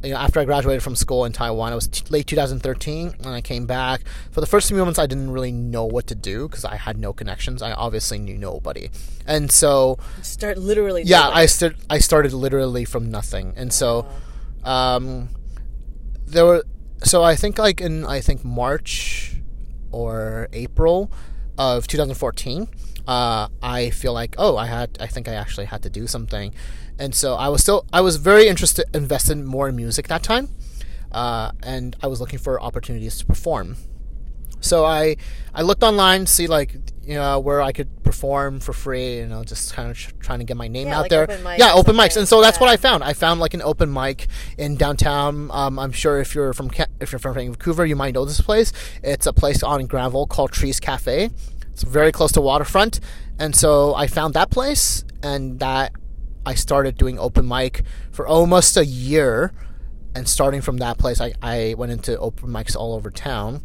you 0.04 0.10
know, 0.10 0.18
after 0.18 0.40
I 0.40 0.44
graduated 0.44 0.82
from 0.82 0.94
school 0.94 1.24
in 1.24 1.32
Taiwan, 1.32 1.72
it 1.72 1.74
was 1.74 1.88
t- 1.88 2.04
late 2.10 2.26
2013, 2.26 3.14
and 3.18 3.26
I 3.28 3.40
came 3.40 3.64
back. 3.64 4.02
For 4.30 4.42
the 4.42 4.46
first 4.46 4.68
few 4.68 4.76
months, 4.84 4.98
I 4.98 5.06
didn't 5.06 5.30
really 5.30 5.52
know 5.52 5.86
what 5.86 6.06
to 6.08 6.14
do 6.14 6.48
because 6.48 6.66
I 6.66 6.76
had 6.76 6.98
no 6.98 7.14
connections. 7.14 7.62
I 7.62 7.72
obviously 7.72 8.18
knew 8.18 8.36
nobody, 8.36 8.90
and 9.26 9.50
so 9.50 9.98
Start 10.20 10.58
literally. 10.58 11.02
yeah, 11.04 11.28
I 11.28 11.46
st- 11.46 11.76
I 11.88 11.98
started 11.98 12.34
literally 12.34 12.84
from 12.84 13.10
nothing, 13.10 13.54
and 13.56 13.72
so, 13.72 14.06
um, 14.62 15.30
there 16.26 16.44
were 16.44 16.62
so 17.04 17.22
I 17.22 17.36
think 17.36 17.56
like 17.58 17.80
in 17.80 18.04
I 18.04 18.20
think 18.20 18.44
March 18.44 19.36
or 19.92 20.48
April 20.52 21.10
of 21.56 21.86
2014, 21.86 22.68
uh, 23.06 23.48
I 23.62 23.88
feel 23.90 24.12
like 24.12 24.34
oh 24.36 24.58
I 24.58 24.66
had 24.66 24.98
I 25.00 25.06
think 25.06 25.26
I 25.28 25.34
actually 25.34 25.66
had 25.66 25.82
to 25.84 25.90
do 25.90 26.06
something, 26.06 26.52
and 26.98 27.14
so 27.14 27.34
I 27.34 27.48
was 27.48 27.62
still 27.62 27.84
I 27.92 28.00
was 28.00 28.16
very 28.16 28.48
interested 28.48 28.84
invested 28.94 29.38
more 29.38 29.68
in 29.68 29.76
music 29.76 30.08
that 30.08 30.22
time, 30.22 30.48
uh, 31.12 31.52
and 31.62 31.96
I 32.02 32.06
was 32.06 32.20
looking 32.20 32.38
for 32.38 32.60
opportunities 32.60 33.18
to 33.18 33.26
perform. 33.26 33.76
So 34.60 34.84
I 34.84 35.16
I 35.54 35.62
looked 35.62 35.82
online 35.82 36.26
to 36.26 36.32
see 36.32 36.46
like 36.46 36.74
you 37.04 37.14
know 37.14 37.40
where 37.40 37.60
I 37.60 37.72
could 37.72 37.88
perform 38.04 38.60
for 38.60 38.72
free, 38.72 39.16
you 39.16 39.26
know, 39.26 39.42
just 39.42 39.74
kind 39.74 39.90
of 39.90 39.96
tr- 39.96 40.12
trying 40.20 40.38
to 40.38 40.44
get 40.44 40.56
my 40.56 40.68
name 40.68 40.86
Yeah, 40.86 40.98
out 40.98 41.02
like 41.02 41.10
there. 41.10 41.22
open 41.24 41.40
yeah, 41.58 41.72
open 41.74 41.96
mics, 41.96 42.16
and 42.16 42.28
so 42.28 42.40
that's 42.40 42.60
what. 42.60 42.68
I 42.70 42.76
found. 42.76 43.02
I 43.02 43.12
found 43.12 43.40
like 43.40 43.54
an 43.54 43.62
open 43.62 43.92
mic 43.92 44.28
in 44.56 44.76
downtown. 44.76 45.50
Um, 45.50 45.78
I'm 45.80 45.90
sure 45.90 46.20
if 46.20 46.32
you're 46.34 46.52
from 46.52 46.70
if 47.00 47.10
you're 47.10 47.18
from 47.18 47.34
Vancouver, 47.34 47.84
you 47.84 47.96
might 47.96 48.14
know 48.14 48.24
this 48.24 48.40
place. 48.40 48.72
It's 49.02 49.26
a 49.26 49.32
place 49.32 49.64
on 49.64 49.86
Granville 49.86 50.26
called 50.28 50.52
Trees 50.52 50.78
Cafe. 50.78 51.30
It's 51.72 51.82
very 51.82 52.12
close 52.12 52.30
to 52.32 52.40
waterfront, 52.40 53.00
and 53.40 53.56
so 53.56 53.94
I 53.96 54.06
found 54.06 54.34
that 54.34 54.50
place, 54.50 55.04
and 55.24 55.58
that 55.58 55.90
I 56.44 56.54
started 56.54 56.96
doing 56.96 57.18
open 57.18 57.46
mic 57.46 57.82
for 58.10 58.26
almost 58.26 58.76
a 58.76 58.84
year. 58.84 59.52
And 60.14 60.28
starting 60.28 60.60
from 60.60 60.76
that 60.76 60.98
place, 60.98 61.22
I, 61.22 61.32
I 61.40 61.74
went 61.78 61.90
into 61.90 62.18
open 62.18 62.50
mics 62.50 62.76
all 62.76 62.94
over 62.94 63.10
town 63.10 63.62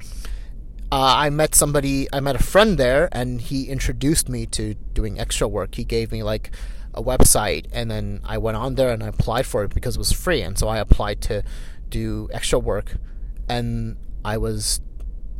uh, 0.90 1.16
I 1.18 1.30
met 1.30 1.54
somebody, 1.54 2.08
I 2.14 2.22
met 2.22 2.36
a 2.36 2.44
friend 2.44 2.78
there, 2.78 3.10
and 3.12 3.42
he 3.42 3.66
introduced 3.66 4.30
me 4.30 4.46
to 4.48 4.76
doing 4.94 5.20
extra 5.20 5.48
work. 5.48 5.76
He 5.76 5.84
gave 5.84 6.12
me 6.12 6.24
like 6.24 6.52
a 6.94 7.04
website, 7.04 7.66
and 7.74 7.92
then 7.92 8.22
I 8.24 8.38
went 8.38 8.56
on 8.56 8.76
there 8.76 8.92
and 8.92 9.04
I 9.04 9.08
applied 9.08 9.46
for 9.46 9.64
it 9.66 9.74
because 9.74 9.98
it 9.98 10.00
was 10.00 10.14
free. 10.14 10.42
And 10.42 10.58
so 10.58 10.70
I 10.70 10.78
applied 10.78 11.22
to 11.24 11.44
do 11.90 12.30
extra 12.32 12.58
work, 12.58 12.96
and 13.50 13.98
I 14.24 14.38
was 14.38 14.80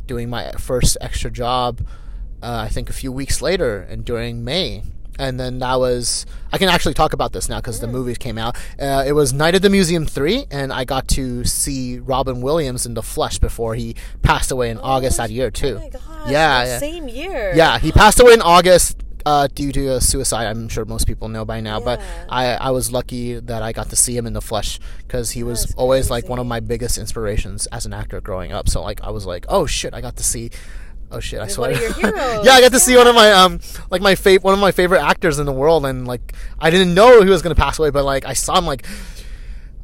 doing 0.04 0.28
my 0.28 0.52
first 0.52 0.98
extra 1.00 1.30
job, 1.30 1.80
uh, 2.42 2.64
I 2.66 2.68
think 2.68 2.90
a 2.90 2.94
few 2.94 3.10
weeks 3.10 3.40
later, 3.40 3.80
and 3.80 4.04
during 4.04 4.44
May. 4.44 4.82
And 5.18 5.38
then 5.38 5.58
that 5.58 5.78
was, 5.78 6.26
I 6.52 6.58
can 6.58 6.68
actually 6.68 6.94
talk 6.94 7.12
about 7.12 7.32
this 7.32 7.48
now 7.48 7.56
because 7.58 7.80
the 7.80 7.88
movies 7.88 8.18
came 8.18 8.38
out. 8.38 8.56
Uh, 8.80 9.04
it 9.06 9.12
was 9.12 9.32
Night 9.32 9.54
at 9.54 9.62
the 9.62 9.70
Museum 9.70 10.06
3, 10.06 10.46
and 10.50 10.72
I 10.72 10.84
got 10.84 11.08
to 11.08 11.44
see 11.44 11.98
Robin 11.98 12.40
Williams 12.40 12.86
in 12.86 12.94
the 12.94 13.02
flesh 13.02 13.38
before 13.38 13.74
he 13.74 13.96
passed 14.22 14.50
away 14.50 14.70
in 14.70 14.78
August 14.78 15.16
that 15.16 15.30
year, 15.30 15.50
too. 15.50 15.76
Oh 15.76 15.80
my 15.80 15.88
gosh. 15.88 16.30
yeah, 16.30 16.64
yeah. 16.64 16.78
Same 16.78 17.08
year. 17.08 17.52
Yeah, 17.54 17.78
he 17.78 17.90
passed 17.92 18.20
away 18.20 18.32
in 18.34 18.42
August 18.42 19.02
uh, 19.26 19.46
due 19.48 19.72
to 19.72 19.88
a 19.94 20.00
suicide. 20.00 20.46
I'm 20.46 20.68
sure 20.68 20.84
most 20.84 21.06
people 21.06 21.28
know 21.28 21.44
by 21.44 21.60
now, 21.60 21.80
but 21.80 22.00
I, 22.28 22.54
I 22.54 22.70
was 22.70 22.92
lucky 22.92 23.38
that 23.38 23.62
I 23.62 23.72
got 23.72 23.90
to 23.90 23.96
see 23.96 24.16
him 24.16 24.26
in 24.26 24.32
the 24.32 24.40
flesh 24.40 24.78
because 25.06 25.32
he 25.32 25.42
was 25.42 25.64
That's 25.64 25.74
always 25.74 26.10
like 26.10 26.28
one 26.28 26.38
of 26.38 26.46
my 26.46 26.60
biggest 26.60 26.96
inspirations 26.96 27.66
as 27.66 27.84
an 27.84 27.92
actor 27.92 28.20
growing 28.20 28.52
up. 28.52 28.68
So 28.68 28.82
like 28.82 29.02
I 29.02 29.10
was 29.10 29.26
like, 29.26 29.44
oh 29.48 29.66
shit, 29.66 29.92
I 29.94 30.00
got 30.00 30.16
to 30.16 30.22
see. 30.24 30.50
Oh 31.10 31.20
shit! 31.20 31.40
I 31.40 31.46
swear. 31.48 31.72
one 31.72 31.82
of 31.82 31.98
your 31.98 32.12
heroes. 32.12 32.44
yeah, 32.44 32.52
I 32.52 32.60
got 32.60 32.72
to 32.72 32.80
see 32.80 32.96
one 32.96 33.06
of 33.06 33.14
my 33.14 33.32
um 33.32 33.60
like 33.90 34.02
my 34.02 34.14
fav- 34.14 34.42
one 34.42 34.52
of 34.54 34.60
my 34.60 34.72
favorite 34.72 35.00
actors 35.02 35.38
in 35.38 35.46
the 35.46 35.52
world, 35.52 35.86
and 35.86 36.06
like 36.06 36.34
I 36.58 36.70
didn't 36.70 36.92
know 36.94 37.22
he 37.22 37.30
was 37.30 37.40
gonna 37.42 37.54
pass 37.54 37.78
away, 37.78 37.90
but 37.90 38.04
like 38.04 38.24
I 38.24 38.32
saw 38.34 38.58
him 38.58 38.66
like. 38.66 38.86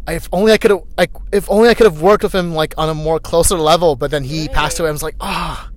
If 0.06 0.28
only 0.34 0.52
I 0.52 0.58
could 0.58 0.70
have, 0.70 0.82
like, 0.98 1.10
if 1.32 1.50
only 1.50 1.70
I 1.70 1.72
could 1.72 1.86
have 1.86 2.02
worked 2.02 2.24
with 2.24 2.34
him 2.34 2.52
like 2.52 2.74
on 2.76 2.90
a 2.90 2.94
more 2.94 3.18
closer 3.18 3.56
level. 3.56 3.96
But 3.96 4.10
then 4.10 4.22
he 4.22 4.48
passed 4.48 4.78
away. 4.78 4.90
I 4.90 4.92
was 4.92 5.02
like, 5.02 5.16
ah, 5.18 5.70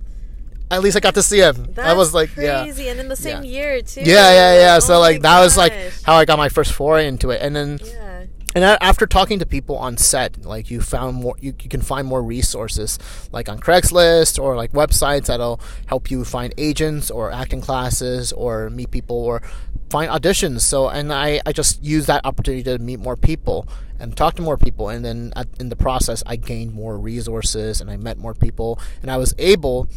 at 0.70 0.82
least 0.82 0.98
I 0.98 1.00
got 1.00 1.14
to 1.14 1.22
see 1.22 1.38
him. 1.38 1.68
That's 1.72 1.88
I 1.88 1.94
was 1.94 2.12
like, 2.12 2.36
yeah, 2.36 2.64
crazy, 2.64 2.88
and 2.90 3.00
in 3.00 3.08
the 3.08 3.16
same 3.16 3.42
Yeah. 3.42 3.50
year 3.50 3.80
too. 3.80 4.02
yeah, 4.02 4.30
yeah, 4.32 4.54
yeah. 4.60 4.78
So 4.80 4.96
Oh 4.96 5.00
like 5.00 5.22
my 5.22 5.30
that 5.30 5.40
was 5.40 5.56
like 5.56 5.72
how 6.02 6.14
I 6.16 6.26
got 6.26 6.36
my 6.36 6.50
first 6.50 6.74
foray 6.74 7.08
into 7.08 7.30
it, 7.30 7.40
and 7.40 7.56
then 7.56 7.78
Yeah. 7.82 8.07
And 8.54 8.64
after 8.64 9.06
talking 9.06 9.38
to 9.40 9.46
people 9.46 9.76
on 9.76 9.96
set, 9.98 10.44
like 10.44 10.70
you 10.70 10.80
found 10.80 11.16
more, 11.16 11.36
you, 11.40 11.54
you 11.60 11.68
can 11.68 11.82
find 11.82 12.06
more 12.06 12.22
resources, 12.22 12.98
like 13.30 13.48
on 13.48 13.58
Craigslist 13.58 14.42
or 14.42 14.56
like 14.56 14.72
websites 14.72 15.26
that'll 15.26 15.60
help 15.86 16.10
you 16.10 16.24
find 16.24 16.54
agents 16.56 17.10
or 17.10 17.30
acting 17.30 17.60
classes 17.60 18.32
or 18.32 18.70
meet 18.70 18.90
people 18.90 19.16
or 19.16 19.42
find 19.90 20.10
auditions. 20.10 20.62
So, 20.62 20.88
and 20.88 21.12
I, 21.12 21.40
I 21.44 21.52
just 21.52 21.82
used 21.84 22.06
that 22.06 22.24
opportunity 22.24 22.62
to 22.64 22.78
meet 22.78 23.00
more 23.00 23.16
people 23.16 23.68
and 24.00 24.16
talk 24.16 24.34
to 24.36 24.42
more 24.42 24.56
people. 24.56 24.88
And 24.88 25.04
then 25.04 25.32
at, 25.36 25.48
in 25.60 25.68
the 25.68 25.76
process, 25.76 26.22
I 26.26 26.36
gained 26.36 26.72
more 26.72 26.98
resources 26.98 27.80
and 27.80 27.90
I 27.90 27.96
met 27.96 28.16
more 28.16 28.34
people 28.34 28.80
and 29.02 29.10
I 29.10 29.18
was 29.18 29.34
able 29.38 29.88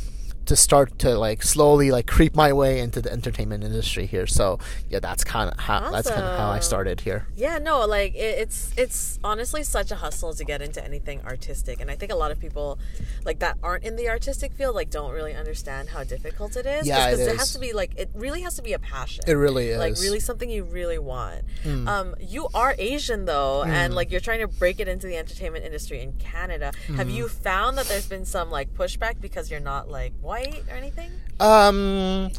to 0.45 0.55
start 0.55 0.97
to 0.99 1.17
like 1.17 1.43
slowly 1.43 1.91
like 1.91 2.07
creep 2.07 2.35
my 2.35 2.51
way 2.51 2.79
into 2.79 3.01
the 3.01 3.11
entertainment 3.11 3.63
industry 3.63 4.05
here. 4.05 4.27
So 4.27 4.59
yeah, 4.89 4.99
that's 4.99 5.23
kind 5.23 5.51
of 5.51 5.59
how 5.59 5.91
that's 5.91 6.09
kind 6.09 6.23
of 6.23 6.37
how 6.37 6.49
I 6.49 6.59
started 6.59 7.01
here. 7.01 7.27
Yeah, 7.35 7.57
no, 7.59 7.85
like 7.85 8.15
it, 8.15 8.39
it's 8.39 8.73
it's 8.77 9.19
honestly 9.23 9.63
such 9.63 9.91
a 9.91 9.95
hustle 9.95 10.33
to 10.33 10.43
get 10.43 10.61
into 10.61 10.83
anything 10.83 11.21
artistic, 11.25 11.79
and 11.79 11.91
I 11.91 11.95
think 11.95 12.11
a 12.11 12.15
lot 12.15 12.31
of 12.31 12.39
people 12.39 12.79
like 13.25 13.39
that 13.39 13.57
aren't 13.61 13.83
in 13.83 13.95
the 13.95 14.09
artistic 14.09 14.53
field 14.53 14.75
like 14.75 14.89
don't 14.89 15.11
really 15.11 15.33
understand 15.33 15.89
how 15.89 16.03
difficult 16.03 16.55
it 16.55 16.65
is. 16.65 16.87
Yeah, 16.87 17.11
because 17.11 17.27
it 17.27 17.37
has 17.37 17.53
to 17.53 17.59
be 17.59 17.73
like 17.73 17.93
it 17.97 18.09
really 18.13 18.41
has 18.41 18.55
to 18.55 18.61
be 18.61 18.73
a 18.73 18.79
passion. 18.79 19.23
It 19.27 19.33
really 19.33 19.69
is. 19.69 19.77
like 19.77 19.95
really 19.99 20.19
something 20.19 20.49
you 20.49 20.63
really 20.63 20.99
want. 20.99 21.43
Mm. 21.63 21.87
Um, 21.87 22.15
you 22.19 22.47
are 22.53 22.75
Asian 22.77 23.25
though, 23.25 23.63
and 23.63 23.93
mm. 23.93 23.95
like 23.95 24.11
you're 24.11 24.19
trying 24.19 24.39
to 24.39 24.47
break 24.47 24.79
it 24.79 24.87
into 24.87 25.07
the 25.07 25.17
entertainment 25.17 25.65
industry 25.65 26.01
in 26.01 26.13
Canada. 26.13 26.71
Have 26.87 27.07
mm-hmm. 27.07 27.09
you 27.09 27.27
found 27.27 27.77
that 27.77 27.87
there's 27.87 28.07
been 28.07 28.25
some 28.25 28.49
like 28.49 28.73
pushback 28.73 29.21
because 29.21 29.51
you're 29.51 29.59
not 29.59 29.89
like 29.89 30.13
white 30.31 30.63
or 30.69 30.75
anything? 30.75 31.11
Um, 31.41 32.31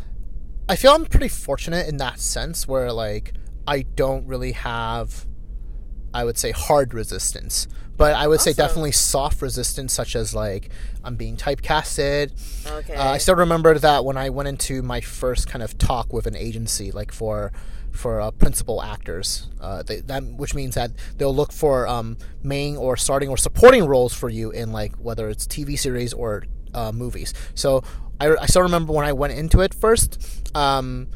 I 0.67 0.77
feel 0.77 0.93
I'm 0.93 1.05
pretty 1.05 1.29
fortunate 1.29 1.89
in 1.89 1.99
that 1.99 2.19
sense 2.21 2.67
where 2.67 2.91
like 2.91 3.35
I 3.67 3.83
don't 3.83 4.27
really 4.27 4.53
have, 4.53 5.27
I 6.15 6.25
would 6.25 6.39
say, 6.39 6.53
hard 6.53 6.95
resistance, 6.95 7.69
but 7.99 8.15
I 8.15 8.27
would 8.29 8.41
say 8.41 8.55
definitely 8.55 8.93
soft 8.93 9.43
resistance, 9.43 9.93
such 9.93 10.17
as 10.17 10.35
like 10.35 10.71
I'm 11.05 11.17
being 11.17 11.37
typecasted. 11.37 12.33
Okay. 12.67 12.95
Uh, 12.95 13.11
I 13.11 13.19
still 13.19 13.37
remember 13.37 13.79
that 13.79 14.07
when 14.07 14.17
I 14.17 14.31
went 14.31 14.49
into 14.49 14.81
my 14.83 15.03
first 15.03 15.47
kind 15.47 15.63
of 15.63 15.77
talk 15.77 16.15
with 16.15 16.27
an 16.27 16.35
agency, 16.35 16.91
like 16.91 17.13
for 17.13 17.53
for 17.91 18.23
uh, 18.23 18.31
principal 18.31 18.83
actors, 18.83 19.51
uh, 19.61 19.83
they, 19.83 20.01
that 20.01 20.25
which 20.25 20.55
means 20.55 20.77
that 20.77 20.93
they'll 21.19 21.35
look 21.35 21.53
for 21.53 21.87
um, 21.87 22.17
main 22.43 22.79
or 22.79 22.97
starting 22.97 23.29
or 23.29 23.37
supporting 23.37 23.85
roles 23.85 24.15
for 24.15 24.31
you 24.31 24.51
in 24.51 24.73
like 24.73 24.97
whether 24.97 25.29
it's 25.29 25.47
TV 25.47 25.79
series 25.79 26.15
or 26.15 26.45
uh, 26.75 26.93
movies. 26.93 27.35
So 27.55 27.83
I, 28.21 28.35
I 28.37 28.47
still 28.47 28.63
remember 28.63 28.93
when 28.93 29.05
I 29.05 29.13
went 29.13 29.33
into 29.33 29.61
it 29.61 29.75
first. 29.75 30.19
Um, 30.57 31.09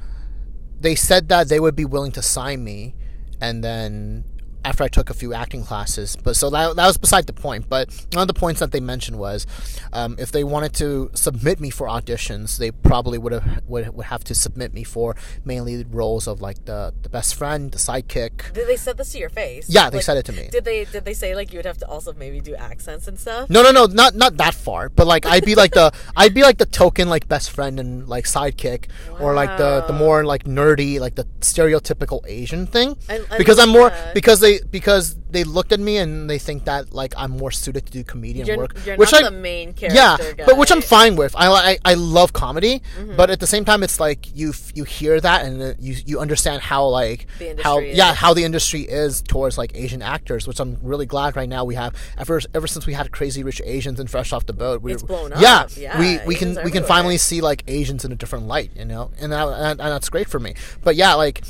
they 0.80 0.94
said 0.94 1.28
that 1.28 1.48
they 1.48 1.60
would 1.60 1.76
be 1.76 1.84
willing 1.84 2.12
to 2.12 2.22
sign 2.22 2.62
me, 2.64 2.94
and 3.40 3.62
then 3.64 4.24
after 4.66 4.82
I 4.84 4.88
took 4.88 5.08
a 5.10 5.14
few 5.14 5.32
acting 5.32 5.62
classes. 5.64 6.16
But 6.16 6.34
so 6.36 6.50
that, 6.50 6.76
that 6.76 6.86
was 6.86 6.96
beside 6.98 7.26
the 7.26 7.32
point. 7.32 7.68
But 7.68 7.88
one 8.12 8.22
of 8.22 8.28
the 8.28 8.34
points 8.34 8.58
that 8.60 8.72
they 8.72 8.80
mentioned 8.80 9.16
was 9.18 9.46
um, 9.92 10.16
if 10.18 10.32
they 10.32 10.42
wanted 10.44 10.72
to 10.74 11.10
submit 11.14 11.60
me 11.60 11.70
for 11.70 11.86
auditions, 11.86 12.58
they 12.58 12.70
probably 12.72 13.18
would 13.18 13.32
have 13.32 13.62
would, 13.66 13.88
would 13.96 14.06
have 14.06 14.24
to 14.24 14.34
submit 14.34 14.74
me 14.74 14.82
for 14.84 15.14
mainly 15.44 15.84
roles 15.84 16.26
of 16.26 16.40
like 16.40 16.64
the 16.64 16.92
the 17.02 17.08
best 17.08 17.34
friend, 17.36 17.70
the 17.72 17.78
sidekick. 17.78 18.52
Did 18.52 18.66
they 18.68 18.76
said 18.76 18.96
this 18.98 19.12
to 19.12 19.18
your 19.18 19.28
face? 19.30 19.68
Yeah, 19.68 19.88
they 19.90 19.98
Like, 19.98 20.04
said 20.04 20.16
it 20.16 20.24
to 20.26 20.32
me. 20.32 20.48
Did 20.50 20.64
they 20.64 20.84
did 20.84 21.04
they 21.04 21.14
say 21.14 21.34
like 21.36 21.52
you 21.52 21.58
would 21.58 21.66
have 21.66 21.78
to 21.78 21.88
also 21.88 22.12
maybe 22.14 22.40
do 22.40 22.54
accents 22.56 23.06
and 23.08 23.18
stuff? 23.18 23.48
No, 23.48 23.62
no, 23.62 23.70
no, 23.70 23.86
not 23.86 24.14
not 24.16 24.36
that 24.38 24.54
far. 24.54 24.88
But 24.88 25.06
like 25.06 25.26
I'd 25.26 25.44
be 25.44 25.54
like 25.54 25.72
the 25.72 25.92
I'd 26.16 26.34
be 26.34 26.42
like 26.42 26.58
the 26.58 26.66
token 26.66 27.08
like 27.08 27.28
best 27.28 27.50
friend 27.52 27.78
and 27.78 28.08
like 28.08 28.24
sidekick, 28.24 28.86
or 29.20 29.32
like 29.34 29.56
the 29.58 29.84
the 29.86 29.92
more 29.92 30.24
like 30.24 30.44
nerdy 30.44 30.98
like 30.98 31.14
the 31.14 31.24
stereotypical 31.40 32.20
Asian 32.26 32.66
thing. 32.66 32.96
I- 33.08 33.20
I 33.30 33.38
because 33.38 33.58
I'm 33.58 33.68
more 33.70 33.90
that. 33.90 34.14
because 34.14 34.40
they 34.40 34.55
because 34.70 35.16
they 35.30 35.44
looked 35.44 35.72
at 35.72 35.80
me 35.80 35.96
and 35.98 36.28
they 36.30 36.38
think 36.38 36.64
that 36.64 36.92
like 36.94 37.12
I'm 37.16 37.32
more 37.32 37.50
suited 37.50 37.84
to 37.86 37.92
do 37.92 38.02
comedian 38.04 38.46
You're, 38.46 38.56
work, 38.56 38.76
you're 38.86 38.96
which 38.96 39.12
not 39.12 39.24
I 39.24 39.30
the 39.30 39.36
main 39.36 39.72
character 39.74 39.96
yeah, 39.96 40.16
guy. 40.34 40.44
but 40.46 40.56
which 40.56 40.70
I'm 40.70 40.80
fine 40.82 41.16
with. 41.16 41.34
I 41.36 41.46
I, 41.48 41.78
I 41.84 41.94
love 41.94 42.32
comedy, 42.32 42.82
Mm-hmm. 42.98 43.16
but 43.16 43.30
at 43.30 43.40
the 43.40 43.46
same 43.46 43.64
time, 43.64 43.82
it's 43.82 43.98
like 44.00 44.34
you 44.36 44.52
you 44.74 44.84
hear 44.84 45.20
that 45.20 45.44
and 45.44 45.62
uh, 45.62 45.74
you 45.78 45.96
you 46.06 46.20
understand 46.20 46.62
how 46.62 46.86
like 46.86 47.26
The 47.38 47.56
how 47.62 47.78
industry 47.78 47.96
yeah 47.96 48.12
is. 48.12 48.18
how 48.18 48.34
the 48.34 48.44
industry 48.44 48.82
is 48.82 49.22
towards 49.22 49.58
like 49.58 49.72
Asian 49.74 50.02
actors, 50.02 50.46
which 50.48 50.60
I'm 50.60 50.78
really 50.82 51.06
glad 51.06 51.36
right 51.36 51.48
now 51.48 51.64
we 51.64 51.74
have 51.74 51.94
ever 52.18 52.40
ever 52.54 52.66
since 52.66 52.86
we 52.86 52.92
had 52.94 53.10
Crazy 53.12 53.42
Rich 53.42 53.60
Asians 53.64 53.98
and 54.00 54.10
Fresh 54.10 54.32
Off 54.32 54.46
the 54.46 54.52
Boat. 54.52 54.82
We, 54.82 54.92
It's 54.94 55.02
blown 55.02 55.32
Yeah, 55.38 55.60
up. 55.62 55.70
Yeah, 55.76 55.98
we 55.98 56.18
we 56.26 56.34
can 56.34 56.50
Asians 56.52 56.64
we 56.64 56.70
can 56.70 56.84
finally 56.84 57.18
see 57.18 57.40
like 57.40 57.62
Asians 57.68 58.04
in 58.04 58.12
a 58.12 58.16
different 58.16 58.46
light, 58.46 58.70
you 58.76 58.84
know, 58.84 59.10
and 59.20 59.32
that, 59.32 59.46
and 59.48 59.78
that's 59.80 60.08
great 60.08 60.28
for 60.28 60.38
me. 60.40 60.54
But 60.82 60.96
yeah, 60.96 61.14
like 61.14 61.42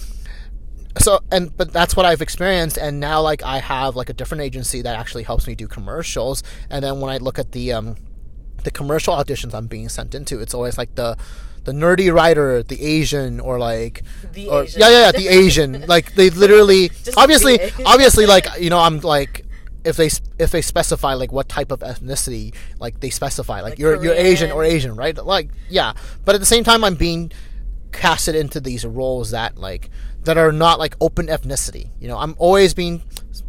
so 0.99 1.21
and 1.31 1.55
but 1.57 1.73
that's 1.73 1.95
what 1.97 2.07
I've 2.07 2.23
experienced 2.23 2.79
and 2.79 3.01
now 3.01 3.21
like 3.21 3.43
I 3.43 3.59
have 3.59 3.97
like 3.97 4.09
a 4.09 4.13
different 4.13 4.43
agency 4.43 4.83
that 4.83 4.99
actually 4.99 5.25
helps 5.25 5.47
me 5.47 5.55
do 5.55 5.69
commercials 5.69 6.43
and 6.71 6.83
then 6.85 7.01
when 7.01 7.11
I 7.13 7.19
look 7.19 7.39
at 7.39 7.53
the 7.53 7.73
um 7.73 7.97
the 8.65 8.71
commercial 8.71 9.15
auditions 9.15 9.55
I'm 9.55 9.67
being 9.67 9.89
sent 9.89 10.15
into 10.15 10.41
it's 10.41 10.55
always 10.55 10.79
like 10.79 10.95
the 10.95 11.17
the 11.65 11.73
nerdy 11.73 12.13
writer 12.15 12.63
the 12.63 12.81
Asian 12.83 13.41
or 13.41 13.59
like 13.59 14.03
The 14.33 14.49
or, 14.49 14.63
Asian. 14.63 14.81
yeah 14.81 14.89
yeah 14.89 15.01
yeah 15.07 15.13
the 15.13 15.29
Asian. 15.29 15.85
Like 15.87 16.15
they 16.15 16.31
literally 16.31 16.89
Just 17.05 17.19
obviously 17.19 17.59
obviously 17.85 18.27
like 18.27 18.47
you 18.59 18.71
know 18.71 18.79
I'm 18.79 19.01
like 19.01 19.45
if 19.85 19.97
they 19.97 20.11
if 20.39 20.51
they 20.51 20.63
specify 20.63 21.15
like 21.15 21.31
what 21.31 21.49
type 21.49 21.71
of 21.71 21.81
ethnicity 21.81 22.55
like 22.81 22.99
they 23.01 23.11
specify 23.11 23.61
like, 23.61 23.73
Like 23.73 23.79
you're 23.79 24.03
you're 24.03 24.15
Asian 24.15 24.51
or 24.51 24.65
Asian 24.65 24.97
right? 24.97 25.17
Like 25.17 25.51
yeah. 25.69 25.93
But 26.25 26.35
at 26.35 26.39
the 26.39 26.47
same 26.47 26.65
time 26.65 26.83
I'm 26.83 26.95
being 26.97 27.31
casted 27.93 28.35
into 28.35 28.61
these 28.61 28.85
roles 28.85 29.31
that 29.31 29.57
like 29.59 29.91
that 30.27 30.37
are 30.37 30.53
not 30.53 30.79
like 30.79 30.95
open 31.01 31.27
ethnicity. 31.29 31.91
You 32.01 32.09
know, 32.09 32.19
I'm 32.19 32.35
always 32.39 32.75
being 32.75 33.03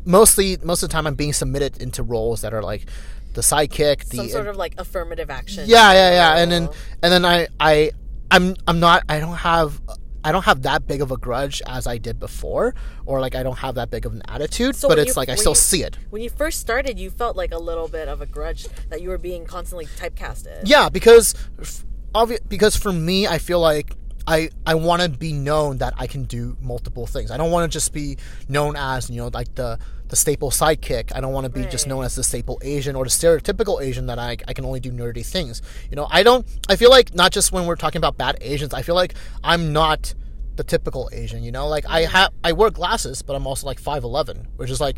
mostly 0.05 0.57
most 0.63 0.83
of 0.83 0.89
the 0.89 0.93
time 0.93 1.05
I'm 1.07 1.15
being 1.15 1.33
submitted 1.33 1.81
into 1.81 2.03
roles 2.03 2.41
that 2.41 2.53
are 2.53 2.61
like 2.63 2.85
the 3.33 3.41
sidekick, 3.41 4.05
the 4.09 4.17
some 4.17 4.29
sort 4.29 4.47
of 4.47 4.55
like 4.55 4.73
affirmative 4.77 5.29
action. 5.29 5.65
yeah, 5.67 5.91
yeah, 5.93 6.11
yeah, 6.11 6.41
and 6.41 6.51
then 6.51 6.63
and 7.03 7.11
then 7.11 7.25
I 7.25 7.47
I 7.59 7.91
I'm 8.31 8.55
I'm 8.67 8.79
not 8.79 9.03
I 9.09 9.19
don't 9.19 9.35
have 9.37 9.79
I 10.23 10.31
don't 10.31 10.43
have 10.45 10.63
that 10.63 10.87
big 10.87 11.01
of 11.01 11.11
a 11.11 11.17
grudge 11.17 11.61
as 11.67 11.87
I 11.87 11.97
did 11.97 12.19
before, 12.19 12.75
or 13.05 13.21
like 13.21 13.33
I 13.35 13.43
don't 13.43 13.57
have 13.59 13.75
that 13.75 13.89
big 13.89 14.05
of 14.05 14.13
an 14.13 14.21
attitude, 14.27 14.75
So 14.75 14.87
but 14.89 14.99
it's 14.99 15.09
you- 15.09 15.13
like 15.21 15.29
I 15.29 15.35
still 15.35 15.51
you- 15.51 15.55
see 15.55 15.83
it. 15.83 15.97
when 16.09 16.21
you 16.21 16.29
first 16.29 16.59
started, 16.59 16.99
you 16.99 17.09
felt 17.09 17.35
like 17.37 17.51
a 17.53 17.57
little 17.59 17.87
bit 17.87 18.07
of 18.07 18.21
a 18.21 18.25
grudge 18.25 18.67
that 18.89 19.01
you 19.01 19.09
were 19.09 19.17
being 19.17 19.45
constantly 19.45 19.85
typecasted. 19.85 20.61
Yeah, 20.65 20.89
because 20.89 21.33
f- 21.61 21.85
obvi- 22.13 22.41
because 22.49 22.75
for 22.75 22.91
me, 22.91 23.25
I 23.27 23.37
feel 23.37 23.59
like 23.59 23.95
I 24.27 24.49
I 24.65 24.75
want 24.75 25.01
to 25.01 25.09
be 25.09 25.31
known 25.31 25.77
that 25.77 25.93
I 25.97 26.05
can 26.05 26.25
do 26.25 26.57
multiple 26.61 27.07
things. 27.07 27.31
I 27.31 27.37
don't 27.37 27.49
want 27.49 27.71
to 27.71 27.73
just 27.73 27.93
be 27.93 28.17
known 28.49 28.75
as 28.75 29.09
you 29.09 29.17
know 29.17 29.29
like 29.33 29.55
the 29.55 29.79
the 30.09 30.15
staple 30.15 30.51
sidekick. 30.51 31.11
I 31.15 31.21
don't 31.21 31.33
want 31.33 31.45
to 31.45 31.49
be 31.49 31.65
just 31.65 31.87
known 31.87 32.03
as 32.03 32.15
the 32.15 32.23
staple 32.23 32.59
Asian 32.61 32.95
or 32.95 33.03
the 33.03 33.09
stereotypical 33.09 33.81
Asian 33.81 34.07
that 34.07 34.19
I 34.19 34.37
I 34.47 34.53
can 34.53 34.65
only 34.65 34.79
do 34.79 34.91
nerdy 34.91 35.25
things. 35.25 35.61
You 35.89 35.95
know, 35.95 36.07
I 36.11 36.23
don't. 36.23 36.45
I 36.69 36.75
feel 36.75 36.89
like 36.89 37.15
not 37.15 37.31
just 37.31 37.51
when 37.51 37.65
we're 37.65 37.75
talking 37.77 37.99
about 37.99 38.17
bad 38.17 38.37
Asians. 38.41 38.73
I 38.73 38.81
feel 38.81 38.95
like 38.95 39.13
I'm 39.43 39.71
not 39.73 40.13
the 40.57 40.63
typical 40.63 41.09
Asian. 41.13 41.43
You 41.43 41.51
know, 41.51 41.67
like 41.67 41.85
I 41.87 42.01
have 42.01 42.33
I 42.43 42.51
wear 42.51 42.69
glasses, 42.69 43.21
but 43.21 43.35
I'm 43.35 43.47
also 43.47 43.65
like 43.65 43.79
five 43.79 44.03
eleven, 44.03 44.47
which 44.57 44.69
is 44.69 44.81
like. 44.81 44.97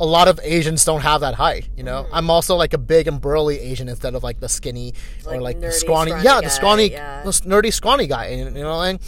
A 0.00 0.06
lot 0.06 0.28
of 0.28 0.38
Asians 0.42 0.84
don't 0.84 1.00
have 1.00 1.22
that 1.22 1.34
height, 1.34 1.68
you 1.76 1.82
know. 1.82 2.04
Mm-hmm. 2.04 2.14
I'm 2.14 2.30
also 2.30 2.54
like 2.56 2.72
a 2.72 2.78
big 2.78 3.08
and 3.08 3.20
burly 3.20 3.58
Asian 3.58 3.88
instead 3.88 4.14
of 4.14 4.22
like 4.22 4.40
the 4.40 4.48
skinny 4.48 4.94
or 5.26 5.32
Like 5.32 5.40
like 5.40 5.60
the 5.60 5.72
scrawny, 5.72 6.10
scrawny 6.10 6.24
yeah, 6.24 6.34
guy, 6.34 6.40
the 6.42 6.50
scrawny, 6.50 6.90
yeah. 6.90 7.22
the 7.24 7.30
nerdy 7.30 7.72
scrawny 7.72 8.06
guy, 8.06 8.26
and 8.26 8.56
you 8.56 8.62
know, 8.62 8.80
and 8.80 9.00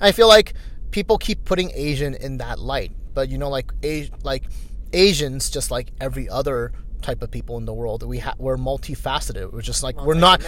I 0.00 0.12
feel 0.12 0.28
like 0.28 0.54
people 0.90 1.18
keep 1.18 1.44
putting 1.44 1.70
Asian 1.74 2.14
in 2.14 2.38
that 2.38 2.58
light, 2.58 2.92
but 3.14 3.28
you 3.28 3.38
know, 3.38 3.50
like 3.50 3.72
a 3.82 4.10
like 4.22 4.44
Asians, 4.92 5.50
just 5.50 5.70
like 5.70 5.90
every 6.00 6.28
other 6.28 6.72
type 7.02 7.22
of 7.22 7.30
people 7.30 7.56
in 7.58 7.64
the 7.64 7.72
world, 7.72 8.00
that 8.00 8.08
we 8.08 8.18
ha- 8.18 8.34
we're 8.38 8.56
multifaceted. 8.56 9.52
We're 9.52 9.62
just 9.62 9.82
like 9.82 10.00
we're 10.04 10.14
not, 10.14 10.42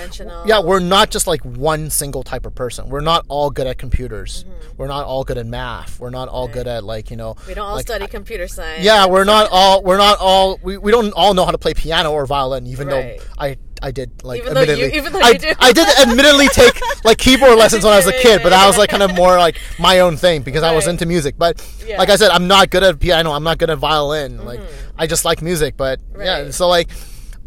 yeah, 0.46 0.60
we're 0.60 0.80
not 0.80 1.10
just 1.10 1.26
like 1.26 1.44
one 1.44 1.90
single 1.90 2.22
type 2.22 2.46
of 2.46 2.54
person. 2.54 2.88
We're 2.88 3.00
not 3.00 3.24
all 3.28 3.50
good 3.50 3.66
at 3.66 3.78
computers. 3.78 4.44
Mm-hmm. 4.44 4.76
We're 4.76 4.86
not 4.88 5.04
all 5.06 5.24
good 5.24 5.38
at 5.38 5.46
math. 5.46 6.00
We're 6.00 6.10
not 6.10 6.28
all 6.28 6.48
good 6.48 6.66
at 6.66 6.84
like 6.84 7.10
you 7.10 7.16
know. 7.16 7.36
We 7.46 7.54
don't 7.54 7.66
all 7.66 7.74
like, 7.76 7.86
study 7.86 8.06
computer 8.06 8.48
science. 8.48 8.84
yeah, 8.84 9.06
we're 9.06 9.24
not 9.24 9.48
all. 9.52 9.82
We're 9.82 9.98
not 9.98 10.18
all. 10.20 10.58
We, 10.62 10.78
we 10.78 10.90
don't 10.90 11.12
all 11.12 11.34
know 11.34 11.44
how 11.44 11.50
to 11.52 11.58
play 11.58 11.74
piano 11.74 12.12
or 12.12 12.26
violin, 12.26 12.66
even 12.66 12.88
Right. 12.88 13.18
though 13.18 13.24
I 13.38 13.56
I 13.84 13.90
did 13.90 14.22
like 14.22 14.42
Even 14.42 14.54
you- 14.54 14.62
admittedly. 14.62 14.96
even 14.96 15.12
though 15.12 15.20
I, 15.20 15.32
do. 15.34 15.52
I 15.58 15.72
did 15.72 15.88
admittedly 15.98 16.46
take 16.52 16.80
like 17.04 17.18
keyboard 17.18 17.58
lessons 17.58 17.82
when 17.82 17.92
I 17.92 17.96
was 17.96 18.06
a 18.06 18.12
kid, 18.12 18.40
but 18.42 18.50
that 18.50 18.64
was 18.66 18.78
like 18.78 18.90
kind 18.90 19.02
of 19.02 19.12
more 19.16 19.36
like 19.38 19.58
my 19.80 19.98
own 20.00 20.16
thing 20.16 20.42
because 20.42 20.62
I 20.62 20.72
was 20.72 20.86
into 20.86 21.04
music. 21.04 21.34
But 21.36 21.60
Yeah. 21.84 21.98
like 21.98 22.08
I 22.08 22.14
said, 22.14 22.30
I'm 22.30 22.46
not 22.46 22.70
good 22.70 22.84
at 22.84 23.00
piano. 23.00 23.32
I'm 23.32 23.42
not 23.42 23.58
good 23.58 23.70
at 23.70 23.78
violin. 23.78 24.44
Like 24.44 24.60
I 25.02 25.06
just 25.06 25.24
like 25.24 25.42
music. 25.42 25.76
But 25.76 26.00
yeah, 26.18 26.40
Mm-hmm. 26.42 26.50
So 26.52 26.68
like 26.68 26.88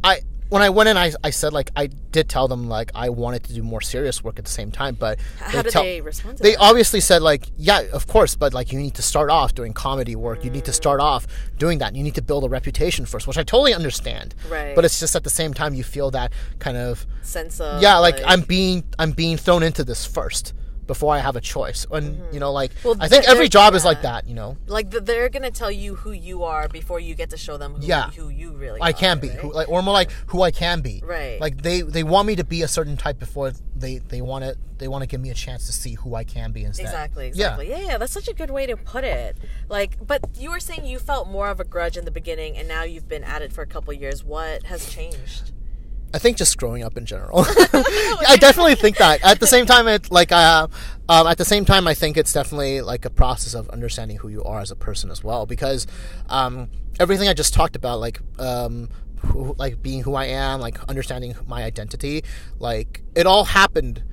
I. 0.03 0.21
When 0.47 0.61
I 0.61 0.69
went 0.69 0.87
in, 0.89 0.95
I, 0.95 1.11
I 1.23 1.31
said 1.31 1.53
like 1.53 1.71
I 1.75 1.87
did 1.87 2.29
tell 2.29 2.47
them 2.47 2.69
like 2.69 2.91
I 2.93 3.09
wanted 3.09 3.43
to 3.45 3.53
do 3.53 3.63
more 3.63 3.81
serious 3.81 4.23
work 4.23 4.37
at 4.37 4.45
the 4.45 4.51
same 4.51 4.69
time, 4.71 4.93
but 4.93 5.19
How 5.39 5.63
did 5.63 5.71
tell- 5.71 5.81
they 5.83 6.01
respond 6.01 6.37
to 6.37 6.43
they 6.43 6.51
that? 6.51 6.59
obviously 6.61 6.99
said 6.99 7.23
like 7.23 7.47
yeah 7.57 7.79
of 7.91 8.05
course 8.05 8.35
but 8.35 8.53
like 8.53 8.71
you 8.71 8.77
need 8.79 8.93
to 8.93 9.01
start 9.01 9.31
off 9.31 9.55
doing 9.55 9.73
comedy 9.73 10.15
work 10.15 10.45
you 10.45 10.51
need 10.51 10.63
to 10.65 10.71
start 10.71 10.99
off 11.01 11.25
doing 11.57 11.79
that 11.79 11.95
you 11.95 12.03
need 12.03 12.13
to 12.15 12.21
build 12.21 12.43
a 12.43 12.47
reputation 12.47 13.07
first 13.07 13.25
which 13.27 13.39
i 13.39 13.43
totally 13.43 13.73
understand 13.73 14.35
Right. 14.47 14.75
but 14.75 14.85
it's 14.85 14.99
just 14.99 15.15
at 15.15 15.23
the 15.23 15.31
same 15.31 15.51
time 15.53 15.73
you 15.73 15.83
feel 15.83 16.11
that 16.11 16.31
kind 16.59 16.77
of 16.77 17.05
sense 17.23 17.59
of 17.59 17.81
yeah 17.81 17.97
like, 17.97 18.19
i'm 18.25 18.41
being 18.41 18.83
i'm 18.99 19.13
being 19.13 19.37
thrown 19.37 19.63
into 19.63 19.83
this 19.83 20.05
first 20.05 20.53
before 20.87 21.13
i 21.15 21.19
have 21.19 21.35
a 21.35 21.41
choice 21.41 21.85
and 21.91 22.21
you 22.33 22.39
know 22.39 22.51
like 22.51 22.71
Mm-hmm. 22.75 22.87
Well, 22.87 22.97
i 22.99 23.07
think 23.07 23.27
every 23.27 23.47
job 23.49 23.73
is 23.75 23.83
like 23.85 24.01
that 24.03 24.27
you 24.27 24.33
know 24.35 24.57
like 24.67 24.91
th- 24.91 25.03
they're 25.03 25.29
gonna 25.29 25.51
tell 25.51 25.71
you 25.71 25.95
who 25.95 26.11
you 26.11 26.43
are 26.43 26.67
before 26.67 26.99
you 26.99 27.15
get 27.15 27.29
to 27.31 27.37
show 27.37 27.57
them 27.57 27.75
who, 27.75 27.85
Yeah. 27.85 28.11
who 28.11 28.29
you 28.29 28.51
really 28.51 28.81
I 28.81 28.89
are, 28.89 28.93
can 28.93 29.19
be, 29.19 29.29
right? 29.29 29.39
who, 29.39 29.51
like, 29.53 29.69
or 29.69 29.81
more 29.81 29.93
like 29.93 30.11
who 30.27 30.41
I 30.41 30.51
can 30.51 30.81
be. 30.81 31.01
Right. 31.03 31.39
Like 31.39 31.61
they, 31.61 31.81
they 31.81 32.03
want 32.03 32.27
me 32.27 32.35
to 32.35 32.43
be 32.43 32.61
a 32.63 32.67
certain 32.67 32.97
type 32.97 33.17
before 33.19 33.53
they, 33.75 33.99
they 33.99 34.21
want 34.21 34.43
to, 34.45 34.57
they 34.77 34.87
want 34.87 35.01
to 35.03 35.07
give 35.07 35.21
me 35.21 35.29
a 35.29 35.33
chance 35.33 35.65
to 35.67 35.73
see 35.73 35.93
who 35.95 36.15
I 36.15 36.23
can 36.23 36.51
be 36.51 36.63
instead. 36.63 36.85
Exactly, 36.85 37.25
Yeah. 37.25 37.29
exactly. 37.55 37.69
Yeah. 37.69 37.79
yeah, 37.79 37.97
that's 37.97 38.13
such 38.13 38.27
a 38.27 38.33
good 38.33 38.51
way 38.51 38.65
to 38.65 38.75
put 38.77 39.03
it. 39.03 39.37
Like, 39.69 40.05
but 40.05 40.21
you 40.37 40.49
were 40.51 40.59
saying 40.59 40.85
you 40.85 40.99
felt 40.99 41.27
more 41.29 41.49
of 41.49 41.59
a 41.59 41.63
grudge 41.63 41.97
in 41.97 42.05
the 42.05 42.11
beginning, 42.11 42.57
and 42.57 42.67
now 42.67 42.83
you've 42.83 43.07
been 43.07 43.23
at 43.23 43.41
it 43.41 43.51
for 43.53 43.61
a 43.61 43.67
couple 43.67 43.93
years. 43.93 44.23
What 44.23 44.63
has 44.63 44.89
changed? 44.91 45.51
I 46.15 46.17
think 46.17 46.37
just 46.37 46.57
growing 46.57 46.81
up 46.81 46.95
in 46.95 47.05
general. 47.05 47.39
I 47.45 48.37
definitely 48.39 48.75
think 48.75 48.95
that. 48.99 49.21
At 49.21 49.41
the 49.41 49.47
same 49.47 49.65
time, 49.65 49.85
it 49.89 50.09
like 50.09 50.31
uh, 50.31 50.69
um, 51.09 51.27
at 51.27 51.37
the 51.37 51.43
same 51.43 51.65
time, 51.65 51.89
I 51.89 51.93
think 51.93 52.15
it's 52.15 52.31
definitely 52.31 52.79
like 52.79 53.03
a 53.03 53.09
process 53.09 53.53
of 53.53 53.69
understanding 53.69 54.15
who 54.15 54.29
you 54.29 54.41
are 54.45 54.61
as 54.61 54.71
a 54.71 54.77
person 54.77 55.11
as 55.11 55.25
well. 55.25 55.45
Because 55.45 55.87
um, 56.29 56.69
everything 57.01 57.27
I 57.27 57.33
just 57.33 57.53
talked 57.53 57.75
about, 57.75 57.99
like 57.99 58.21
um, 58.39 58.87
who, 59.17 59.55
like 59.57 59.83
being 59.83 60.03
who 60.03 60.15
I 60.15 60.27
am, 60.27 60.61
like 60.61 60.81
understanding 60.85 61.35
my 61.47 61.65
identity, 61.65 62.23
like 62.59 63.01
it 63.13 63.27
all 63.27 63.43
happened. 63.43 64.03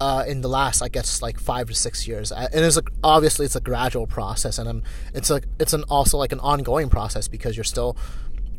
Uh, 0.00 0.22
in 0.28 0.42
the 0.42 0.48
last, 0.48 0.80
I 0.80 0.86
guess, 0.86 1.22
like 1.22 1.40
five 1.40 1.66
to 1.66 1.74
six 1.74 2.06
years, 2.06 2.30
and 2.30 2.48
it's 2.52 2.76
a, 2.76 2.84
obviously 3.02 3.46
it's 3.46 3.56
a 3.56 3.60
gradual 3.60 4.06
process, 4.06 4.56
and 4.56 4.68
um, 4.68 4.84
it's 5.12 5.28
a 5.28 5.42
it's 5.58 5.72
an 5.72 5.82
also 5.88 6.18
like 6.18 6.30
an 6.30 6.38
ongoing 6.38 6.88
process 6.88 7.26
because 7.26 7.56
you're 7.56 7.64
still 7.64 7.96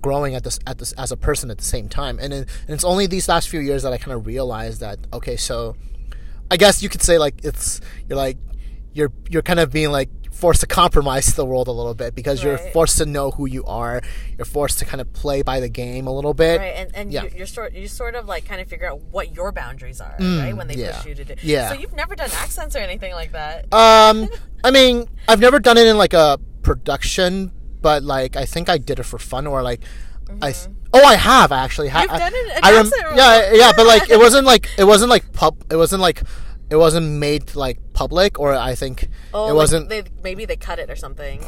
growing 0.01 0.35
at 0.35 0.43
this 0.43 0.59
at 0.67 0.77
this 0.77 0.91
as 0.93 1.11
a 1.11 1.17
person 1.17 1.49
at 1.51 1.57
the 1.57 1.63
same 1.63 1.87
time 1.89 2.17
and, 2.19 2.33
it, 2.33 2.47
and 2.67 2.73
it's 2.75 2.83
only 2.83 3.07
these 3.07 3.27
last 3.27 3.49
few 3.49 3.59
years 3.59 3.83
that 3.83 3.93
i 3.93 3.97
kind 3.97 4.15
of 4.15 4.25
realized 4.25 4.79
that 4.81 4.97
okay 5.13 5.35
so 5.35 5.75
i 6.51 6.57
guess 6.57 6.81
you 6.83 6.89
could 6.89 7.01
say 7.01 7.17
like 7.17 7.35
it's 7.43 7.81
you're 8.07 8.17
like 8.17 8.37
you're 8.93 9.11
you're 9.29 9.41
kind 9.43 9.59
of 9.59 9.71
being 9.71 9.91
like 9.91 10.09
forced 10.31 10.61
to 10.61 10.67
compromise 10.67 11.35
the 11.35 11.43
world 11.45 11.67
a 11.67 11.71
little 11.71 11.93
bit 11.93 12.15
because 12.15 12.41
you're 12.41 12.57
forced 12.57 12.97
to 12.97 13.05
know 13.05 13.29
who 13.31 13.45
you 13.45 13.63
are 13.65 14.01
you're 14.37 14.45
forced 14.45 14.79
to 14.79 14.85
kind 14.85 15.01
of 15.01 15.11
play 15.11 15.41
by 15.41 15.59
the 15.59 15.67
game 15.67 16.07
a 16.07 16.13
little 16.13 16.33
bit 16.33 16.59
Right, 16.59 16.67
and 16.77 16.95
and 16.95 17.11
Yeah. 17.11 17.23
you, 17.23 17.31
you're 17.39 17.45
sort 17.45 17.73
you 17.73 17.89
sort 17.89 18.15
of 18.15 18.25
like 18.25 18.45
kind 18.45 18.61
of 18.61 18.67
figure 18.69 18.89
out 18.89 19.01
what 19.11 19.35
your 19.35 19.51
boundaries 19.51 19.99
are, 19.99 20.15
right? 20.17 20.55
When 20.55 20.67
they 20.69 20.75
Mm, 20.75 20.79
yeah. 20.79 20.95
push 20.97 21.05
you 21.07 21.15
to 21.15 21.25
do. 21.25 21.35
Yeah. 21.43 21.67
So 21.69 21.75
you've 21.75 21.93
never 21.93 22.15
done 22.15 22.29
accents 22.33 22.73
or 22.75 22.79
anything 22.79 23.11
like 23.13 23.33
that. 23.33 23.65
Um, 23.73 24.29
I 24.63 24.71
mean, 24.71 25.09
I've 25.27 25.41
never 25.41 25.59
done 25.59 25.77
it 25.77 25.87
in 25.87 25.97
like 25.97 26.13
a 26.13 26.39
production, 26.61 27.51
but 27.81 28.03
like 28.03 28.35
I 28.35 28.45
think 28.45 28.69
I 28.69 28.77
did 28.77 28.99
it 28.99 29.03
for 29.03 29.17
fun 29.17 29.47
or 29.47 29.61
like 29.61 29.81
I. 30.41 30.53
Oh, 30.93 31.03
I 31.03 31.15
have 31.15 31.51
actually. 31.51 31.89
Ha- 31.89 32.07
Mm-hmm. 32.07 32.13
You've 32.13 32.19
done 32.19 32.33
it 32.35 32.59
I 32.63 33.05
role. 33.05 33.17
Yeah, 33.17 33.51
yeah, 33.53 33.71
but 33.75 33.85
like 33.85 34.09
it 34.09 34.17
wasn't 34.25 34.45
like 34.45 34.69
it 34.77 34.85
wasn't 34.85 35.09
like 35.09 35.33
pub. 35.33 35.63
It 35.71 35.75
wasn't 35.75 36.01
like 36.01 36.23
it 36.69 36.75
wasn't 36.75 37.07
made 37.19 37.55
like 37.55 37.79
public, 37.93 38.39
or 38.39 38.53
I 38.53 38.75
think 38.75 39.07
oh, 39.33 39.45
it 39.45 39.47
like 39.47 39.55
wasn't. 39.55 39.89
They, 39.89 40.03
maybe 40.23 40.45
they 40.45 40.55
cut 40.55 40.79
it 40.79 40.89
or 40.89 40.95
something. 40.95 41.41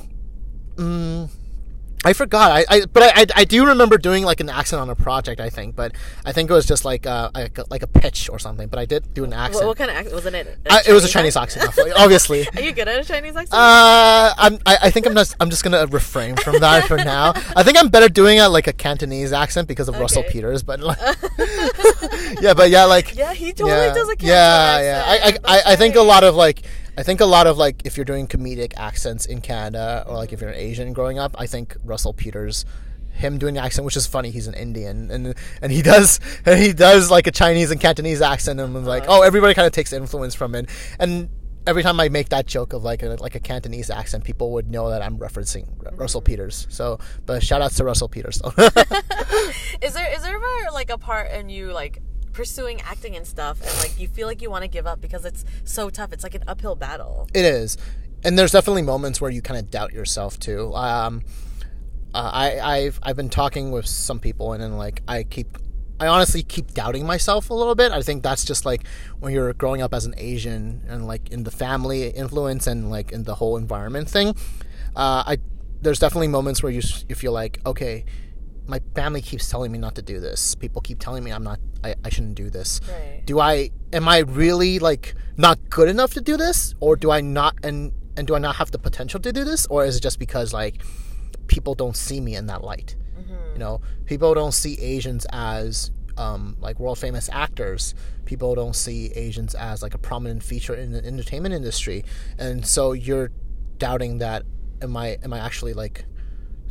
I 2.03 2.13
forgot. 2.13 2.51
I, 2.51 2.65
I 2.67 2.85
but 2.85 3.03
I, 3.03 3.25
I, 3.41 3.45
do 3.45 3.67
remember 3.67 3.97
doing 3.99 4.23
like 4.23 4.39
an 4.39 4.49
accent 4.49 4.81
on 4.81 4.89
a 4.89 4.95
project. 4.95 5.39
I 5.39 5.49
think, 5.49 5.75
but 5.75 5.93
I 6.25 6.31
think 6.31 6.49
it 6.49 6.53
was 6.53 6.65
just 6.65 6.83
like 6.83 7.05
uh 7.05 7.29
like, 7.35 7.57
a- 7.59 7.65
like 7.69 7.83
a 7.83 7.87
pitch 7.87 8.27
or 8.27 8.39
something. 8.39 8.69
But 8.69 8.79
I 8.79 8.85
did 8.85 9.13
do 9.13 9.23
an 9.23 9.33
accent. 9.33 9.65
What, 9.65 9.67
what 9.67 9.77
kind 9.77 9.91
of 9.91 9.97
accent 9.97 10.15
wasn't 10.15 10.35
it? 10.35 10.57
I, 10.67 10.81
it 10.87 10.93
was 10.93 11.05
a 11.05 11.07
Chinese 11.07 11.37
accent, 11.37 11.69
obviously. 11.95 12.47
Are 12.55 12.61
you 12.61 12.71
good 12.71 12.87
at 12.87 13.01
a 13.01 13.03
Chinese 13.03 13.35
accent? 13.35 13.53
Uh, 13.53 14.33
I'm. 14.35 14.57
I, 14.65 14.77
I 14.83 14.91
think 14.91 15.05
I'm 15.05 15.13
just. 15.13 15.35
I'm 15.39 15.51
just 15.51 15.63
gonna 15.63 15.85
refrain 15.87 16.35
from 16.37 16.59
that 16.59 16.85
for 16.85 16.97
now. 16.97 17.33
I 17.55 17.61
think 17.61 17.77
I'm 17.77 17.89
better 17.89 18.09
doing 18.09 18.39
a 18.39 18.49
like 18.49 18.65
a 18.65 18.73
Cantonese 18.73 19.31
accent 19.31 19.67
because 19.67 19.87
of 19.87 19.99
Russell 19.99 20.23
Peters. 20.23 20.63
But 20.63 20.79
like, 20.79 20.97
yeah, 22.41 22.55
but 22.55 22.71
yeah, 22.71 22.85
like 22.85 23.15
yeah, 23.15 23.33
he 23.33 23.53
totally 23.53 23.77
yeah, 23.77 23.93
does 23.93 24.09
a 24.09 24.15
Cantonese 24.15 24.23
accent. 24.23 24.27
yeah, 24.27 24.81
yeah. 24.81 25.03
I. 25.05 25.27
I, 25.27 25.57
I, 25.57 25.73
I 25.73 25.75
think 25.75 25.95
a 25.95 26.01
lot 26.01 26.23
of 26.23 26.35
like. 26.35 26.63
I 26.97 27.04
think 27.04 27.21
a 27.21 27.25
lot 27.25 27.47
of 27.47 27.58
like 27.58 27.86
if 27.86 27.97
you're 27.97 28.06
doing 28.06 28.27
comedic 28.27 28.73
accents 28.77 29.25
in 29.25 29.41
Canada 29.41 30.04
or 30.08 30.15
like 30.15 30.34
if 30.34 30.41
you're 30.41 30.49
an 30.49 30.58
Asian 30.58 30.93
growing 30.93 31.19
up, 31.19 31.36
I 31.39 31.47
think 31.47 31.75
Russell 31.84 32.13
Peters, 32.13 32.65
him 33.12 33.38
doing 33.38 33.56
the 33.56 33.62
accent, 33.62 33.86
which 33.86 33.95
is 33.95 34.06
funny, 34.08 34.30
he's 34.30 34.47
an 34.47 34.54
Indian 34.54 35.10
and 35.10 35.36
and 35.62 35.71
he 35.71 35.82
does 35.82 36.19
and 36.45 36.60
he 36.63 36.73
does 36.73 37.10
like 37.10 37.27
a 37.27 37.32
Chinese 37.32 37.71
and 37.71 37.80
Cantonese 37.80 38.21
accent 38.21 38.60
and 38.60 38.75
I'm 38.75 38.86
like, 38.86 39.04
uh-huh. 39.04 39.19
oh, 39.19 39.21
everybody 39.21 39.54
kind 39.54 39.65
of 39.65 39.71
takes 39.71 39.93
influence 39.93 40.36
from 40.36 40.54
it. 40.54 40.69
And 40.99 41.30
every 41.65 41.84
time 41.84 41.99
I 41.99 42.10
make 42.10 42.30
that 42.30 42.45
joke 42.45 42.73
of 42.73 42.84
like 42.84 43.04
a 43.04 43.10
like 43.19 43.36
a 43.36 43.39
Cantonese 43.39 43.89
accent, 43.89 44.23
people 44.23 44.51
would 44.54 44.69
know 44.69 44.89
that 44.89 45.01
I'm 45.01 45.17
referencing 45.17 45.67
Ru- 45.67 45.91
mm-hmm. 45.91 45.95
Russell 45.95 46.21
Peters. 46.21 46.67
So, 46.69 46.99
but 47.25 47.41
shout 47.41 47.62
outs 47.62 47.77
to 47.77 47.86
Russell 47.86 48.10
Peters. 48.10 48.41
Is 49.82 49.93
there 49.93 50.13
is 50.13 50.21
there 50.21 50.36
ever 50.36 50.71
like 50.73 50.89
a 50.89 50.97
part 50.97 51.32
in 51.32 51.49
you 51.49 51.71
like 51.71 52.01
pursuing 52.33 52.81
acting 52.81 53.15
and 53.15 53.25
stuff 53.25 53.61
and 53.61 53.77
like 53.79 53.99
you 53.99 54.07
feel 54.07 54.27
like 54.27 54.41
you 54.41 54.49
want 54.49 54.63
to 54.63 54.67
give 54.67 54.87
up 54.87 55.01
because 55.01 55.25
it's 55.25 55.45
so 55.63 55.89
tough? 55.89 56.13
It's 56.13 56.23
like 56.23 56.35
an 56.35 56.43
uphill 56.47 56.75
battle. 56.75 57.27
It 57.33 57.45
is, 57.45 57.77
and 58.23 58.37
there's 58.37 58.51
definitely 58.51 58.83
moments 58.83 59.19
where 59.21 59.31
you 59.31 59.41
kind 59.41 59.59
of 59.59 59.69
doubt 59.69 59.93
yourself 59.93 60.39
too. 60.39 60.73
Um, 60.75 61.23
uh, 62.13 62.29
I 62.33 62.59
I've 62.59 62.99
I've 63.03 63.15
been 63.15 63.29
talking 63.29 63.71
with 63.71 63.85
some 63.85 64.19
people, 64.19 64.53
and 64.53 64.61
then 64.61 64.77
like 64.77 65.01
I 65.07 65.23
keep. 65.23 65.57
I 65.99 66.07
honestly 66.07 66.41
keep 66.41 66.73
doubting 66.73 67.05
myself 67.05 67.51
a 67.51 67.53
little 67.53 67.75
bit. 67.75 67.91
I 67.91 68.01
think 68.01 68.23
that's 68.23 68.43
just 68.43 68.65
like 68.65 68.87
when 69.19 69.33
you're 69.33 69.53
growing 69.53 69.83
up 69.83 69.93
as 69.93 70.03
an 70.05 70.15
Asian 70.17 70.81
and 70.87 71.05
like 71.05 71.29
in 71.29 71.43
the 71.43 71.51
family 71.51 72.09
influence 72.09 72.65
and 72.65 72.89
like 72.89 73.11
in 73.11 73.25
the 73.25 73.35
whole 73.35 73.55
environment 73.55 74.09
thing. 74.09 74.29
Uh, 74.95 75.23
I 75.27 75.37
there's 75.79 75.99
definitely 75.99 76.29
moments 76.29 76.63
where 76.63 76.71
you 76.71 76.81
you 77.07 77.13
feel 77.13 77.31
like 77.31 77.59
okay, 77.67 78.05
my 78.71 78.79
family 78.95 79.21
keeps 79.21 79.49
telling 79.49 79.71
me 79.71 79.77
not 79.77 79.95
to 79.95 80.01
do 80.01 80.19
this. 80.19 80.55
People 80.55 80.81
keep 80.81 80.99
telling 80.99 81.23
me 81.23 81.31
I'm 81.31 81.43
not 81.43 81.60
I, 81.84 81.95
I 82.03 82.10
shouldn't 82.10 82.36
do 82.36 82.49
this. 82.49 82.81
Right. 82.89 83.21
Do 83.25 83.39
I 83.39 83.69
am 83.93 84.07
I 84.07 84.19
really 84.19 84.79
like 84.79 85.13
not 85.38 85.69
good 85.69 85.89
enough 85.89 86.13
to 86.13 86.21
do 86.21 86.38
this 86.38 86.73
or 86.79 86.95
do 86.95 87.12
I 87.12 87.21
not 87.21 87.55
and 87.63 87.91
and 88.17 88.25
do 88.25 88.36
I 88.36 88.39
not 88.39 88.55
have 88.55 88.71
the 88.71 88.79
potential 88.79 89.19
to 89.19 89.31
do 89.31 89.43
this 89.43 89.67
or 89.67 89.86
is 89.86 89.97
it 89.97 90.01
just 90.01 90.17
because 90.17 90.53
like 90.53 90.81
people 91.47 91.75
don't 91.75 91.95
see 91.95 92.19
me 92.19 92.36
in 92.36 92.47
that 92.47 92.63
light? 92.63 92.95
You 93.53 93.60
know, 93.60 93.81
people 94.05 94.34
don't 94.34 94.53
see 94.53 94.79
Asians 94.79 95.25
as 95.31 95.91
um, 96.17 96.55
like 96.60 96.79
world 96.79 96.97
famous 96.97 97.29
actors. 97.31 97.93
People 98.25 98.55
don't 98.55 98.75
see 98.75 99.12
Asians 99.13 99.55
as 99.55 99.81
like 99.81 99.93
a 99.93 99.97
prominent 99.97 100.43
feature 100.43 100.73
in 100.73 100.91
the 100.91 101.05
entertainment 101.05 101.53
industry, 101.53 102.05
and 102.38 102.65
so 102.65 102.93
you're 102.93 103.31
doubting 103.77 104.19
that 104.19 104.43
am 104.81 104.95
I 104.95 105.17
am 105.23 105.34
I 105.34 105.39
actually 105.39 105.73
like 105.73 106.05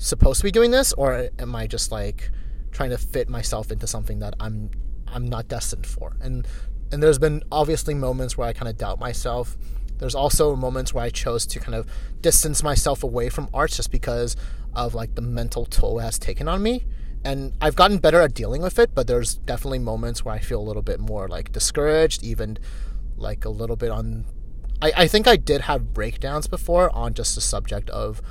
supposed 0.00 0.40
to 0.40 0.44
be 0.44 0.50
doing 0.50 0.70
this 0.70 0.92
or 0.94 1.28
am 1.38 1.54
I 1.54 1.66
just 1.66 1.92
like 1.92 2.30
trying 2.72 2.90
to 2.90 2.98
fit 2.98 3.28
myself 3.28 3.70
into 3.70 3.86
something 3.86 4.18
that 4.20 4.34
I'm 4.40 4.70
I'm 5.06 5.28
not 5.28 5.46
destined 5.46 5.86
for? 5.86 6.16
And 6.20 6.46
and 6.90 7.02
there's 7.02 7.18
been 7.18 7.42
obviously 7.52 7.94
moments 7.94 8.36
where 8.36 8.48
I 8.48 8.52
kind 8.52 8.68
of 8.68 8.76
doubt 8.76 8.98
myself. 8.98 9.56
There's 9.98 10.14
also 10.14 10.56
moments 10.56 10.94
where 10.94 11.04
I 11.04 11.10
chose 11.10 11.46
to 11.46 11.60
kind 11.60 11.74
of 11.74 11.86
distance 12.22 12.62
myself 12.62 13.04
away 13.04 13.28
from 13.28 13.50
arts 13.52 13.76
just 13.76 13.90
because 13.90 14.34
of 14.74 14.94
like 14.94 15.14
the 15.14 15.22
mental 15.22 15.66
toll 15.66 15.98
it 15.98 16.02
has 16.02 16.18
taken 16.18 16.48
on 16.48 16.62
me. 16.62 16.86
And 17.22 17.52
I've 17.60 17.76
gotten 17.76 17.98
better 17.98 18.22
at 18.22 18.32
dealing 18.32 18.62
with 18.62 18.78
it 18.78 18.94
but 18.94 19.06
there's 19.06 19.34
definitely 19.34 19.80
moments 19.80 20.24
where 20.24 20.34
I 20.34 20.38
feel 20.38 20.60
a 20.60 20.64
little 20.64 20.82
bit 20.82 20.98
more 20.98 21.28
like 21.28 21.52
discouraged 21.52 22.24
even 22.24 22.58
like 23.18 23.44
a 23.44 23.50
little 23.50 23.76
bit 23.76 23.90
on 23.90 24.24
I, 24.80 24.92
I 24.96 25.06
think 25.06 25.28
I 25.28 25.36
did 25.36 25.62
have 25.62 25.92
breakdowns 25.92 26.46
before 26.46 26.94
on 26.96 27.12
just 27.12 27.34
the 27.34 27.42
subject 27.42 27.90
of 27.90 28.22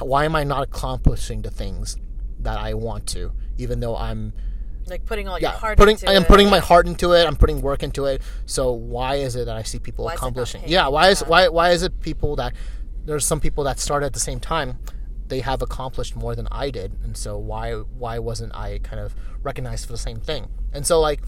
why 0.00 0.24
am 0.24 0.34
I 0.36 0.44
not 0.44 0.62
accomplishing 0.62 1.42
the 1.42 1.50
things 1.50 1.96
that 2.40 2.58
I 2.58 2.74
want 2.74 3.06
to, 3.08 3.32
even 3.58 3.80
though 3.80 3.96
I'm 3.96 4.32
Like 4.86 5.04
putting 5.06 5.28
all 5.28 5.38
your 5.38 5.50
yeah 5.50 5.56
heart 5.58 5.78
putting 5.78 5.94
into 5.96 6.08
I 6.08 6.14
am 6.14 6.22
it. 6.22 6.28
putting 6.28 6.50
my 6.50 6.58
heart 6.58 6.86
into 6.86 7.12
it. 7.12 7.26
I'm 7.26 7.36
putting 7.36 7.60
work 7.62 7.82
into 7.82 8.06
it. 8.06 8.22
So 8.46 8.72
why 8.72 9.16
is 9.16 9.36
it 9.36 9.44
that 9.46 9.56
I 9.56 9.62
see 9.62 9.78
people 9.78 10.04
Why 10.04 10.12
is 10.12 10.18
it 10.18 10.22
not 10.22 10.28
accomplishing? 10.28 10.62
Yeah, 10.66 10.88
why 10.88 11.10
is 11.10 11.20
why 11.20 11.48
why 11.48 11.70
is 11.70 11.82
it 11.82 12.00
people 12.00 12.36
that 12.36 12.54
there's 13.04 13.24
some 13.24 13.40
people 13.40 13.64
that 13.64 13.78
started 13.78 14.06
at 14.06 14.12
the 14.12 14.20
same 14.20 14.40
time 14.40 14.78
they 15.28 15.40
have 15.40 15.62
accomplished 15.62 16.14
more 16.14 16.34
than 16.34 16.46
I 16.50 16.70
did, 16.70 16.92
and 17.02 17.16
so 17.16 17.38
why 17.38 17.72
why 17.72 18.18
wasn't 18.18 18.54
I 18.54 18.80
kind 18.82 19.00
of 19.00 19.14
recognized 19.42 19.86
for 19.86 19.92
the 19.92 19.98
same 19.98 20.20
thing? 20.20 20.48
And 20.72 20.86
so 20.86 21.00
like 21.00 21.22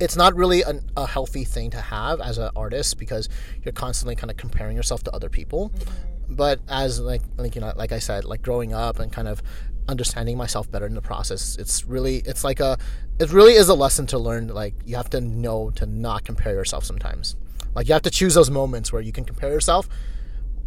it's 0.00 0.14
not 0.16 0.34
really 0.36 0.62
an, 0.62 0.88
a 0.96 1.06
healthy 1.06 1.42
thing 1.44 1.70
to 1.70 1.80
have 1.80 2.20
as 2.20 2.38
an 2.38 2.50
artist 2.54 2.98
because 2.98 3.28
you're 3.64 3.72
constantly 3.72 4.14
kind 4.14 4.30
of 4.30 4.36
comparing 4.36 4.76
yourself 4.76 5.02
to 5.04 5.10
other 5.12 5.28
people. 5.28 5.70
Mm-hmm. 5.70 6.17
But 6.28 6.60
as 6.68 7.00
like 7.00 7.22
like 7.36 7.54
you 7.54 7.60
know 7.60 7.72
like 7.76 7.92
I 7.92 7.98
said 7.98 8.24
like 8.24 8.42
growing 8.42 8.72
up 8.72 8.98
and 8.98 9.12
kind 9.12 9.28
of 9.28 9.42
understanding 9.88 10.36
myself 10.36 10.70
better 10.70 10.86
in 10.86 10.94
the 10.94 11.02
process, 11.02 11.56
it's 11.56 11.84
really 11.84 12.18
it's 12.18 12.44
like 12.44 12.60
a 12.60 12.76
it 13.18 13.32
really 13.32 13.54
is 13.54 13.68
a 13.68 13.74
lesson 13.74 14.06
to 14.08 14.18
learn. 14.18 14.48
Like 14.48 14.74
you 14.84 14.96
have 14.96 15.10
to 15.10 15.20
know 15.20 15.70
to 15.70 15.86
not 15.86 16.24
compare 16.24 16.52
yourself 16.52 16.84
sometimes. 16.84 17.36
Like 17.74 17.88
you 17.88 17.94
have 17.94 18.02
to 18.02 18.10
choose 18.10 18.34
those 18.34 18.50
moments 18.50 18.92
where 18.92 19.02
you 19.02 19.12
can 19.12 19.24
compare 19.24 19.50
yourself 19.50 19.88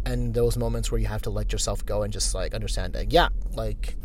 and 0.04 0.34
those 0.34 0.56
moments 0.56 0.90
where 0.90 1.00
you 1.00 1.06
have 1.06 1.22
to 1.22 1.30
let 1.30 1.52
yourself 1.52 1.84
go 1.84 2.02
and 2.02 2.12
just 2.12 2.34
like 2.34 2.54
understand 2.54 2.92
that 2.94 3.12
yeah 3.12 3.28
like 3.54 3.96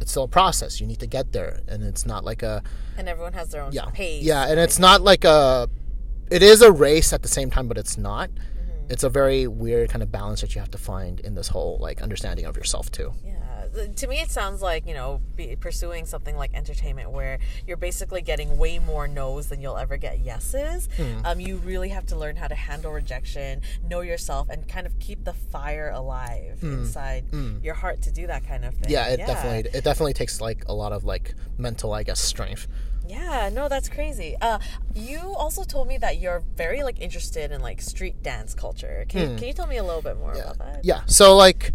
it's 0.00 0.10
still 0.10 0.24
a 0.24 0.28
process 0.28 0.80
you 0.80 0.86
need 0.86 1.00
to 1.00 1.06
get 1.06 1.32
there 1.32 1.60
and 1.68 1.82
it's 1.82 2.06
not 2.06 2.24
like 2.24 2.42
a 2.42 2.62
and 2.96 3.08
everyone 3.08 3.32
has 3.32 3.50
their 3.50 3.62
own 3.62 3.72
yeah 3.72 3.86
pace. 3.92 4.22
yeah 4.22 4.48
and 4.48 4.58
it's 4.58 4.78
not 4.78 5.02
like 5.02 5.24
a 5.24 5.68
it 6.30 6.42
is 6.42 6.62
a 6.62 6.70
race 6.70 7.12
at 7.12 7.22
the 7.22 7.28
same 7.28 7.50
time 7.50 7.68
but 7.68 7.76
it's 7.76 7.96
not 7.96 8.30
it's 8.90 9.04
a 9.04 9.08
very 9.08 9.46
weird 9.46 9.88
kind 9.88 10.02
of 10.02 10.10
balance 10.10 10.40
that 10.40 10.54
you 10.54 10.60
have 10.60 10.70
to 10.72 10.78
find 10.78 11.20
in 11.20 11.34
this 11.34 11.48
whole 11.48 11.78
like 11.80 12.02
understanding 12.02 12.44
of 12.44 12.56
yourself 12.56 12.90
too 12.90 13.12
Yeah, 13.24 13.86
to 13.96 14.06
me 14.06 14.20
it 14.20 14.30
sounds 14.30 14.60
like 14.60 14.86
you 14.86 14.94
know 14.94 15.20
be 15.36 15.56
pursuing 15.56 16.04
something 16.04 16.36
like 16.36 16.52
entertainment 16.54 17.10
where 17.10 17.38
you're 17.66 17.76
basically 17.76 18.20
getting 18.20 18.58
way 18.58 18.78
more 18.80 19.06
no's 19.06 19.46
than 19.48 19.60
you'll 19.60 19.78
ever 19.78 19.96
get 19.96 20.18
yeses. 20.20 20.88
Hmm. 20.96 21.20
Um, 21.24 21.40
you 21.40 21.56
really 21.58 21.90
have 21.90 22.06
to 22.06 22.16
learn 22.16 22.36
how 22.36 22.48
to 22.48 22.54
handle 22.54 22.90
rejection, 22.92 23.62
know 23.88 24.00
yourself, 24.00 24.48
and 24.48 24.66
kind 24.66 24.86
of 24.86 24.98
keep 24.98 25.24
the 25.24 25.32
fire 25.32 25.90
alive 25.90 26.58
inside 26.62 27.24
your 27.62 27.74
heart 27.74 28.02
to 28.02 28.10
do 28.10 28.26
that 28.26 28.46
kind 28.46 28.64
of 28.64 28.74
thing. 28.74 28.88
Hmm. 28.88 28.92
yeah 28.92 29.06
it 29.08 29.18
definitely 29.18 29.70
it 29.72 29.84
definitely 29.84 30.14
takes 30.14 30.40
like 30.40 30.64
a 30.66 30.74
lot 30.74 30.92
of 30.92 31.04
like 31.04 31.34
mental 31.58 31.92
i 31.92 32.02
guess 32.02 32.20
strength 32.20 32.66
Yeah, 33.10 33.50
no, 33.52 33.68
that's 33.68 33.88
crazy. 33.88 34.36
Uh, 34.40 34.58
you 34.94 35.18
also 35.36 35.64
told 35.64 35.88
me 35.88 35.98
that 35.98 36.18
you're 36.18 36.42
very 36.56 36.82
like 36.82 37.00
interested 37.00 37.50
in 37.50 37.60
like 37.60 37.80
street 37.82 38.22
dance 38.22 38.54
culture. 38.54 39.04
Can, 39.08 39.20
you, 39.20 39.36
can 39.36 39.46
you 39.48 39.52
tell 39.52 39.66
me 39.66 39.76
a 39.76 39.84
little 39.84 40.02
bit 40.02 40.16
more 40.18 40.32
about 40.32 40.58
that? 40.58 40.84
Yeah 40.84 41.02
so 41.06 41.36
like 41.36 41.72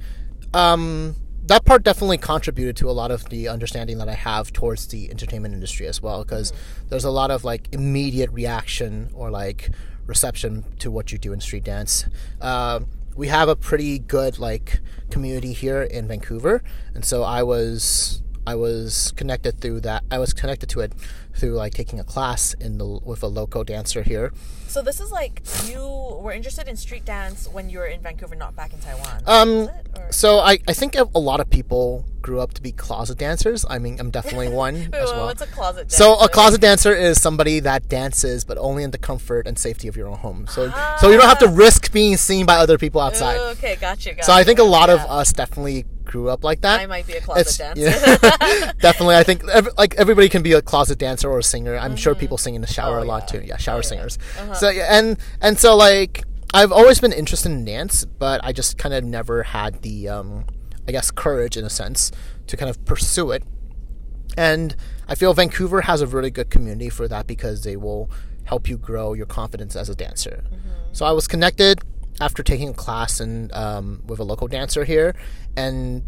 um 0.54 1.16
that 1.46 1.66
part 1.66 1.84
definitely 1.84 2.18
contributed 2.18 2.76
to 2.78 2.90
a 2.90 2.92
lot 2.92 3.12
of 3.12 3.30
the 3.30 3.48
understanding 3.48 3.98
that 3.98 4.10
i 4.10 4.14
have 4.14 4.52
towards 4.52 4.88
the 4.88 5.10
entertainment 5.12 5.54
industry 5.54 5.86
as 5.86 6.02
well 6.02 6.24
because 6.24 6.52
there's 6.90 7.04
a 7.04 7.12
lot 7.12 7.30
of 7.30 7.44
like 7.44 7.68
immediate 7.72 8.32
reaction 8.32 9.10
or 9.14 9.30
like 9.30 9.70
reception 10.08 10.64
to 10.80 10.90
what 10.90 11.12
you 11.12 11.18
do 11.18 11.34
in 11.34 11.40
street 11.42 11.64
dance 11.64 12.06
uh, 12.42 12.80
we 13.16 13.28
have 13.28 13.48
a 13.48 13.56
pretty 13.56 14.00
good 14.00 14.40
like 14.40 14.80
community 15.12 15.54
here 15.54 15.82
in 15.82 16.08
vancouver 16.08 16.64
and 16.96 17.06
so 17.06 17.24
i 17.24 17.44
was 17.44 18.22
i 18.48 18.56
was 18.56 19.12
connected 19.16 19.60
through 19.60 19.80
that 19.80 20.04
i 20.10 20.18
was 20.18 20.34
connected 20.34 20.68
to 20.70 20.80
it 20.80 20.94
through 21.36 21.54
like 21.54 21.74
taking 21.74 22.00
a 22.00 22.04
class 22.04 22.54
in 22.54 22.78
the 22.78 22.86
with 23.04 23.22
a 23.24 23.28
local 23.28 23.64
dancer 23.64 24.02
here 24.02 24.32
So 24.68 24.82
this 24.82 25.00
is 25.00 25.12
like 25.12 25.42
you 25.68 25.82
were 26.22 26.32
interested 26.32 26.68
in 26.68 26.76
street 26.78 27.06
dance 27.06 27.48
when 27.48 27.70
you 27.70 27.80
were 27.80 27.88
in 27.88 28.02
Vancouver, 28.02 28.36
not 28.36 28.56
back 28.56 28.74
in 28.74 28.80
Taiwan. 28.80 29.24
Um, 29.26 29.70
it? 29.70 30.14
So 30.14 30.40
I, 30.40 30.60
I 30.68 30.74
think 30.74 30.96
a 30.96 31.08
a 31.16 31.20
lot 31.20 31.40
of 31.40 31.50
people 31.50 32.06
grew 32.26 32.40
up 32.42 32.56
to 32.56 32.62
be 32.62 32.72
closet 32.72 33.20
dancers. 33.20 33.66
I 33.70 33.78
mean, 33.78 34.00
I'm 34.00 34.10
definitely 34.10 34.50
one 34.66 34.74
Wait, 34.74 34.96
as 34.96 35.12
well. 35.12 35.28
what's 35.28 35.44
a 35.44 35.48
closet 35.48 35.82
dance? 35.90 35.96
So 35.96 36.16
a 36.20 36.28
closet 36.28 36.60
dancer 36.60 36.92
is 36.92 37.22
somebody 37.22 37.60
that 37.60 37.88
dances, 37.88 38.44
but 38.44 38.58
only 38.58 38.82
in 38.84 38.90
the 38.90 38.98
comfort 38.98 39.46
and 39.48 39.60
safety 39.60 39.88
of 39.88 39.96
your 39.96 40.08
own 40.08 40.18
home. 40.18 40.48
So 40.48 40.72
so 41.00 41.10
you 41.12 41.18
don't 41.18 41.30
have 41.30 41.40
to 41.40 41.48
risk 41.48 41.92
being 41.94 42.18
seen 42.18 42.48
by 42.48 42.56
other 42.56 42.80
people 42.80 43.00
outside. 43.00 43.38
Ah. 43.40 43.52
Okay, 43.52 43.76
gotcha. 43.80 44.10
gotcha 44.16 44.24
so 44.24 44.34
I 44.34 44.44
think 44.44 44.58
a 44.58 44.64
lot 44.64 44.90
of 44.90 45.00
us 45.02 45.32
definitely 45.34 45.86
grew 46.04 46.30
up 46.30 46.44
like 46.44 46.62
that. 46.62 46.80
I 46.82 46.88
might 46.88 47.06
be 47.06 47.14
a 47.14 47.22
closet 47.22 47.42
It's- 47.42 47.58
dancer. 47.58 48.18
yeah. 48.26 48.72
definitely, 48.88 49.16
I 49.18 49.24
think 49.24 49.48
ev 49.48 49.70
like 49.78 49.94
everybody 49.96 50.28
can 50.28 50.42
be 50.42 50.54
a 50.54 50.62
closet 50.64 50.98
dancer 50.98 51.30
or 51.30 51.38
a 51.40 51.44
singer. 51.44 51.78
I'm 51.78 51.96
sure 51.96 52.16
people 52.16 52.38
sing 52.40 52.56
in 52.56 52.62
the 52.62 52.68
shower 52.78 53.00
Oh, 53.00 53.04
a 53.04 53.06
lot 53.06 53.22
yeah. 53.24 53.40
too. 53.40 53.46
Yeah, 53.46 53.58
shower 53.58 53.76
Oh, 53.76 53.78
yeah. 53.86 53.92
singers. 53.92 54.18
So 54.60 54.68
and 54.70 55.18
and 55.42 55.60
so 55.60 55.76
like 55.76 56.24
I've 56.56 56.72
always 56.72 57.00
been 57.00 57.12
interested 57.12 57.52
in 57.52 57.66
dance, 57.66 58.06
but 58.06 58.40
I 58.44 58.52
just 58.54 58.78
kind 58.78 58.96
of 58.96 59.04
never 59.04 59.44
had 59.44 59.82
the 59.82 60.08
um, 60.10 60.46
I 60.88 60.92
guess 60.92 61.12
courage 61.12 61.58
in 61.58 61.66
a 61.66 61.70
sense 61.70 62.12
to 62.48 62.58
kind 62.58 62.70
of 62.70 62.84
pursue 62.86 63.32
it. 63.32 63.44
And 64.38 64.76
I 65.08 65.16
feel 65.16 65.34
Vancouver 65.34 65.82
has 65.82 66.02
a 66.02 66.08
really 66.08 66.32
good 66.32 66.50
community 66.50 66.90
for 66.90 67.08
that 67.08 67.28
because 67.28 67.64
they 67.64 67.76
will 67.76 68.10
help 68.46 68.70
you 68.70 68.78
grow 68.78 69.14
your 69.14 69.26
confidence 69.26 69.76
as 69.76 69.90
a 69.90 69.96
dancer. 69.96 70.44
So 70.92 71.06
I 71.06 71.12
was 71.12 71.28
connected 71.28 71.82
after 72.22 72.44
taking 72.44 72.70
a 72.70 72.74
class 72.74 73.20
in, 73.20 73.50
um, 73.54 74.02
with 74.06 74.20
a 74.20 74.24
local 74.24 74.48
dancer 74.48 74.86
here, 74.86 75.16
and 75.58 76.04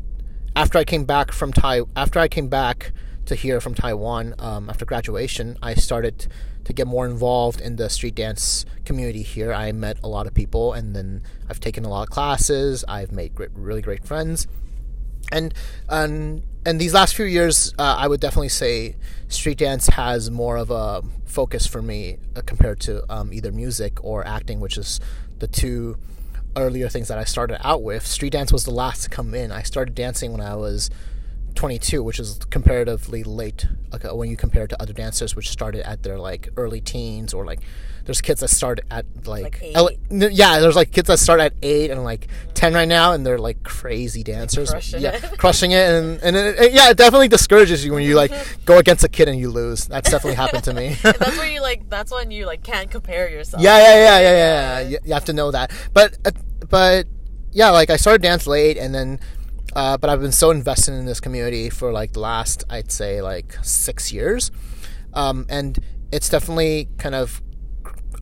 after 0.55 0.77
I 0.77 0.83
came 0.83 1.03
back 1.05 1.31
from 1.31 1.51
Tai, 1.51 1.81
after 1.95 2.19
I 2.19 2.27
came 2.27 2.47
back 2.47 2.91
to 3.25 3.35
here 3.35 3.59
from 3.59 3.75
Taiwan 3.75 4.33
um, 4.39 4.69
after 4.69 4.85
graduation, 4.85 5.57
I 5.61 5.73
started 5.73 6.27
to 6.63 6.73
get 6.73 6.87
more 6.87 7.05
involved 7.05 7.61
in 7.61 7.75
the 7.75 7.89
street 7.89 8.15
dance 8.15 8.65
community 8.85 9.21
here. 9.21 9.53
I 9.53 9.71
met 9.71 9.97
a 10.03 10.07
lot 10.07 10.27
of 10.27 10.33
people, 10.33 10.73
and 10.73 10.95
then 10.95 11.21
I've 11.49 11.59
taken 11.59 11.85
a 11.85 11.89
lot 11.89 12.03
of 12.03 12.09
classes. 12.09 12.85
I've 12.87 13.11
made 13.11 13.35
great, 13.35 13.49
really 13.53 13.81
great 13.81 14.05
friends, 14.05 14.47
and 15.31 15.53
and 15.89 16.43
and 16.65 16.81
these 16.81 16.93
last 16.93 17.15
few 17.15 17.25
years, 17.25 17.73
uh, 17.79 17.95
I 17.97 18.07
would 18.07 18.19
definitely 18.19 18.49
say 18.49 18.95
street 19.29 19.57
dance 19.57 19.87
has 19.87 20.29
more 20.29 20.57
of 20.57 20.69
a 20.69 21.01
focus 21.25 21.65
for 21.65 21.81
me 21.81 22.17
uh, 22.35 22.41
compared 22.45 22.79
to 22.81 23.03
um, 23.13 23.31
either 23.31 23.51
music 23.51 24.03
or 24.03 24.25
acting, 24.27 24.59
which 24.59 24.77
is 24.77 24.99
the 25.39 25.47
two 25.47 25.97
earlier 26.57 26.89
things 26.89 27.07
that 27.07 27.17
I 27.17 27.23
started 27.23 27.65
out 27.65 27.83
with. 27.83 28.05
Street 28.05 28.31
dance 28.33 28.51
was 28.51 28.65
the 28.65 28.71
last 28.71 29.03
to 29.03 29.09
come 29.09 29.33
in. 29.33 29.51
I 29.51 29.61
started 29.61 29.95
dancing 29.95 30.31
when 30.31 30.41
I 30.41 30.55
was 30.55 30.89
22, 31.57 32.01
which 32.03 32.19
is 32.19 32.39
comparatively 32.49 33.23
late 33.23 33.65
like, 33.91 34.05
uh, 34.05 34.15
when 34.15 34.29
you 34.29 34.37
compare 34.37 34.63
it 34.63 34.69
to 34.69 34.81
other 34.81 34.93
dancers, 34.93 35.35
which 35.35 35.49
started 35.49 35.87
at 35.87 36.03
their 36.03 36.17
like 36.19 36.49
early 36.55 36.79
teens 36.79 37.33
or 37.33 37.45
like 37.45 37.59
there's 38.05 38.21
kids 38.21 38.39
that 38.39 38.47
start 38.47 38.79
at 38.89 39.05
like, 39.25 39.61
Like 39.61 39.75
ele- 39.75 39.91
yeah, 40.09 40.59
there's 40.59 40.77
like 40.77 40.91
kids 40.93 41.07
that 41.07 41.19
start 41.19 41.41
at 41.41 41.53
eight 41.61 41.91
and 41.91 42.05
like 42.05 42.27
ten 42.53 42.73
right 42.73 42.87
now, 42.87 43.11
and 43.11 43.25
they're 43.25 43.37
like 43.37 43.63
crazy 43.63 44.23
dancers, 44.23 44.69
Crushing 44.69 45.01
yeah, 45.01 45.15
it. 45.15 45.37
crushing 45.37 45.71
it, 45.71 45.89
and 45.89 46.21
and 46.23 46.35
it, 46.37 46.57
it- 46.57 46.73
yeah, 46.73 46.89
it 46.89 46.95
definitely 46.95 47.27
discourages 47.27 47.83
you 47.83 47.91
when 47.93 48.03
you 48.03 48.15
like 48.15 48.31
go 48.65 48.77
against 48.77 49.03
a 49.03 49.09
kid 49.09 49.27
and 49.27 49.37
you 49.37 49.49
lose. 49.49 49.87
That's 49.87 50.09
definitely 50.09 50.35
happened 50.35 50.63
to 50.65 50.73
me. 50.73 50.95
that's 51.03 51.37
where 51.37 51.51
you 51.51 51.61
like. 51.61 51.89
That's 51.89 52.11
when 52.13 52.31
you 52.31 52.45
like 52.45 52.63
can't 52.63 52.89
compare 52.89 53.29
yourself. 53.29 53.61
Yeah, 53.61 53.77
yeah, 53.77 53.95
yeah, 53.95 54.19
yeah, 54.19 54.21
yeah. 54.21 54.79
yeah. 54.79 54.87
You, 54.89 54.97
you 55.03 55.13
have 55.13 55.25
to 55.25 55.33
know 55.33 55.51
that. 55.51 55.71
But, 55.93 56.17
uh, 56.23 56.31
but 56.69 57.07
yeah, 57.51 57.71
like 57.71 57.89
I 57.89 57.97
started 57.97 58.21
dance 58.21 58.47
late, 58.47 58.77
and 58.77 58.95
then, 58.95 59.19
uh, 59.77 59.97
but 59.97 60.09
I've 60.09 60.19
been 60.19 60.31
so 60.31 60.51
invested 60.51 60.93
in 60.95 61.05
this 61.05 61.19
community 61.19 61.69
for 61.69 61.91
like 61.91 62.13
the 62.13 62.19
last, 62.19 62.63
I'd 62.69 62.91
say, 62.91 63.21
like 63.21 63.57
six 63.61 64.11
years, 64.11 64.51
um, 65.13 65.45
and 65.49 65.77
it's 66.11 66.29
definitely 66.29 66.89
kind 66.97 67.15
of 67.15 67.41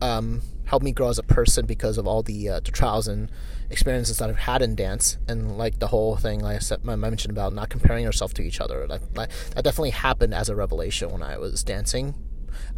um, 0.02 0.42
helped 0.66 0.84
me 0.84 0.92
grow 0.92 1.08
as 1.08 1.18
a 1.18 1.22
person 1.22 1.66
because 1.66 1.98
of 1.98 2.06
all 2.06 2.22
the 2.22 2.48
uh, 2.48 2.60
the 2.60 2.70
trials 2.70 3.08
and 3.08 3.30
experiences 3.70 4.18
that 4.18 4.30
I've 4.30 4.36
had 4.36 4.62
in 4.62 4.76
dance, 4.76 5.18
and 5.26 5.56
like 5.58 5.78
the 5.78 5.88
whole 5.88 6.16
thing, 6.16 6.40
like 6.40 6.56
I 6.56 6.60
said, 6.60 6.80
I 6.86 6.94
mentioned 6.94 7.32
about 7.32 7.52
not 7.52 7.70
comparing 7.70 8.04
yourself 8.04 8.34
to 8.34 8.42
each 8.42 8.60
other. 8.60 8.86
That, 8.86 9.14
that 9.14 9.30
that 9.54 9.64
definitely 9.64 9.90
happened 9.90 10.34
as 10.34 10.48
a 10.48 10.54
revelation 10.54 11.10
when 11.10 11.22
I 11.22 11.38
was 11.38 11.64
dancing 11.64 12.14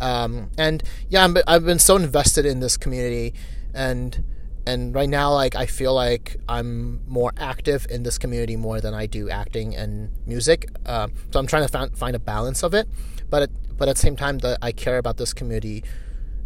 um, 0.01 0.51
and 0.57 0.83
yeah, 1.09 1.25
I'm, 1.25 1.37
I've 1.47 1.65
been 1.65 1.79
so 1.79 1.97
invested 1.97 2.47
in 2.47 2.61
this 2.61 2.77
community, 2.77 3.35
and 3.75 4.25
and 4.69 4.95
right 4.95 5.09
now, 5.09 5.33
like 5.33 5.55
I 5.55 5.65
feel 5.65 5.95
like 5.95 6.37
I'm 6.47 7.01
more 7.09 7.33
active 7.39 7.87
in 7.89 8.03
this 8.03 8.19
community 8.19 8.55
more 8.55 8.83
than 8.83 8.93
I 8.93 9.07
do 9.07 9.31
acting 9.31 9.75
and 9.75 10.11
music. 10.27 10.69
Um, 10.85 11.15
so 11.33 11.41
I'm 11.41 11.47
trying 11.47 11.63
to 11.63 11.69
find, 11.69 11.97
find 11.97 12.15
a 12.15 12.19
balance 12.19 12.63
of 12.63 12.75
it, 12.75 12.87
but 13.31 13.45
at, 13.45 13.51
but 13.79 13.89
at 13.89 13.97
the 13.97 14.03
same 14.03 14.15
time, 14.15 14.39
that 14.41 14.59
I 14.61 14.73
care 14.73 14.99
about 14.99 15.17
this 15.17 15.33
community 15.33 15.85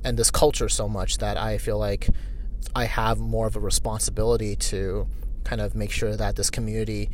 and 0.05 0.17
this 0.17 0.31
culture 0.31 0.69
so 0.69 0.89
much 0.89 1.19
that 1.19 1.37
I 1.37 1.59
feel 1.59 1.79
like 1.79 2.11
I 2.77 2.85
have 2.85 3.19
more 3.19 3.49
of 3.49 3.57
a 3.57 3.61
responsibility 3.61 4.55
to 4.71 5.09
kind 5.43 5.61
of 5.61 5.75
make 5.75 5.91
sure 5.91 6.15
that 6.15 6.37
this 6.37 6.49
community 6.49 7.11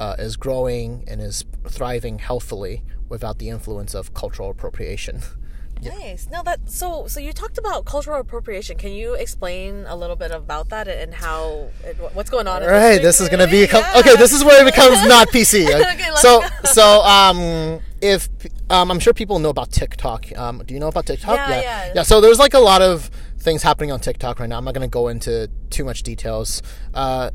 uh, 0.00 0.16
is 0.18 0.36
growing 0.36 1.04
and 1.06 1.20
is 1.20 1.44
thriving 1.68 2.18
healthily 2.18 2.82
without 3.08 3.38
the 3.38 3.50
influence 3.50 3.94
of 3.94 4.14
cultural 4.14 4.50
appropriation. 4.50 5.22
Nice. 5.82 6.28
No, 6.30 6.42
that 6.42 6.70
so 6.70 7.06
so 7.06 7.20
you 7.20 7.32
talked 7.32 7.58
about 7.58 7.84
cultural 7.84 8.20
appropriation. 8.20 8.76
Can 8.76 8.92
you 8.92 9.14
explain 9.14 9.84
a 9.86 9.96
little 9.96 10.16
bit 10.16 10.30
about 10.30 10.68
that 10.70 10.88
and 10.88 11.14
how 11.14 11.68
it, 11.84 11.96
what's 12.14 12.30
going 12.30 12.46
on? 12.46 12.62
All 12.62 12.68
right, 12.68 12.94
street 12.94 13.02
this 13.02 13.20
is 13.20 13.28
gonna 13.28 13.46
be 13.46 13.62
a 13.62 13.66
community? 13.66 13.92
com- 13.92 14.00
okay. 14.00 14.16
This 14.16 14.32
is 14.32 14.44
where 14.44 14.60
it 14.62 14.70
becomes 14.70 15.06
not 15.06 15.28
PC. 15.28 15.68
Okay, 15.90 16.10
let's 16.10 16.22
so 16.22 16.42
so 16.64 17.02
um 17.02 17.80
if 18.00 18.28
um 18.68 18.90
I'm 18.90 19.00
sure 19.00 19.12
people 19.12 19.38
know 19.38 19.50
about 19.50 19.70
TikTok. 19.70 20.26
Um, 20.36 20.62
do 20.66 20.74
you 20.74 20.80
know 20.80 20.88
about 20.88 21.06
TikTok? 21.06 21.36
Yeah, 21.36 21.60
yeah. 21.60 21.92
yeah. 21.96 22.02
So 22.02 22.20
there's 22.20 22.38
like 22.38 22.54
a 22.54 22.58
lot 22.58 22.82
of 22.82 23.10
things 23.38 23.62
happening 23.62 23.92
on 23.92 24.00
TikTok 24.00 24.40
right 24.40 24.48
now. 24.48 24.58
I'm 24.58 24.64
not 24.64 24.74
gonna 24.74 24.88
go 24.88 25.08
into 25.08 25.48
too 25.70 25.84
much 25.84 26.02
details. 26.02 26.62
Uh, 26.94 27.30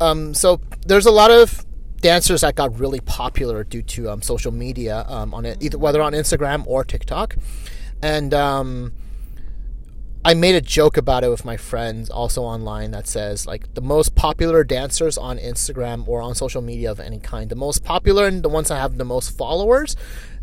um, 0.00 0.34
so 0.34 0.60
there's 0.86 1.06
a 1.06 1.10
lot 1.10 1.30
of 1.30 1.65
dancers 2.06 2.42
that 2.42 2.54
got 2.54 2.78
really 2.78 3.00
popular 3.00 3.64
due 3.64 3.82
to 3.82 4.08
um, 4.08 4.22
social 4.22 4.52
media 4.52 5.04
um, 5.08 5.34
on 5.34 5.44
it, 5.44 5.60
either 5.60 5.76
whether 5.76 6.00
on 6.00 6.12
Instagram 6.12 6.64
or 6.68 6.84
TikTok, 6.84 7.34
and 8.00 8.32
um, 8.32 8.92
I 10.24 10.34
made 10.34 10.54
a 10.54 10.60
joke 10.60 10.96
about 10.96 11.24
it 11.24 11.30
with 11.30 11.44
my 11.44 11.56
friends 11.56 12.08
also 12.08 12.42
online 12.42 12.92
that 12.92 13.08
says 13.08 13.44
like 13.44 13.74
the 13.74 13.80
most 13.80 14.14
popular 14.14 14.62
dancers 14.62 15.18
on 15.18 15.36
Instagram 15.38 16.06
or 16.06 16.22
on 16.22 16.36
social 16.36 16.62
media 16.62 16.92
of 16.92 17.00
any 17.00 17.18
kind, 17.18 17.50
the 17.50 17.56
most 17.56 17.82
popular 17.82 18.28
and 18.28 18.44
the 18.44 18.48
ones 18.48 18.68
that 18.68 18.76
have 18.76 18.98
the 18.98 19.04
most 19.04 19.36
followers, 19.36 19.96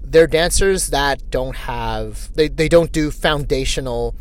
they're 0.04 0.28
dancers 0.28 0.88
that 0.90 1.32
don't 1.32 1.56
have 1.56 2.34
they, 2.34 2.50
they 2.50 2.68
don't 2.68 2.92
do 2.92 3.10
foundational 3.10 4.16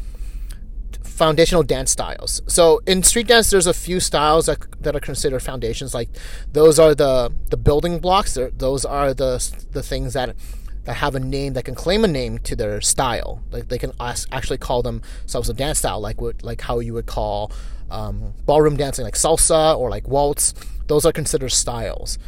foundational 1.12 1.62
dance 1.62 1.90
styles. 1.90 2.42
So 2.46 2.80
in 2.86 3.02
street 3.02 3.28
dance, 3.28 3.50
there's 3.50 3.66
a 3.66 3.74
few 3.74 4.00
styles 4.00 4.46
that, 4.46 4.58
that 4.82 4.96
are 4.96 5.00
considered 5.00 5.42
foundations. 5.42 5.94
Like 5.94 6.08
those 6.52 6.78
are 6.78 6.94
the 6.94 7.32
the 7.50 7.56
building 7.56 7.98
blocks. 7.98 8.34
They're, 8.34 8.50
those 8.50 8.84
are 8.84 9.14
the 9.14 9.34
the 9.72 9.82
things 9.82 10.14
that 10.14 10.34
that 10.84 10.94
have 10.94 11.14
a 11.14 11.20
name 11.20 11.52
that 11.52 11.64
can 11.64 11.74
claim 11.74 12.04
a 12.04 12.08
name 12.08 12.38
to 12.38 12.56
their 12.56 12.80
style. 12.80 13.42
Like 13.50 13.68
they 13.68 13.78
can 13.78 13.92
actually 14.00 14.58
call 14.58 14.82
themselves 14.82 15.48
a 15.48 15.54
dance 15.54 15.78
style, 15.78 16.00
like 16.00 16.20
what 16.20 16.42
like 16.42 16.60
how 16.62 16.80
you 16.80 16.94
would 16.94 17.06
call 17.06 17.52
um, 17.90 18.34
ballroom 18.46 18.76
dancing, 18.76 19.04
like 19.04 19.14
salsa 19.14 19.78
or 19.78 19.90
like 19.90 20.08
waltz. 20.08 20.54
Those 20.88 21.04
are 21.06 21.12
considered 21.12 21.50
styles. 21.50 22.18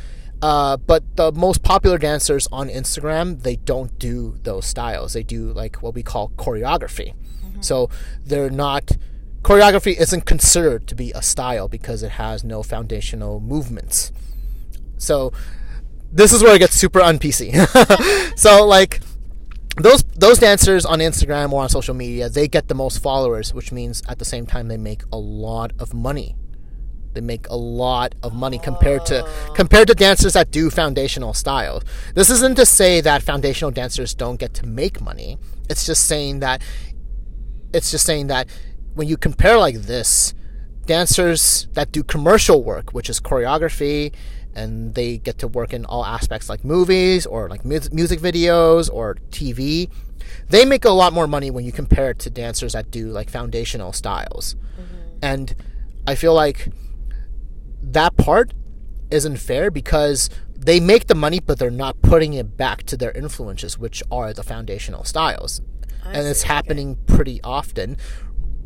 Uh, 0.43 0.76
but 0.76 1.03
the 1.16 1.32
most 1.32 1.62
popular 1.62 1.97
dancers 1.97 2.47
on 2.53 2.68
Instagram, 2.68 3.43
they 3.43 3.57
don't 3.57 3.99
do 3.99 4.37
those 4.43 4.66
styles. 4.66 5.14
They 5.14 5.22
do 5.22 5.53
like 5.53 5.76
what 5.76 5.95
we 5.95 6.03
call 6.03 6.30
choreography. 6.37 7.14
So 7.65 7.91
they're 8.25 8.51
not 8.51 8.93
choreography 9.43 9.97
isn't 9.99 10.25
considered 10.25 10.87
to 10.89 10.95
be 10.95 11.12
a 11.12 11.23
style 11.23 11.69
because 11.69 12.03
it 12.03 12.12
has 12.12 12.43
no 12.43 12.62
foundational 12.62 13.41
movements. 13.41 14.11
So 14.97 15.33
this 16.11 16.33
is 16.33 16.43
where 16.43 16.55
it 16.57 16.61
gets 16.61 16.75
super 16.75 17.01
un 17.01 17.19
PC. 17.19 17.53
so 18.39 18.65
like 18.67 19.01
those 19.77 20.03
those 20.15 20.39
dancers 20.39 20.87
on 20.87 21.01
Instagram 21.01 21.53
or 21.53 21.62
on 21.62 21.69
social 21.69 21.95
media, 21.95 22.29
they 22.29 22.49
get 22.49 22.69
the 22.69 22.75
most 22.75 23.03
followers, 23.03 23.53
which 23.53 23.73
means 23.73 24.03
at 24.09 24.19
the 24.19 24.25
same 24.25 24.47
time 24.47 24.69
they 24.69 24.77
make 24.77 25.03
a 25.12 25.19
lot 25.19 25.73
of 25.79 25.93
money. 25.93 26.37
They 27.12 27.21
make 27.21 27.49
a 27.49 27.57
lot 27.57 28.15
of 28.23 28.35
money 28.35 28.59
compared 28.59 29.07
to 29.07 29.25
oh. 29.25 29.53
compared 29.55 29.89
to 29.89 29.95
dancers 29.95 30.33
that 30.33 30.51
do 30.51 30.71
foundational 30.71 31.35
styles. 31.35 31.85
This 32.15 32.31
isn't 32.31 32.57
to 32.57 32.67
say 32.67 33.01
that 33.03 33.23
foundational 33.23 33.71
dancers 33.71 34.15
don't 34.15 34.37
get 34.37 34.55
to 34.55 34.67
make 34.67 35.01
money. 35.01 35.39
It's 35.69 35.87
just 35.87 36.07
saying 36.07 36.41
that 36.41 36.62
it's 37.75 37.91
just 37.91 38.07
saying 38.07 38.29
that 38.29 38.49
when 38.95 39.09
you 39.09 39.16
compare 39.16 39.59
like 39.59 39.75
this, 39.83 40.33
dancers 40.87 41.66
that 41.72 41.93
do 41.93 42.03
commercial 42.03 42.62
work, 42.62 42.93
which 42.93 43.11
is 43.11 43.20
choreography, 43.20 44.14
and 44.55 44.95
they 44.95 45.18
get 45.18 45.39
to 45.39 45.49
work 45.49 45.72
in 45.72 45.85
all 45.85 46.05
aspects 46.05 46.49
like 46.49 46.64
movies 46.64 47.27
or 47.27 47.49
like 47.49 47.64
mu- 47.64 47.81
music 47.93 48.20
videos 48.20 48.89
or 48.93 49.16
TV, 49.31 49.91
they 50.49 50.64
make 50.64 50.85
a 50.85 50.91
lot 50.91 51.12
more 51.12 51.27
money 51.27 51.51
when 51.51 51.64
you 51.64 51.72
compare 51.72 52.11
it 52.11 52.18
to 52.20 52.31
dancers 52.31 52.72
that 52.75 52.91
do 52.91 53.09
like 53.09 53.29
foundational 53.29 53.93
styles. 53.93 54.55
Mm-hmm. 54.55 55.18
And 55.22 55.55
I 56.07 56.14
feel 56.14 56.35
like 56.35 56.68
that 57.83 58.16
part 58.16 58.55
isn't 59.11 59.39
fair 59.39 59.70
because 59.70 60.31
they 60.57 60.81
make 60.81 61.09
the 61.09 61.14
money, 61.14 61.41
but 61.41 61.59
they're 61.59 61.70
not 61.70 62.01
putting 62.01 62.35
it 62.35 62.57
back 62.57 62.85
to 62.85 62.97
their 62.97 63.12
influences, 63.12 63.79
which 63.79 64.03
are 64.11 64.33
the 64.33 64.43
foundational 64.43 65.05
styles. 65.05 65.61
And 66.05 66.27
it's 66.27 66.43
happening 66.43 66.97
pretty 67.07 67.41
often. 67.43 67.97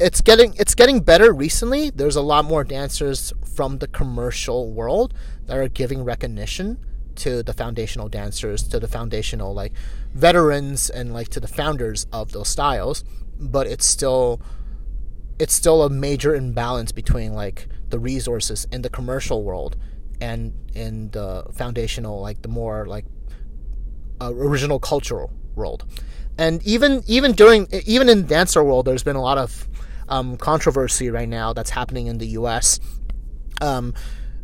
It's 0.01 0.21
getting 0.21 0.55
it's 0.55 0.75
getting 0.75 1.01
better 1.01 1.33
recently. 1.33 1.91
There's 1.91 2.17
a 2.17 2.23
lot 2.23 2.45
more 2.45 2.65
dancers 2.65 3.33
from 3.55 3.79
the 3.79 3.89
commercial 3.89 4.71
world 4.71 5.15
that 5.47 5.57
are 5.57 5.69
giving 5.69 6.05
recognition 6.05 6.79
to 7.17 7.43
the 7.43 7.53
foundational 7.53 8.09
dancers, 8.09 8.63
to 8.69 8.79
the 8.79 8.87
foundational 8.87 9.53
like 9.53 9.73
veterans 10.15 10.89
and 10.89 11.13
like 11.13 11.29
to 11.29 11.41
the 11.41 11.49
founders 11.49 12.07
of 12.13 12.33
those 12.33 12.49
styles, 12.49 13.05
but 13.39 13.67
it's 13.67 13.85
still 13.85 14.41
it's 15.39 15.55
still 15.55 15.83
a 15.83 15.91
major 15.91 16.35
imbalance 16.35 16.93
between 16.93 17.33
like 17.33 17.69
the 17.91 17.99
resources 17.99 18.67
in 18.73 18.83
the 18.83 18.91
commercial 18.91 19.43
world 19.43 19.77
and 20.21 20.53
in 20.75 21.11
the 21.11 21.45
foundational 21.53 22.21
like 22.21 22.43
the 22.43 22.49
more 22.49 22.87
like 22.87 23.05
uh, 24.21 24.33
original 24.35 24.81
cultural 24.81 25.33
world 25.55 25.85
and 26.39 26.63
even 26.67 27.03
even 27.07 27.33
during 27.33 27.67
even 27.85 28.09
in 28.09 28.27
dancer 28.27 28.63
world 28.65 28.87
there's 28.87 29.03
been 29.03 29.17
a 29.17 29.23
lot 29.23 29.37
of 29.39 29.69
um, 30.09 30.37
controversy 30.39 31.11
right 31.11 31.29
now 31.29 31.53
that's 31.53 31.71
happening 31.71 32.07
in 32.07 32.19
the 32.19 32.27
us 32.29 32.81
um, 33.61 33.93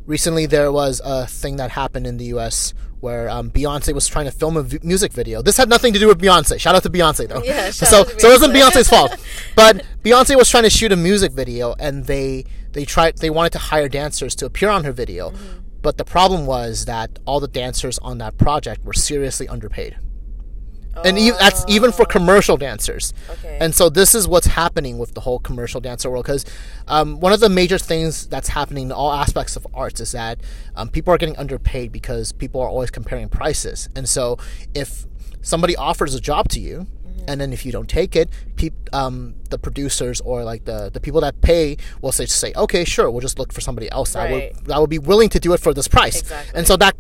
recently 0.07 0.47
there 0.47 0.71
was 0.71 1.01
a 1.05 1.27
thing 1.27 1.57
that 1.57 1.71
happened 1.71 2.07
in 2.07 2.19
the 2.19 2.27
us 2.27 2.75
where 3.01 3.29
um, 3.29 3.51
Beyonce 3.51 3.93
was 3.93 4.09
trying 4.09 4.25
to 4.25 4.31
film 4.31 4.57
a 4.57 4.63
v- 4.63 4.79
music 4.83 5.13
video. 5.13 5.43
This 5.43 5.59
had 5.59 5.69
nothing 5.69 5.93
to 5.93 5.99
do 5.99 6.09
with 6.09 6.19
Beyonce. 6.19 6.59
Shout 6.59 6.75
out 6.75 6.83
to 6.85 6.89
Beyonce 6.91 7.29
though. 7.29 7.43
Yeah, 7.45 7.71
so 7.71 8.05
to 8.05 8.19
so 8.19 8.29
it 8.29 8.33
wasn't 8.33 8.55
Beyonce's 8.55 8.89
fault. 8.89 9.15
But 9.55 9.85
Beyonce 10.03 10.37
was 10.37 10.49
trying 10.49 10.63
to 10.63 10.71
shoot 10.71 10.91
a 10.91 10.97
music 10.97 11.33
video, 11.33 11.75
and 11.79 12.07
they 12.07 12.47
they 12.73 12.87
tried 12.87 13.19
they 13.19 13.29
wanted 13.29 13.53
to 13.53 13.59
hire 13.59 13.89
dancers 13.89 14.35
to 14.37 14.47
appear 14.47 14.71
on 14.71 14.85
her 14.85 14.93
video, 14.93 15.33
But 15.83 15.99
the 15.99 16.05
problem 16.05 16.47
was 16.47 16.87
that 16.87 17.19
all 17.27 17.41
the 17.41 17.49
dancers 17.49 17.99
on 17.99 18.17
that 18.19 18.39
project 18.39 18.85
were 18.87 18.95
seriously 18.95 19.47
underpaid. 19.49 19.99
And 21.05 21.19
e- 21.19 21.31
that's 21.31 21.65
even 21.69 21.93
for 21.93 22.05
commercial 22.05 22.57
dancers. 22.57 23.13
Okay. 23.31 23.59
And 23.61 23.75
so 23.75 23.89
this 23.89 24.15
is 24.15 24.29
what's 24.29 24.47
happening 24.47 24.99
with 24.99 25.15
the 25.15 25.21
whole 25.21 25.39
commercial 25.39 25.81
dancer 25.81 26.11
world. 26.11 26.25
Because 26.25 26.45
um, 26.89 27.21
one 27.21 27.33
of 27.33 27.41
the 27.41 27.49
major 27.49 27.79
things 27.79 28.27
that's 28.27 28.49
happening 28.49 28.87
in 28.87 28.93
all 28.93 29.13
aspects 29.13 29.57
of 29.57 29.67
arts 29.75 30.01
is 30.01 30.13
that 30.13 30.41
um, 30.77 30.89
people 30.89 31.13
are 31.13 31.19
getting 31.19 31.37
underpaid 31.37 31.93
because 31.93 32.33
people 32.33 32.61
are 32.61 32.69
always 32.69 32.91
comparing 32.91 33.29
prices. 33.29 33.89
And 33.97 34.09
so 34.09 34.39
if 34.75 35.07
somebody 35.43 35.77
offers 35.77 36.15
a 36.15 36.21
job 36.21 36.49
to 36.51 36.61
you, 36.61 36.87
and 37.29 37.41
then 37.41 37.53
if 37.53 37.65
you 37.67 37.73
don't 37.73 37.89
take 37.89 38.15
it, 38.17 38.29
peop- 38.57 38.89
um, 38.95 39.35
the 39.51 39.59
producers 39.59 40.21
or 40.21 40.45
like 40.45 40.65
the, 40.65 40.91
the 40.93 41.01
people 41.01 41.21
that 41.23 41.41
pay 41.41 41.77
will 42.03 42.13
say, 42.13 42.27
say, 42.27 42.53
okay, 42.57 42.85
sure, 42.85 43.11
we'll 43.11 43.21
just 43.21 43.39
look 43.39 43.53
for 43.53 43.61
somebody 43.61 43.91
else 43.91 44.13
that 44.13 44.31
Right. 44.31 44.55
would 44.55 44.67
that 44.67 44.81
would 44.81 44.91
be 44.91 44.99
willing 44.99 45.29
to 45.31 45.41
do 45.41 45.53
it 45.53 45.61
for 45.61 45.73
this 45.75 45.89
price. 45.89 46.21
Exactly. 46.21 46.59
And 46.59 46.67
so 46.67 46.77
that 46.79 46.95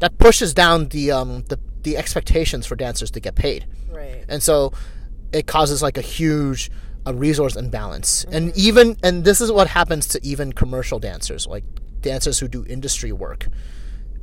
that 0.00 0.18
pushes 0.18 0.54
down 0.54 0.88
the 0.88 1.10
um, 1.12 1.44
the 1.48 1.58
the 1.82 1.96
expectations 1.96 2.66
for 2.66 2.76
dancers 2.76 3.10
to 3.12 3.20
get 3.20 3.34
paid 3.34 3.66
Right. 3.90 4.22
and 4.28 4.42
so 4.42 4.72
it 5.32 5.46
causes 5.46 5.80
like 5.82 5.96
a 5.96 6.02
huge 6.02 6.70
a 7.06 7.14
resource 7.14 7.56
imbalance 7.56 8.24
and 8.30 8.54
even 8.54 8.98
and 9.02 9.24
this 9.24 9.40
is 9.40 9.50
what 9.50 9.66
happens 9.68 10.06
to 10.08 10.20
even 10.22 10.52
commercial 10.52 10.98
dancers 10.98 11.46
like 11.46 11.64
dancers 12.02 12.38
who 12.38 12.48
do 12.48 12.66
industry 12.66 13.12
work 13.12 13.48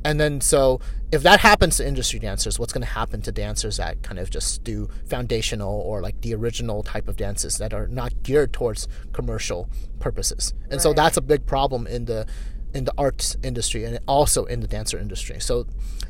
and 0.08 0.18
then 0.18 0.40
so 0.40 0.80
if 1.12 1.22
that 1.22 1.40
happens 1.40 1.76
to 1.76 1.86
industry 1.86 2.18
dancers 2.18 2.58
what's 2.58 2.72
going 2.72 2.82
to 2.82 2.92
happen 2.92 3.20
to 3.20 3.30
dancers 3.30 3.76
that 3.76 4.02
kind 4.02 4.18
of 4.18 4.30
just 4.30 4.64
do 4.64 4.88
foundational 5.06 5.80
or 5.82 6.00
like 6.00 6.18
the 6.22 6.34
original 6.34 6.82
type 6.82 7.08
of 7.08 7.16
dances 7.16 7.58
that 7.58 7.74
are 7.74 7.86
not 7.88 8.22
geared 8.22 8.52
towards 8.54 8.88
commercial 9.12 9.68
purposes? 10.00 10.54
And 10.70 10.80
so 10.80 10.94
that's 10.94 11.18
a 11.18 11.20
big 11.20 11.44
problem 11.44 11.86
in 11.86 12.06
the 12.06 12.26
in 12.72 12.84
the 12.84 12.94
arts 12.96 13.36
industry 13.42 13.84
and 13.84 13.98
also 14.08 14.46
in 14.46 14.60
the 14.60 14.66
dancer 14.66 14.98
industry. 14.98 15.40
So 15.40 15.66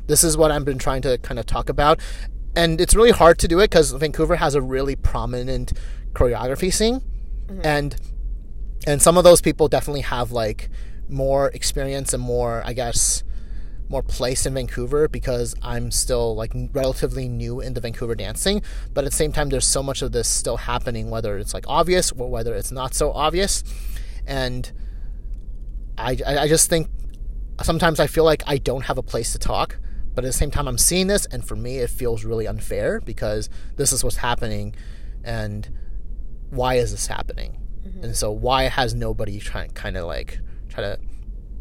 this 0.07 0.23
is 0.23 0.37
what 0.37 0.49
i've 0.49 0.65
been 0.65 0.79
trying 0.79 1.01
to 1.01 1.17
kind 1.17 1.39
of 1.39 1.45
talk 1.45 1.67
about. 1.67 1.99
And 2.55 2.79
it's 2.79 2.95
really 2.95 3.11
hard 3.11 3.37
to 3.39 3.47
do 3.49 3.59
it 3.59 3.69
because 3.69 3.91
vancouver 3.91 4.37
has 4.37 4.55
a 4.55 4.61
really 4.61 4.95
prominent 4.95 5.73
choreography 6.13 6.73
scene. 6.73 7.01
Mm-hmm. 7.47 7.61
And 7.65 7.95
and 8.87 9.01
some 9.01 9.17
of 9.17 9.25
those 9.25 9.41
people 9.41 9.67
definitely 9.67 10.01
have 10.01 10.31
like 10.31 10.69
more 11.09 11.49
experience 11.49 12.13
and 12.13 12.21
more 12.21 12.61
i 12.65 12.71
guess 12.71 13.23
more 13.89 14.03
place 14.03 14.45
in 14.45 14.53
vancouver 14.53 15.07
because 15.07 15.55
i'm 15.61 15.91
still 15.91 16.35
like 16.35 16.51
relatively 16.73 17.27
new 17.27 17.59
in 17.59 17.73
the 17.73 17.81
vancouver 17.81 18.15
dancing 18.15 18.61
but 18.93 19.03
at 19.03 19.11
the 19.11 19.15
same 19.15 19.31
time 19.31 19.49
there's 19.49 19.65
so 19.65 19.81
much 19.83 20.01
of 20.01 20.11
this 20.11 20.27
still 20.27 20.57
happening 20.57 21.09
whether 21.09 21.37
it's 21.37 21.53
like 21.53 21.65
obvious 21.67 22.11
or 22.11 22.29
whether 22.29 22.53
it's 22.53 22.71
not 22.71 22.93
so 22.93 23.11
obvious. 23.11 23.63
And 24.27 24.71
i 25.97 26.17
i, 26.25 26.47
just 26.47 26.69
think 26.69 26.87
sometimes 27.63 27.99
i 27.99 28.07
feel 28.07 28.23
like 28.23 28.43
i 28.45 28.57
don't 28.57 28.85
have 28.85 28.97
a 28.97 29.03
place 29.03 29.31
to 29.33 29.39
talk 29.39 29.79
but 30.13 30.23
at 30.23 30.27
the 30.27 30.33
same 30.33 30.51
time 30.51 30.67
i'm 30.67 30.77
seeing 30.77 31.07
this 31.07 31.25
and 31.25 31.43
for 31.43 31.55
me 31.55 31.79
it 31.79 31.89
feels 31.89 32.23
really 32.23 32.47
unfair 32.47 33.01
because 33.01 33.49
this 33.75 33.91
is 33.91 34.03
what's 34.03 34.17
happening 34.17 34.75
and 35.23 35.69
why 36.49 36.75
is 36.75 36.91
this 36.91 37.07
happening? 37.07 37.57
Mm-hmm. 37.85 38.05
And 38.05 38.17
so 38.17 38.31
why 38.31 38.63
has 38.63 38.93
nobody 38.93 39.39
trying 39.39 39.71
kind 39.71 39.97
of 39.97 40.05
like 40.05 40.39
try 40.69 40.83
to 40.83 40.99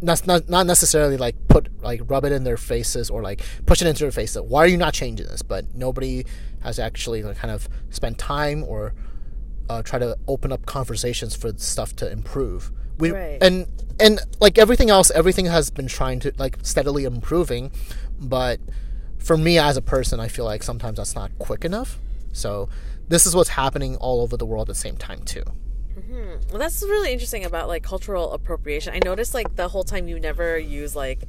not, 0.00 0.26
not 0.26 0.48
not 0.48 0.66
necessarily 0.66 1.16
like 1.16 1.36
put 1.48 1.68
like 1.82 2.00
rub 2.06 2.24
it 2.24 2.32
in 2.32 2.44
their 2.44 2.56
faces 2.56 3.10
or 3.10 3.22
like 3.22 3.42
push 3.66 3.82
it 3.82 3.88
into 3.88 4.04
their 4.04 4.12
face 4.12 4.34
that 4.34 4.44
why 4.44 4.64
are 4.64 4.66
you 4.66 4.76
not 4.76 4.94
changing 4.94 5.26
this? 5.26 5.42
But 5.42 5.74
nobody 5.74 6.24
has 6.60 6.78
actually 6.78 7.22
like, 7.22 7.36
kind 7.36 7.52
of 7.52 7.68
spent 7.90 8.18
time 8.18 8.64
or 8.64 8.94
uh, 9.68 9.82
try 9.82 9.98
to 9.98 10.16
open 10.26 10.52
up 10.52 10.66
conversations 10.66 11.34
for 11.34 11.52
stuff 11.56 11.94
to 11.96 12.10
improve. 12.10 12.70
We 12.98 13.10
Right. 13.12 13.38
and 13.42 13.66
and 14.00 14.20
like 14.40 14.58
everything 14.58 14.90
else 14.90 15.10
everything 15.10 15.46
has 15.46 15.70
been 15.70 15.88
trying 15.88 16.20
to 16.20 16.32
like 16.38 16.58
steadily 16.62 17.04
improving. 17.04 17.70
But 18.20 18.60
for 19.18 19.36
me 19.36 19.58
as 19.58 19.76
a 19.76 19.82
person 19.82 20.20
i 20.20 20.28
feel 20.28 20.44
like 20.44 20.62
sometimes 20.62 20.96
that's 20.96 21.14
not 21.14 21.30
quick 21.38 21.64
enough. 21.64 21.98
So 22.32 22.68
this 23.08 23.26
is 23.26 23.34
what's 23.34 23.50
happening 23.50 23.96
all 23.96 24.20
over 24.20 24.36
the 24.36 24.46
world 24.46 24.68
at 24.68 24.74
the 24.74 24.80
same 24.80 24.96
time 24.96 25.22
too 25.24 25.42
Well, 26.50 26.58
that's 26.58 26.82
really 26.82 27.12
interesting 27.12 27.44
about 27.44 27.68
like 27.68 27.82
cultural 27.82 28.32
appropriation. 28.32 28.92
I 28.94 29.00
noticed 29.04 29.34
like 29.34 29.56
the 29.56 29.68
whole 29.68 29.84
time 29.84 30.08
you 30.08 30.18
never 30.20 30.58
use 30.58 30.94
like 30.96 31.20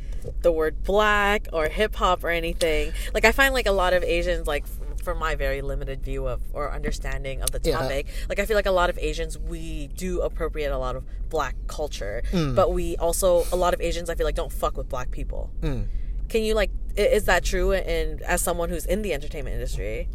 the 0.42 0.52
word 0.52 0.84
black 0.84 1.48
or 1.54 1.68
hip 1.68 1.96
hop 1.96 2.24
or 2.24 2.30
anything. 2.30 2.94
Like 3.14 3.26
I 3.26 3.32
find 3.32 3.54
like 3.54 3.68
a 3.68 3.72
lot 3.72 3.94
of 3.94 4.04
Asians 4.04 4.48
like 4.48 4.66
from 5.04 5.18
my 5.18 5.34
very 5.36 5.62
limited 5.62 6.04
view 6.04 6.28
of 6.28 6.42
or 6.54 6.72
understanding 6.74 7.42
of 7.42 7.52
the 7.52 7.60
Yeah. 7.64 7.78
topic, 7.80 8.08
like 8.28 8.38
I 8.40 8.46
feel 8.46 8.56
like 8.56 8.66
a 8.66 8.72
lot 8.72 8.90
of 8.90 8.98
Asians 9.00 9.38
we 9.38 9.88
do 9.96 10.22
appropriate 10.22 10.72
a 10.72 10.78
lot 10.78 10.96
of 10.96 11.04
black 11.30 11.56
culture, 11.68 12.22
Hmm. 12.32 12.54
but 12.56 12.74
we 12.74 12.98
also 12.98 13.46
a 13.52 13.56
lot 13.56 13.74
of 13.74 13.80
Asians 13.82 14.10
I 14.10 14.16
feel 14.16 14.26
like 14.26 14.36
don't 14.36 14.52
fuck 14.52 14.76
with 14.78 14.90
black 14.90 15.12
people. 15.12 15.52
Hmm. 15.62 15.84
Can 16.28 16.44
you 16.44 16.54
like 16.54 16.72
is 16.98 17.24
that 17.26 17.44
true? 17.46 17.72
And 17.72 18.22
as 18.24 18.42
someone 18.42 18.70
who's 18.70 18.86
in 18.86 19.02
the 19.04 19.14
entertainment 19.14 19.54
industry, 19.54 20.10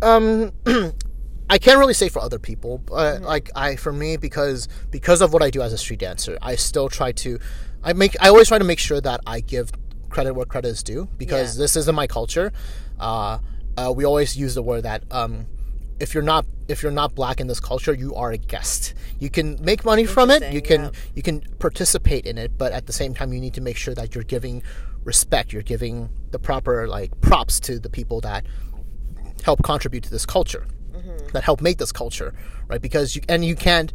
um 0.00 0.52
I 1.50 1.58
can't 1.58 1.80
really 1.80 1.94
say 1.94 2.08
for 2.08 2.20
other 2.20 2.38
people, 2.38 2.78
but 2.78 3.22
like 3.22 3.50
I 3.56 3.74
for 3.74 3.92
me 3.92 4.16
because 4.16 4.68
because 4.92 5.20
of 5.20 5.32
what 5.32 5.42
I 5.42 5.50
do 5.50 5.60
as 5.62 5.72
a 5.72 5.78
street 5.78 5.98
dancer, 5.98 6.38
I 6.40 6.54
still 6.54 6.88
try 6.88 7.10
to 7.12 7.40
I 7.82 7.92
make 7.92 8.14
I 8.22 8.28
always 8.28 8.46
try 8.46 8.58
to 8.58 8.64
make 8.64 8.78
sure 8.78 9.00
that 9.00 9.20
I 9.26 9.40
give 9.40 9.72
credit 10.10 10.34
where 10.34 10.46
credit 10.46 10.68
is 10.68 10.84
due 10.84 11.08
because 11.18 11.56
Yeah. 11.56 11.62
this 11.64 11.74
isn't 11.74 11.94
my 11.94 12.06
culture. 12.06 12.52
Uh, 13.00 13.38
uh, 13.76 13.92
we 13.94 14.04
always 14.04 14.36
use 14.36 14.54
the 14.54 14.62
word 14.62 14.84
that 14.84 15.02
um, 15.10 15.46
if 15.98 16.14
you're 16.14 16.22
not 16.22 16.46
if 16.68 16.84
you're 16.84 16.92
not 16.92 17.16
black 17.16 17.40
in 17.40 17.48
this 17.48 17.58
culture, 17.58 17.92
you 17.92 18.14
are 18.14 18.30
a 18.30 18.38
guest. 18.38 18.94
You 19.18 19.28
can 19.28 19.58
make 19.60 19.84
money 19.84 20.06
from 20.06 20.30
it. 20.30 20.52
You 20.52 20.62
can 20.62 20.84
yeah. 20.84 20.90
you 21.16 21.22
can 21.24 21.40
participate 21.58 22.26
in 22.26 22.38
it, 22.38 22.56
but 22.56 22.72
at 22.72 22.86
the 22.86 22.92
same 22.92 23.12
time, 23.12 23.32
you 23.32 23.40
need 23.40 23.54
to 23.54 23.60
make 23.60 23.76
sure 23.76 23.94
that 23.94 24.14
you're 24.14 24.22
giving 24.22 24.62
respect. 25.02 25.52
You're 25.52 25.62
giving 25.62 26.10
the 26.30 26.38
proper 26.38 26.86
like 26.86 27.20
props 27.20 27.58
to 27.60 27.80
the 27.80 27.90
people 27.90 28.20
that 28.20 28.46
help 29.42 29.64
contribute 29.64 30.04
to 30.04 30.10
this 30.10 30.26
culture 30.26 30.64
that 31.32 31.44
help 31.44 31.60
make 31.60 31.78
this 31.78 31.92
culture 31.92 32.34
right? 32.70 32.80
Because 32.80 33.16
you 33.16 33.22
and 33.28 33.44
you 33.44 33.56
can't 33.56 33.92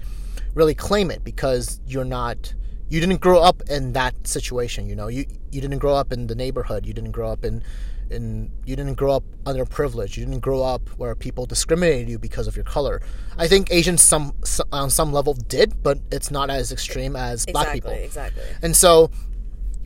really 0.54 0.76
claim 0.76 1.10
it 1.10 1.24
because 1.24 1.80
you're 1.88 2.06
not 2.06 2.54
you 2.88 3.00
didn't 3.00 3.20
grow 3.20 3.40
up 3.40 3.64
in 3.70 3.94
that 3.94 4.28
situation 4.28 4.88
you 4.88 4.96
know? 4.96 5.08
You 5.08 5.26
you 5.52 5.62
didn't 5.62 5.80
grow 5.80 5.96
up 5.96 6.12
in 6.12 6.28
the 6.28 6.36
neighborhood. 6.36 6.86
You 6.86 6.94
didn't 6.94 7.12
grow 7.12 7.32
up 7.32 7.44
in 7.44 7.64
in 8.12 8.52
you 8.66 8.76
didn't 8.76 8.96
grow 8.96 9.16
up 9.16 9.24
underprivileged. 9.46 10.18
You 10.18 10.26
didn't 10.26 10.42
grow 10.42 10.62
up 10.62 10.90
where 10.98 11.16
people 11.16 11.46
discriminated 11.48 12.10
you 12.10 12.20
because 12.20 12.48
of 12.48 12.56
your 12.56 12.66
color. 12.66 13.02
I 13.38 13.48
think 13.48 13.72
asians 13.72 14.02
some, 14.04 14.34
some 14.44 14.68
on 14.72 14.90
some 14.90 15.12
level 15.12 15.34
did 15.34 15.82
but 15.82 15.98
it's 16.12 16.30
not 16.30 16.50
as 16.50 16.72
extreme 16.72 17.16
as 17.16 17.46
black 17.46 17.74
people. 17.74 17.92
Exactly. 17.92 18.44
and 18.62 18.76
so 18.76 19.10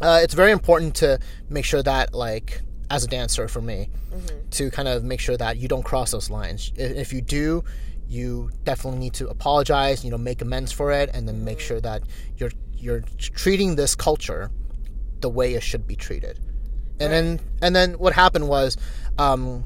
uh, 0.02 0.20
it's 0.24 0.34
very 0.34 0.52
important 0.52 0.96
to 0.96 1.20
make 1.50 1.66
sure 1.66 1.84
that 1.84 2.14
like 2.14 2.62
as 2.90 3.04
a 3.04 3.08
dancer 3.08 3.48
for 3.48 3.62
me 3.62 3.90
to 4.52 4.72
kind 4.72 4.88
of 4.88 5.04
make 5.04 5.20
sure 5.20 5.38
that 5.38 5.58
you 5.58 5.68
don't 5.68 5.84
cross 5.84 6.12
those 6.12 6.30
lines. 6.30 6.72
If 6.76 7.14
you 7.14 7.22
do 7.22 7.64
you 8.08 8.50
definitely 8.64 9.00
need 9.00 9.14
to 9.14 9.30
apologize 9.30 10.04
you 10.04 10.10
know 10.10 10.18
make 10.18 10.42
amends 10.42 10.72
for 10.72 10.92
it 10.92 11.12
and 11.14 11.28
then 11.28 11.46
make 11.46 11.60
sure 11.60 11.80
that 11.80 12.02
you're 12.38 12.50
you're 12.76 13.04
treating 13.20 13.76
this 13.76 13.94
culture 13.94 14.50
the 15.22 15.30
way 15.30 15.54
it 15.54 15.64
should 15.64 15.86
be 15.88 15.96
treated. 15.96 16.40
And 17.00 17.14
then 17.14 17.40
and 17.62 17.76
then 17.76 17.94
what 17.94 18.14
happened 18.14 18.48
was 18.48 18.78
um, 19.18 19.64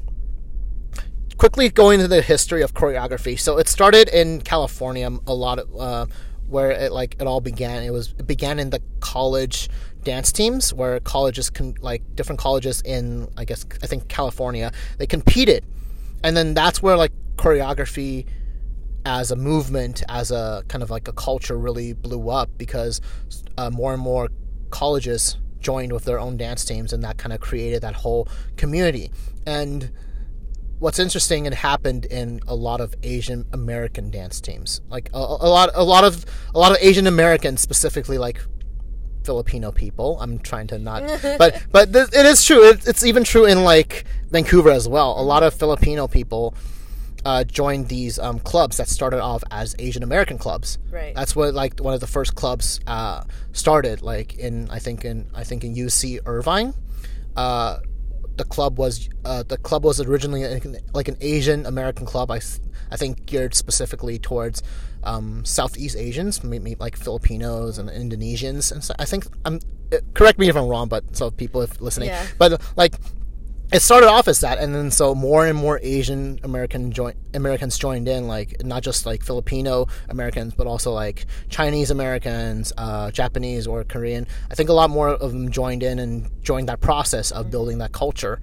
quickly 1.36 1.68
going 1.68 2.00
into 2.00 2.08
the 2.08 2.22
history 2.22 2.62
of 2.62 2.74
choreography. 2.74 3.38
So 3.38 3.58
it 3.58 3.68
started 3.68 4.08
in 4.08 4.40
California, 4.40 5.10
a 5.26 5.34
lot 5.34 5.58
of 5.58 5.76
uh, 5.76 6.06
where 6.48 6.70
it 6.70 6.92
like 6.92 7.16
it 7.20 7.26
all 7.26 7.40
began. 7.40 7.82
It 7.82 7.90
was 7.90 8.14
it 8.18 8.26
began 8.26 8.58
in 8.58 8.70
the 8.70 8.80
college 9.00 9.68
dance 10.04 10.32
teams, 10.32 10.72
where 10.72 11.00
colleges 11.00 11.50
can 11.50 11.74
like 11.80 12.02
different 12.14 12.38
colleges 12.38 12.82
in 12.82 13.28
I 13.36 13.44
guess 13.44 13.66
I 13.82 13.86
think 13.86 14.08
California 14.08 14.72
they 14.98 15.06
competed, 15.06 15.64
and 16.22 16.36
then 16.36 16.54
that's 16.54 16.82
where 16.82 16.96
like 16.96 17.12
choreography 17.36 18.26
as 19.06 19.30
a 19.30 19.36
movement, 19.36 20.02
as 20.08 20.30
a 20.30 20.64
kind 20.68 20.82
of 20.82 20.90
like 20.90 21.08
a 21.08 21.12
culture, 21.12 21.58
really 21.58 21.92
blew 21.92 22.30
up 22.30 22.48
because 22.56 23.00
uh, 23.58 23.70
more 23.70 23.92
and 23.92 24.02
more 24.02 24.28
colleges 24.70 25.36
joined 25.60 25.92
with 25.92 26.04
their 26.04 26.18
own 26.18 26.36
dance 26.36 26.64
teams, 26.64 26.92
and 26.92 27.02
that 27.02 27.18
kind 27.18 27.32
of 27.32 27.40
created 27.40 27.82
that 27.82 27.94
whole 27.94 28.28
community. 28.56 29.10
And 29.46 29.90
what's 30.78 30.98
interesting, 30.98 31.46
it 31.46 31.54
happened 31.54 32.04
in 32.06 32.40
a 32.46 32.54
lot 32.54 32.80
of 32.80 32.94
Asian 33.02 33.46
American 33.52 34.10
dance 34.10 34.40
teams, 34.40 34.80
like 34.88 35.10
a, 35.12 35.18
a 35.18 35.48
lot, 35.48 35.70
a 35.74 35.84
lot 35.84 36.04
of 36.04 36.24
a 36.54 36.58
lot 36.58 36.72
of 36.72 36.78
Asian 36.80 37.06
Americans, 37.06 37.60
specifically 37.60 38.18
like 38.18 38.40
Filipino 39.24 39.72
people. 39.72 40.18
I'm 40.20 40.38
trying 40.38 40.66
to 40.68 40.78
not, 40.78 41.02
but 41.38 41.64
but 41.70 41.92
th- 41.92 42.08
it 42.12 42.26
is 42.26 42.44
true. 42.44 42.68
It, 42.68 42.86
it's 42.86 43.04
even 43.04 43.24
true 43.24 43.44
in 43.46 43.64
like 43.64 44.04
Vancouver 44.30 44.70
as 44.70 44.88
well. 44.88 45.18
A 45.18 45.22
lot 45.22 45.42
of 45.42 45.54
Filipino 45.54 46.06
people 46.06 46.54
uh, 47.24 47.44
joined 47.44 47.88
these 47.88 48.18
um, 48.18 48.38
clubs 48.38 48.76
that 48.76 48.88
started 48.88 49.20
off 49.20 49.42
as 49.50 49.74
Asian 49.78 50.02
American 50.02 50.38
clubs. 50.38 50.78
Right. 50.90 51.14
That's 51.14 51.34
what 51.34 51.54
like 51.54 51.80
one 51.80 51.94
of 51.94 52.00
the 52.00 52.06
first 52.06 52.34
clubs 52.34 52.80
uh, 52.86 53.24
started. 53.52 54.02
Like 54.02 54.38
in 54.38 54.68
I 54.70 54.78
think 54.78 55.04
in 55.04 55.26
I 55.34 55.44
think 55.44 55.64
in 55.64 55.74
UC 55.74 56.20
Irvine. 56.26 56.74
Uh, 57.36 57.78
the 58.36 58.44
club 58.44 58.78
was 58.78 59.08
uh, 59.24 59.42
the 59.44 59.56
club 59.56 59.84
was 59.84 60.00
originally 60.00 60.44
like 60.92 61.08
an 61.08 61.16
Asian 61.20 61.66
American 61.66 62.04
club. 62.06 62.30
I 62.30 62.40
I 62.90 62.96
think 62.96 63.26
geared 63.26 63.54
specifically 63.54 64.18
towards 64.18 64.62
um, 65.04 65.44
Southeast 65.44 65.96
Asians, 65.96 66.42
maybe 66.42 66.76
like 66.78 66.96
Filipinos 66.96 67.78
and 67.78 67.88
Indonesians. 67.88 68.72
And 68.72 68.82
so 68.82 68.94
I 68.98 69.04
think 69.04 69.26
um, 69.44 69.60
uh, 69.92 69.98
correct 70.14 70.38
me 70.38 70.48
if 70.48 70.56
I'm 70.56 70.66
wrong, 70.68 70.88
but 70.88 71.16
so 71.16 71.30
people 71.30 71.62
if 71.62 71.80
listening, 71.80 72.08
Yeah. 72.08 72.26
but 72.38 72.60
like 72.76 72.94
it 73.72 73.80
started 73.80 74.08
off 74.08 74.28
as 74.28 74.40
that, 74.40 74.58
and 74.58 74.74
then 74.74 74.90
so 74.90 75.14
more 75.14 75.46
and 75.46 75.58
more 75.58 75.80
Asian 75.82 76.38
American 76.44 76.92
join 76.92 77.14
Americans 77.32 77.76
joined 77.78 78.06
in, 78.06 78.28
like 78.28 78.62
not 78.64 78.82
just 78.82 79.04
like 79.06 79.24
Filipino 79.24 79.86
Americans, 80.08 80.54
but 80.54 80.66
also 80.66 80.92
like 80.92 81.26
Chinese 81.48 81.90
Americans, 81.90 82.72
uh, 82.76 83.10
Japanese 83.10 83.66
or 83.66 83.82
Korean. 83.82 84.26
I 84.50 84.54
think 84.54 84.68
a 84.68 84.74
lot 84.74 84.90
more 84.90 85.08
of 85.08 85.32
them 85.32 85.50
joined 85.50 85.82
in 85.82 85.98
and 85.98 86.30
joined 86.42 86.68
that 86.68 86.80
process 86.80 87.30
of 87.32 87.50
building 87.50 87.78
that 87.78 87.92
culture, 87.92 88.40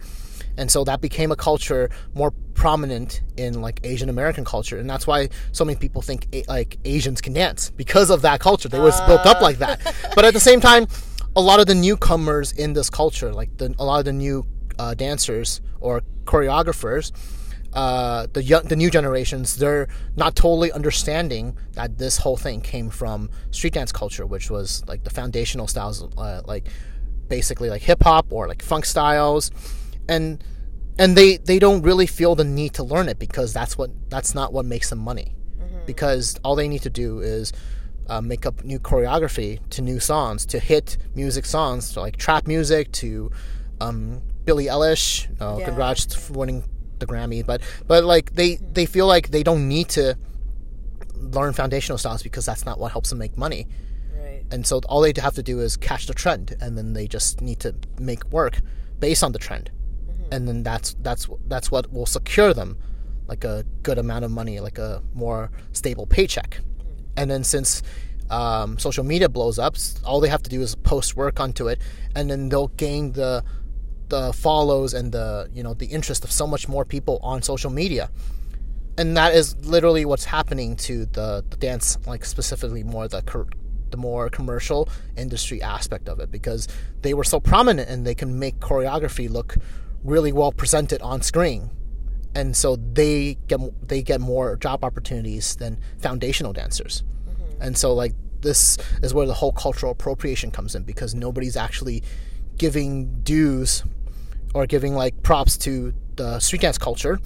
and 0.61 0.69
so 0.69 0.83
that 0.83 1.01
became 1.01 1.31
a 1.31 1.35
culture 1.35 1.89
more 2.13 2.31
prominent 2.53 3.21
in 3.35 3.61
like 3.61 3.79
Asian 3.83 4.09
American 4.09 4.45
culture, 4.45 4.77
and 4.77 4.87
that's 4.87 5.07
why 5.07 5.27
so 5.51 5.65
many 5.65 5.77
people 5.77 6.03
think 6.03 6.27
a- 6.33 6.43
like 6.47 6.77
Asians 6.85 7.19
can 7.19 7.33
dance 7.33 7.71
because 7.71 8.11
of 8.11 8.21
that 8.21 8.39
culture. 8.39 8.69
They 8.69 8.79
was 8.79 8.99
built 9.01 9.25
up 9.25 9.41
like 9.41 9.57
that, 9.57 9.79
but 10.15 10.23
at 10.23 10.33
the 10.35 10.39
same 10.39 10.61
time, 10.61 10.87
a 11.35 11.41
lot 11.41 11.59
of 11.59 11.65
the 11.65 11.73
newcomers 11.73 12.51
in 12.51 12.73
this 12.73 12.91
culture, 12.91 13.33
like 13.33 13.57
the, 13.57 13.73
a 13.79 13.83
lot 13.83 13.99
of 13.99 14.05
the 14.05 14.13
new 14.13 14.45
uh, 14.77 14.93
dancers 14.93 15.61
or 15.79 16.01
choreographers, 16.25 17.11
uh, 17.73 18.27
the 18.33 18.43
young, 18.43 18.63
the 18.63 18.75
new 18.75 18.91
generations, 18.91 19.55
they're 19.55 19.87
not 20.15 20.35
totally 20.35 20.71
understanding 20.71 21.57
that 21.73 21.97
this 21.97 22.17
whole 22.19 22.37
thing 22.37 22.61
came 22.61 22.91
from 22.91 23.31
street 23.49 23.73
dance 23.73 23.91
culture, 23.91 24.27
which 24.27 24.51
was 24.51 24.83
like 24.87 25.03
the 25.05 25.09
foundational 25.09 25.67
styles, 25.67 26.03
uh, 26.17 26.41
like 26.45 26.67
basically 27.29 27.69
like 27.71 27.81
hip 27.81 28.03
hop 28.03 28.27
or 28.31 28.47
like 28.47 28.61
funk 28.61 28.85
styles, 28.85 29.49
and 30.11 30.43
and 30.99 31.15
they 31.17 31.37
they 31.37 31.57
don't 31.65 31.81
really 31.81 32.05
feel 32.05 32.35
the 32.35 32.43
need 32.43 32.73
to 32.73 32.83
learn 32.83 33.07
it 33.09 33.17
because 33.17 33.53
that's 33.53 33.77
what 33.77 33.89
that's 34.09 34.35
not 34.35 34.51
what 34.53 34.65
makes 34.65 34.89
them 34.91 34.99
money, 34.99 35.35
because 35.85 36.37
all 36.43 36.55
they 36.55 36.67
need 36.67 36.83
to 36.83 36.89
do 36.89 37.19
is 37.19 37.53
uh, 38.09 38.21
make 38.21 38.45
up 38.45 38.63
new 38.63 38.79
choreography 38.79 39.59
to 39.69 39.81
new 39.81 39.99
songs, 39.99 40.45
to 40.45 40.59
hit 40.59 40.97
music 41.15 41.45
songs, 41.45 41.87
so 41.91 42.01
like 42.01 42.17
trap 42.17 42.45
music, 42.47 42.91
to 42.91 43.31
um, 43.79 44.21
Billie 44.45 44.65
Eilish. 44.65 45.07
Uh, 45.41 45.57
Yeah. 45.59 45.65
Congrats 45.65 46.13
for 46.13 46.33
winning 46.33 46.63
the 46.99 47.07
Grammy, 47.07 47.41
but 47.45 47.61
but 47.87 48.03
like 48.03 48.33
they 48.33 48.57
they 48.77 48.85
feel 48.85 49.07
like 49.07 49.29
they 49.31 49.43
don't 49.43 49.67
need 49.67 49.87
to 49.89 50.15
learn 51.37 51.53
foundational 51.53 51.97
styles 51.97 52.23
because 52.23 52.45
that's 52.45 52.65
not 52.65 52.79
what 52.79 52.91
helps 52.91 53.09
them 53.09 53.19
make 53.19 53.37
money. 53.37 53.67
Right. 54.13 54.43
And 54.51 54.67
so 54.67 54.81
all 54.89 55.01
they 55.01 55.13
have 55.21 55.35
to 55.35 55.43
do 55.43 55.61
is 55.61 55.77
catch 55.77 56.05
the 56.07 56.13
trend, 56.13 56.55
and 56.61 56.77
then 56.77 56.93
they 56.93 57.07
just 57.07 57.41
need 57.41 57.59
to 57.61 57.73
make 57.99 58.23
work 58.31 58.61
based 58.99 59.23
on 59.23 59.31
the 59.31 59.39
trend, 59.39 59.71
and 60.31 60.47
then 60.47 60.63
that's 60.63 60.95
that's 61.01 61.27
that's 61.47 61.69
what 61.69 61.91
will 61.91 62.05
secure 62.05 62.53
them 62.53 62.77
like 63.27 63.43
a 63.45 63.63
good 63.81 63.97
amount 63.97 64.25
of 64.25 64.31
money, 64.31 64.59
like 64.59 64.77
a 64.77 65.01
more 65.13 65.49
stable 65.71 66.05
paycheck. 66.05 66.59
And 67.15 67.31
then 67.31 67.45
since 67.45 67.81
um, 68.29 68.77
social 68.77 69.05
media 69.05 69.29
blows 69.29 69.57
up, 69.57 69.77
all 70.03 70.19
they 70.19 70.27
have 70.27 70.43
to 70.43 70.49
do 70.49 70.61
is 70.61 70.75
post 70.75 71.15
work 71.15 71.39
onto 71.39 71.69
it, 71.69 71.79
and 72.13 72.29
then 72.29 72.49
they'll 72.49 72.67
gain 72.67 73.13
the 73.13 73.43
the 74.09 74.33
follows 74.33 74.93
and 74.93 75.13
the 75.13 75.49
you 75.53 75.63
know 75.63 75.73
the 75.73 75.85
interest 75.85 76.25
of 76.25 76.31
so 76.31 76.45
much 76.45 76.67
more 76.67 76.83
people 76.83 77.17
on 77.23 77.41
social 77.41 77.71
media 77.71 78.09
and 78.97 79.15
that 79.15 79.33
is 79.33 79.55
literally 79.65 80.03
what's 80.03 80.25
happening 80.25 80.75
to 80.75 81.05
the, 81.05 81.45
the 81.49 81.55
dance 81.55 81.97
like 82.05 82.25
specifically 82.25 82.83
more 82.83 83.07
the 83.07 83.23
the 83.89 83.95
more 83.95 84.29
commercial 84.29 84.89
industry 85.15 85.61
aspect 85.61 86.09
of 86.09 86.19
it 86.19 86.29
because 86.29 86.67
they 87.03 87.13
were 87.13 87.23
so 87.23 87.39
prominent 87.39 87.89
and 87.89 88.05
they 88.05 88.13
can 88.13 88.37
make 88.37 88.59
choreography 88.59 89.29
look 89.29 89.55
really 90.03 90.31
well 90.31 90.51
presented 90.51 91.01
on 91.01 91.21
screen. 91.21 91.69
And 92.33 92.55
so 92.55 92.77
they 92.77 93.37
get 93.47 93.59
they 93.87 94.01
get 94.01 94.21
more 94.21 94.55
job 94.55 94.83
opportunities 94.83 95.55
than 95.55 95.79
foundational 95.99 96.53
dancers. 96.53 97.03
Mm-hmm. 97.27 97.61
And 97.61 97.77
so 97.77 97.93
like 97.93 98.13
this 98.41 98.77
is 99.03 99.13
where 99.13 99.27
the 99.27 99.33
whole 99.33 99.51
cultural 99.51 99.91
appropriation 99.91 100.51
comes 100.51 100.75
in 100.75 100.83
because 100.83 101.13
nobody's 101.13 101.55
actually 101.57 102.03
giving 102.57 103.21
dues 103.21 103.83
or 104.53 104.65
giving 104.65 104.95
like 104.95 105.21
props 105.23 105.57
to 105.57 105.93
the 106.15 106.39
street 106.39 106.61
dance 106.61 106.77
culture, 106.77 107.19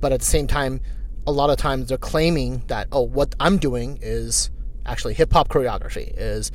but 0.00 0.12
at 0.12 0.20
the 0.20 0.26
same 0.26 0.46
time, 0.46 0.80
a 1.26 1.32
lot 1.32 1.50
of 1.50 1.56
times 1.56 1.88
they're 1.88 1.98
claiming 1.98 2.62
that 2.66 2.88
oh, 2.92 3.02
what 3.02 3.34
I'm 3.38 3.58
doing 3.58 3.98
is 4.02 4.50
actually 4.84 5.14
hip 5.14 5.32
hop 5.32 5.48
choreography 5.48 6.12
is 6.16 6.50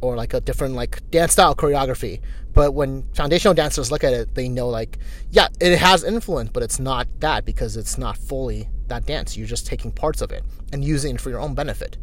or 0.00 0.16
like 0.16 0.34
a 0.34 0.40
different 0.40 0.74
like 0.74 1.08
dance 1.10 1.32
style 1.32 1.54
choreography. 1.54 2.20
But 2.52 2.72
when 2.72 3.04
foundational 3.14 3.54
dancers 3.54 3.90
look 3.92 4.02
at 4.04 4.12
it, 4.12 4.34
they 4.34 4.48
know 4.48 4.68
like 4.68 4.98
yeah, 5.30 5.48
it 5.60 5.78
has 5.78 6.04
influence, 6.04 6.50
but 6.50 6.62
it's 6.62 6.78
not 6.80 7.06
that 7.20 7.44
because 7.44 7.76
it's 7.76 7.96
not 7.98 8.16
fully 8.16 8.68
that 8.88 9.06
dance. 9.06 9.36
You're 9.36 9.46
just 9.46 9.66
taking 9.66 9.92
parts 9.92 10.20
of 10.20 10.32
it 10.32 10.44
and 10.72 10.84
using 10.84 11.14
it 11.14 11.20
for 11.20 11.30
your 11.30 11.40
own 11.40 11.54
benefit. 11.54 11.96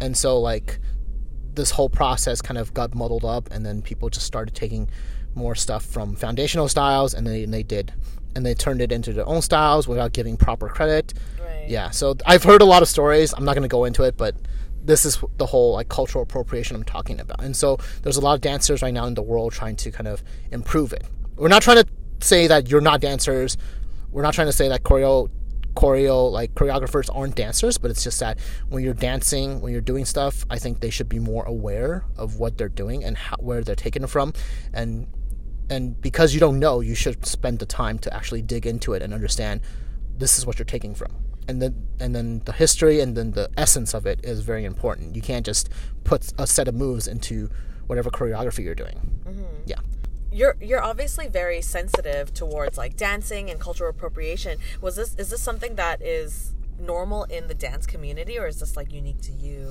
And 0.00 0.16
so 0.16 0.38
like 0.40 0.78
this 1.54 1.70
whole 1.70 1.88
process 1.88 2.42
kind 2.42 2.58
of 2.58 2.74
got 2.74 2.94
muddled 2.94 3.24
up 3.24 3.48
and 3.50 3.64
then 3.64 3.80
people 3.80 4.10
just 4.10 4.26
started 4.26 4.54
taking 4.54 4.90
more 5.34 5.54
stuff 5.54 5.84
from 5.84 6.14
foundational 6.14 6.68
styles 6.68 7.14
and 7.14 7.26
they, 7.26 7.44
and 7.44 7.52
they 7.52 7.62
did 7.62 7.92
and 8.34 8.44
they 8.44 8.52
turned 8.52 8.82
it 8.82 8.92
into 8.92 9.14
their 9.14 9.26
own 9.26 9.40
styles 9.40 9.88
without 9.88 10.12
giving 10.12 10.36
proper 10.36 10.68
credit 10.68 11.14
Right. 11.40 11.68
yeah 11.68 11.90
so 11.90 12.14
i've 12.26 12.42
heard 12.42 12.60
a 12.60 12.64
lot 12.66 12.82
of 12.82 12.88
stories 12.88 13.32
i'm 13.34 13.44
not 13.44 13.54
going 13.54 13.62
to 13.62 13.68
go 13.68 13.84
into 13.84 14.02
it 14.02 14.16
but 14.18 14.34
this 14.86 15.04
is 15.04 15.18
the 15.36 15.46
whole 15.46 15.74
like 15.74 15.88
cultural 15.88 16.22
appropriation 16.22 16.76
i'm 16.76 16.84
talking 16.84 17.20
about. 17.20 17.42
And 17.42 17.56
so 17.56 17.78
there's 18.02 18.16
a 18.16 18.20
lot 18.20 18.34
of 18.34 18.40
dancers 18.40 18.82
right 18.82 18.94
now 18.94 19.06
in 19.06 19.14
the 19.14 19.22
world 19.22 19.52
trying 19.52 19.76
to 19.76 19.90
kind 19.90 20.08
of 20.08 20.22
improve 20.50 20.92
it. 20.92 21.04
We're 21.36 21.48
not 21.48 21.62
trying 21.62 21.84
to 21.84 21.86
say 22.20 22.46
that 22.46 22.70
you're 22.70 22.80
not 22.80 23.00
dancers. 23.00 23.56
We're 24.10 24.22
not 24.22 24.34
trying 24.34 24.48
to 24.48 24.52
say 24.52 24.68
that 24.68 24.82
choreo 24.82 25.30
choreo 25.74 26.32
like 26.32 26.54
choreographers 26.54 27.14
aren't 27.14 27.34
dancers 27.34 27.76
but 27.76 27.90
it's 27.90 28.02
just 28.02 28.18
that 28.18 28.38
when 28.70 28.82
you're 28.82 28.94
dancing 28.94 29.60
when 29.60 29.72
you're 29.72 29.82
doing 29.82 30.06
stuff 30.06 30.42
i 30.48 30.58
think 30.58 30.80
they 30.80 30.88
should 30.88 31.06
be 31.06 31.18
more 31.18 31.44
aware 31.44 32.02
of 32.16 32.36
what 32.36 32.56
they're 32.56 32.70
doing 32.70 33.04
and 33.04 33.14
how, 33.18 33.36
where 33.40 33.62
they're 33.62 33.74
taking 33.74 34.02
it 34.02 34.08
from. 34.08 34.32
And 34.72 35.06
and 35.68 36.00
because 36.00 36.32
you 36.32 36.40
don't 36.40 36.58
know 36.58 36.80
you 36.80 36.94
should 36.94 37.26
spend 37.26 37.58
the 37.58 37.66
time 37.66 37.98
to 37.98 38.14
actually 38.14 38.40
dig 38.40 38.66
into 38.66 38.94
it 38.94 39.02
and 39.02 39.12
understand 39.12 39.60
this 40.16 40.38
is 40.38 40.46
what 40.46 40.58
you're 40.58 40.64
taking 40.64 40.94
from 40.94 41.14
and 41.48 41.62
then 41.62 41.86
and 42.00 42.14
then 42.14 42.42
the 42.44 42.52
history 42.52 43.00
and 43.00 43.16
then 43.16 43.32
the 43.32 43.50
essence 43.56 43.94
of 43.94 44.06
it 44.06 44.20
is 44.24 44.40
very 44.40 44.64
important. 44.64 45.14
You 45.16 45.22
can't 45.22 45.44
just 45.46 45.68
put 46.04 46.32
a 46.38 46.46
set 46.46 46.68
of 46.68 46.74
moves 46.74 47.06
into 47.08 47.50
whatever 47.86 48.10
choreography 48.10 48.64
you're 48.64 48.74
doing. 48.74 48.98
Yeah. 49.66 49.80
You're 50.32 50.56
you're 50.60 50.82
obviously 50.82 51.28
very 51.28 51.62
sensitive 51.62 52.34
towards 52.34 52.76
like 52.76 52.96
dancing 52.96 53.48
and 53.50 53.58
cultural 53.60 53.90
appropriation. 53.90 54.58
Was 54.80 54.96
this 54.96 55.14
is 55.16 55.30
this 55.30 55.40
something 55.40 55.76
that 55.76 56.02
is 56.02 56.52
normal 56.78 57.24
in 57.24 57.48
the 57.48 57.54
dance 57.54 57.86
community 57.86 58.38
or 58.38 58.46
is 58.46 58.60
this 58.60 58.76
like 58.76 58.92
unique 58.92 59.20
to 59.22 59.32
you? 59.32 59.70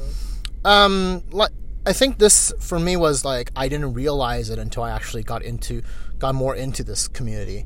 um 0.63 1.21
like 1.29 1.51
i 1.85 1.93
think 1.93 2.17
this 2.17 2.51
for 2.59 2.79
me 2.79 2.97
was 2.97 3.23
like 3.23 3.51
i 3.55 3.67
didn't 3.67 3.93
realize 3.93 4.49
it 4.49 4.57
until 4.57 4.81
i 4.81 4.89
actually 4.89 5.21
got 5.21 5.43
into 5.43 5.83
got 6.17 6.33
more 6.33 6.55
into 6.55 6.83
this 6.83 7.07
community. 7.07 7.65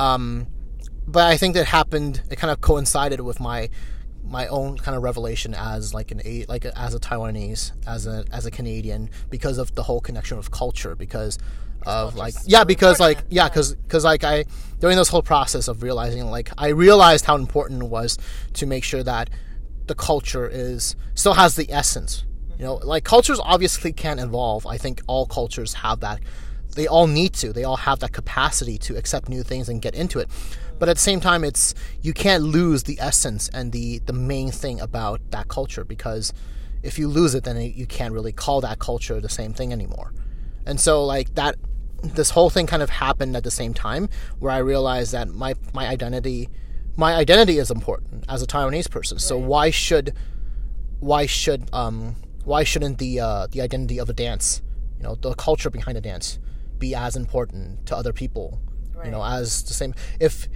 Um 0.00 0.46
but 1.08 1.26
i 1.26 1.36
think 1.36 1.54
that 1.54 1.66
happened 1.66 2.22
it 2.30 2.36
kind 2.36 2.50
of 2.50 2.60
coincided 2.60 3.20
with 3.20 3.40
my 3.40 3.68
my 4.24 4.46
own 4.48 4.76
kind 4.76 4.96
of 4.96 5.02
revelation 5.02 5.54
as 5.54 5.94
like 5.94 6.10
an 6.10 6.20
a 6.24 6.44
like 6.46 6.64
a, 6.64 6.78
as 6.78 6.94
a 6.94 7.00
taiwanese 7.00 7.72
as 7.86 8.06
a 8.06 8.24
as 8.30 8.46
a 8.46 8.50
canadian 8.50 9.10
because 9.30 9.58
of 9.58 9.74
the 9.74 9.82
whole 9.82 10.00
connection 10.00 10.38
of 10.38 10.50
culture 10.50 10.94
because 10.94 11.38
of 11.86 12.16
like 12.16 12.34
yeah 12.44 12.64
because 12.64 13.00
like 13.00 13.18
yeah 13.30 13.44
yeah. 13.44 13.48
because 13.48 13.74
because 13.74 14.04
like 14.04 14.24
i 14.24 14.44
during 14.80 14.96
this 14.96 15.08
whole 15.08 15.22
process 15.22 15.68
of 15.68 15.82
realizing 15.82 16.26
like 16.26 16.50
i 16.58 16.68
realized 16.68 17.24
how 17.24 17.36
important 17.36 17.82
it 17.82 17.86
was 17.86 18.18
to 18.52 18.66
make 18.66 18.84
sure 18.84 19.02
that 19.02 19.30
the 19.86 19.94
culture 19.94 20.46
is 20.46 20.96
still 21.14 21.34
has 21.34 21.56
the 21.56 21.72
essence 21.72 22.24
you 22.58 22.64
know? 22.64 22.74
Like 22.74 23.04
cultures 23.04 23.40
obviously 23.42 23.92
can't 23.92 24.20
evolve. 24.20 24.66
I 24.66 24.76
think 24.76 25.00
all 25.06 25.26
cultures 25.26 25.74
have 25.74 26.00
that. 26.00 26.20
They 26.74 26.86
all 26.86 27.06
need 27.06 27.32
to. 27.34 27.52
They 27.52 27.64
all 27.64 27.76
have 27.76 28.00
that 28.00 28.12
capacity 28.12 28.78
to 28.78 28.96
accept 28.96 29.28
new 29.28 29.42
things 29.42 29.68
and 29.68 29.80
get 29.80 29.94
into 29.94 30.18
it 30.18 30.28
but 30.78 30.88
at 30.88 30.96
the 30.96 31.02
same 31.02 31.20
time 31.20 31.44
it's 31.44 31.74
you 32.02 32.12
can't 32.12 32.44
lose 32.44 32.84
the 32.84 32.98
essence 33.00 33.48
and 33.50 33.72
the 33.72 33.98
the 34.00 34.12
main 34.12 34.50
thing 34.50 34.80
about 34.80 35.20
that 35.30 35.48
culture 35.48 35.84
because 35.84 36.32
if 36.82 36.98
you 36.98 37.08
lose 37.08 37.34
it 37.34 37.44
then 37.44 37.60
you 37.60 37.86
can't 37.86 38.12
really 38.14 38.32
call 38.32 38.60
that 38.60 38.78
culture 38.78 39.20
the 39.20 39.28
same 39.28 39.52
thing 39.52 39.72
anymore. 39.72 40.12
And 40.66 40.80
so 40.80 41.04
like 41.04 41.34
that 41.34 41.56
this 42.02 42.30
whole 42.30 42.50
thing 42.50 42.66
kind 42.66 42.82
of 42.82 42.90
happened 42.90 43.36
at 43.36 43.42
the 43.42 43.50
same 43.50 43.74
time 43.74 44.08
where 44.38 44.52
i 44.52 44.58
realized 44.58 45.10
that 45.10 45.26
my 45.26 45.54
my 45.74 45.88
identity 45.88 46.48
my 46.96 47.14
identity 47.14 47.58
is 47.58 47.70
important 47.70 48.24
as 48.28 48.42
a 48.42 48.46
taiwanese 48.46 48.90
person. 48.90 49.18
So 49.20 49.38
why 49.38 49.70
should 49.70 50.14
why 51.00 51.26
should 51.26 51.72
um 51.72 52.16
why 52.44 52.64
shouldn't 52.64 52.98
the 52.98 53.20
uh 53.20 53.46
the 53.46 53.60
identity 53.60 53.98
of 53.98 54.08
a 54.10 54.12
dance 54.12 54.62
you 54.96 55.04
know 55.04 55.14
the 55.14 55.34
culture 55.34 55.70
behind 55.70 55.96
a 55.96 56.00
dance 56.00 56.38
be 56.78 56.94
as 56.94 57.16
important 57.16 57.86
to 57.86 57.96
other 57.96 58.12
people 58.12 58.60
you 59.04 59.10
know 59.10 59.22
as 59.22 59.62
the 59.64 59.74
same. 59.74 59.94
If 60.20 60.48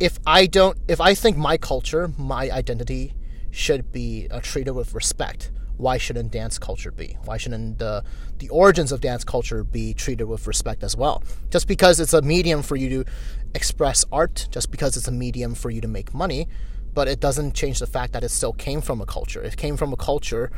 if 0.00 0.18
i 0.26 0.46
don't 0.46 0.78
if 0.86 1.00
i 1.00 1.12
think 1.12 1.36
my 1.36 1.56
culture 1.56 2.12
my 2.16 2.48
identity 2.52 3.14
should 3.50 3.90
be 3.90 4.28
uh, 4.30 4.38
treated 4.40 4.70
with 4.70 4.94
respect 4.94 5.50
why 5.76 5.96
shouldn't 5.96 6.32
dance 6.32 6.58
culture 6.58 6.90
be? 6.90 7.16
Why 7.24 7.36
shouldn't 7.36 7.78
the 7.78 8.02
the 8.38 8.48
origins 8.48 8.90
of 8.90 9.00
dance 9.00 9.22
culture 9.24 9.62
be 9.62 9.94
treated 9.94 10.24
with 10.24 10.46
respect 10.48 10.82
as 10.82 10.96
well? 10.96 11.22
Just 11.50 11.68
because 11.68 12.00
it's 12.00 12.12
a 12.12 12.20
medium 12.20 12.62
for 12.62 12.74
you 12.74 12.88
to 12.88 13.10
express 13.54 14.04
art 14.12 14.48
just 14.50 14.70
because 14.70 14.96
it's 14.96 15.08
a 15.08 15.12
medium 15.12 15.54
for 15.54 15.70
you 15.70 15.80
to 15.80 15.88
make 15.88 16.12
money 16.12 16.48
but 16.94 17.06
it 17.06 17.20
doesn't 17.20 17.54
change 17.54 17.78
the 17.78 17.86
fact 17.86 18.12
that 18.12 18.24
it 18.24 18.28
still 18.30 18.52
came 18.52 18.80
from 18.80 19.00
a 19.00 19.06
culture. 19.06 19.40
It 19.40 19.56
came 19.56 19.76
from 19.76 19.92
a 19.92 19.96
culture 19.96 20.50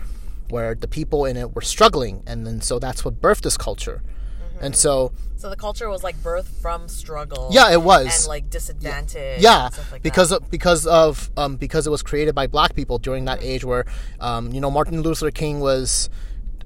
where 0.49 0.75
the 0.75 0.89
people 0.89 1.27
in 1.27 1.37
it 1.37 1.55
were 1.55 1.61
struggling, 1.61 2.23
and 2.27 2.47
then 2.47 2.63
so 2.63 2.79
that's 2.79 3.05
what 3.05 3.21
birthed 3.21 3.43
this 3.43 3.59
culture. 3.59 4.03
And 4.61 4.77
so 4.77 5.13
So 5.37 5.49
the 5.49 5.57
culture 5.57 5.89
was 5.89 6.03
like 6.05 6.23
birth 6.23 6.49
from 6.61 6.87
struggle. 6.89 7.49
Yeah, 7.51 7.71
it 7.73 7.83
was. 7.83 8.07
And 8.25 8.29
like 8.29 8.51
disadvantage. 8.51 9.41
yeah 9.41 9.67
and 9.67 9.75
stuff 9.75 9.93
like 9.93 10.03
because 10.03 10.29
that. 10.31 10.43
of, 10.43 10.51
because 10.51 10.87
of 10.87 11.31
um, 11.37 11.57
because 11.57 11.87
it 11.87 11.91
was 11.91 12.03
created 12.03 12.35
by 12.35 12.47
black 12.47 12.75
people 12.75 12.99
during 12.99 13.25
that 13.25 13.43
age 13.43 13.65
where 13.65 13.85
um, 14.21 14.53
you 14.53 14.61
know 14.61 14.71
Martin 14.71 15.01
Luther 15.03 15.31
King 15.31 15.61
was 15.61 16.11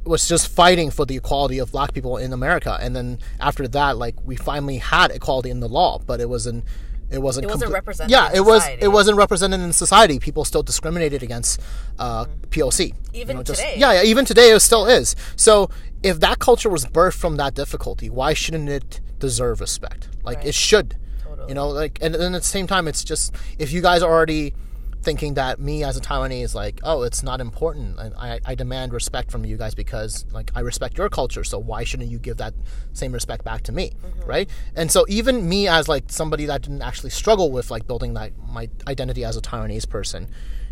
was 0.05 0.29
just 0.29 0.49
fighting 0.49 0.91
for 0.91 1.07
the 1.07 1.17
equality 1.17 1.59
of 1.59 1.73
black 1.73 1.95
people 1.95 2.19
in 2.19 2.33
America 2.35 2.77
and 2.81 2.95
then 2.95 3.19
after 3.41 3.67
that 3.69 3.97
like 3.97 4.15
we 4.25 4.37
finally 4.37 4.77
had 4.77 5.11
equality 5.11 5.49
in 5.49 5.61
the 5.61 5.69
law 5.69 5.99
but 5.99 6.21
it 6.21 6.29
wasn't 6.29 6.63
it 7.11 7.19
wasn't 7.23 7.45
It 7.45 7.49
wasn't 7.49 7.71
comple- 7.71 7.75
represented 7.75 8.11
yeah 8.11 8.29
in 8.31 8.37
it 8.37 8.45
was 8.45 8.63
it 8.81 8.89
wasn't 8.89 9.17
represented 9.17 9.61
in 9.61 9.73
society 9.73 10.19
people 10.19 10.45
still 10.45 10.63
discriminated 10.63 11.23
against 11.23 11.59
uh, 11.99 12.27
POC 12.51 12.93
Even 13.15 13.43
just- 13.45 13.61
today. 13.61 13.77
yeah 13.79 13.93
yeah 13.95 14.03
even 14.03 14.27
today 14.27 14.51
it 14.51 14.61
still 14.61 14.85
is 14.85 15.17
so 15.37 15.71
if 16.05 16.21
that 16.21 16.39
culture 16.39 16.69
was 16.69 16.85
birthed 16.87 17.15
from 17.25 17.37
that 17.37 17.55
difficulty 17.55 18.09
why 18.09 18.35
shouldn't 18.35 18.69
it 18.69 19.01
deserve 19.19 19.61
respect? 19.61 20.09
Like 20.23 20.39
Right. 20.39 20.49
it 20.49 20.55
should 20.55 20.97
Totally. 21.23 21.49
you 21.49 21.55
know 21.55 21.69
like 21.69 21.99
and 22.03 22.15
then 22.15 22.35
at 22.35 22.43
the 22.43 22.49
same 22.59 22.67
time 22.67 22.87
it's 22.87 23.03
just 23.03 23.35
if 23.59 23.73
you 23.73 23.81
guys 23.81 24.03
are 24.03 24.13
already 24.13 24.55
thinking 25.03 25.35
that 25.35 25.61
me 25.61 25.85
as 25.85 25.97
a 25.99 26.01
taiwanese 26.01 26.55
like 26.55 26.81
oh 26.83 27.03
it's 27.03 27.23
not 27.23 27.39
important 27.41 27.99
and 27.99 28.15
I, 28.15 28.41
I 28.47 28.55
demand 28.55 28.95
respect 28.95 29.31
from 29.31 29.45
you 29.45 29.59
guys 29.59 29.75
because 29.75 30.25
like 30.33 30.51
i 30.55 30.61
respect 30.61 30.97
your 30.97 31.11
culture 31.11 31.45
so 31.45 31.59
why 31.59 31.85
shouldn't 31.85 32.11
you 32.11 32.19
give 32.19 32.39
that 32.39 32.55
same 32.95 33.13
respect 33.13 33.45
back 33.45 33.61
to 33.65 33.73
me? 33.73 33.87
Mm-hmm. 33.91 34.25
Right? 34.35 34.49
And 34.75 34.91
so 34.91 35.05
even 35.09 35.47
me 35.47 35.69
as 35.69 35.89
like 35.89 36.05
somebody 36.09 36.47
that 36.47 36.63
didn't 36.63 36.81
actually 36.83 37.11
struggle 37.11 37.51
with 37.53 37.71
like 37.71 37.87
building 37.87 38.15
that 38.15 38.33
my 38.49 38.69
identity 38.89 39.25
as 39.25 39.37
a 39.37 39.43
taiwanese 39.43 39.87
person 39.89 40.31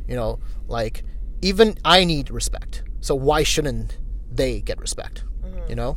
you 0.08 0.16
know 0.16 0.40
like 0.66 1.02
even 1.42 1.76
i 1.84 2.04
need 2.04 2.30
respect. 2.30 2.82
So 3.00 3.14
why 3.14 3.42
shouldn't 3.42 3.98
they 4.36 4.60
get 4.60 4.78
respect 4.78 5.24
mm-hmm. 5.44 5.68
you 5.68 5.76
know? 5.76 5.96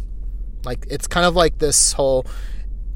Like 0.63 0.85
it's 0.89 1.07
kind 1.07 1.25
of 1.25 1.35
like 1.35 1.59
this 1.59 1.93
whole 1.93 2.25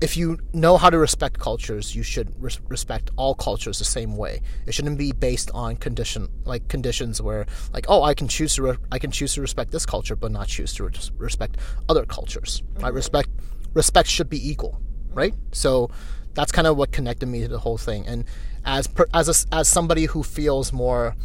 if 0.02 0.16
you 0.16 0.40
know 0.54 0.78
how 0.78 0.90
to 0.90 0.98
respect 0.98 1.40
cultures 1.40 1.94
you 1.94 2.04
should 2.04 2.34
res- 2.42 2.62
respect 2.70 3.12
all 3.18 3.36
cultures 3.36 3.80
the 3.80 3.86
same 3.86 4.16
way. 4.16 4.42
It 4.66 4.74
shouldn't 4.74 4.98
be 4.98 5.12
based 5.12 5.52
on 5.54 5.76
condition 5.76 6.30
like 6.46 6.68
conditions 6.68 7.22
where 7.22 7.46
like 7.74 7.86
oh 7.90 8.04
i 8.04 8.14
can 8.14 8.28
choose 8.28 8.56
to 8.56 8.64
re- 8.64 8.78
i 8.92 8.98
can 8.98 9.12
choose 9.12 9.34
to 9.36 9.42
respect 9.42 9.72
this 9.72 9.86
culture 9.86 10.16
but 10.16 10.32
not 10.32 10.48
choose 10.48 10.74
to 10.76 10.86
res- 10.86 11.12
respect 11.18 11.58
other 11.90 12.06
cultures 12.06 12.64
right? 12.76 12.86
Mm-hmm. 12.86 12.96
Respect 12.96 13.30
respect 13.74 14.10
should 14.10 14.30
be 14.30 14.50
equal 14.50 14.80
mm-hmm. 15.10 15.20
right? 15.20 15.34
So 15.52 15.92
that's 16.34 16.52
kind 16.52 16.68
of 16.68 16.78
what 16.78 16.92
connected 16.92 17.26
me 17.28 17.42
to 17.42 17.48
the 17.48 17.60
whole 17.60 17.78
thing. 17.78 18.08
And 18.08 18.26
as 18.64 18.88
per, 18.88 19.06
as 19.14 19.28
a, 19.28 19.56
as 19.56 19.68
somebody 19.68 20.06
who 20.06 20.24
feels 20.24 20.72
more 20.72 21.16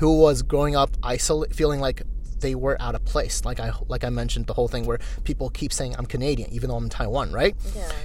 who 0.00 0.18
was 0.18 0.42
growing 0.42 0.74
up 0.74 0.96
isolate, 1.02 1.54
feeling 1.54 1.80
like 1.80 2.02
they 2.40 2.54
were 2.54 2.76
out 2.80 2.94
of 2.94 3.04
place. 3.04 3.44
Like 3.44 3.60
I 3.60 3.72
like 3.88 4.04
I 4.04 4.10
mentioned 4.10 4.46
the 4.46 4.54
whole 4.54 4.68
thing 4.68 4.84
where 4.86 4.98
people 5.24 5.50
keep 5.50 5.72
saying 5.72 5.94
I'm 5.98 6.06
Canadian 6.06 6.50
even 6.52 6.68
though 6.70 6.76
I'm 6.76 6.84
in 6.84 6.90
Taiwan, 6.90 7.32
right? 7.32 7.54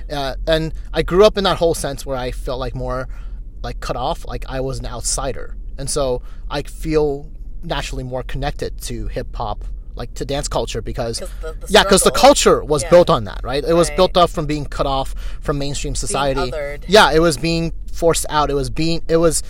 Yeah. 0.09 0.19
Uh, 0.19 0.35
and 0.47 0.73
I 0.93 1.01
grew 1.01 1.25
up 1.25 1.37
in 1.37 1.43
that 1.45 1.57
whole 1.57 1.73
sense 1.73 2.05
where 2.05 2.17
I 2.17 2.31
felt 2.31 2.59
like 2.59 2.75
more 2.75 3.07
like 3.63 3.79
cut 3.79 3.95
off, 3.95 4.25
like 4.27 4.45
I 4.47 4.59
was 4.61 4.79
an 4.79 4.85
outsider, 4.85 5.55
and 5.77 5.89
so 5.89 6.21
I 6.49 6.61
feel 6.63 7.29
naturally 7.63 8.03
more 8.03 8.21
connected 8.23 8.79
to 8.83 9.07
hip 9.07 9.35
hop. 9.35 9.63
Like 9.95 10.13
to 10.15 10.25
dance 10.25 10.49
culture 10.49 10.81
because 10.81 11.19
the- 11.19 11.27
the 11.61 11.67
yeah, 11.69 11.83
because 11.83 12.03
the 12.03 12.11
culture 12.11 12.61
was 12.61 12.83
Yeah. 12.83 12.89
built 12.89 13.09
on 13.09 13.23
that, 13.23 13.39
right? 13.43 13.63
It 13.63 13.73
was 13.73 13.89
built 13.91 14.17
up 14.17 14.29
from 14.29 14.45
being 14.45 14.65
cut 14.65 14.85
off 14.85 15.15
from 15.39 15.57
mainstream 15.57 15.95
society. 15.95 16.51
Yeah, 16.89 17.13
it 17.13 17.19
was 17.19 17.37
being 17.37 17.71
forced 17.93 18.25
out. 18.29 18.49
It 18.51 18.55
was 18.55 18.69
being 18.69 19.01
it 19.07 19.15
was 19.17 19.41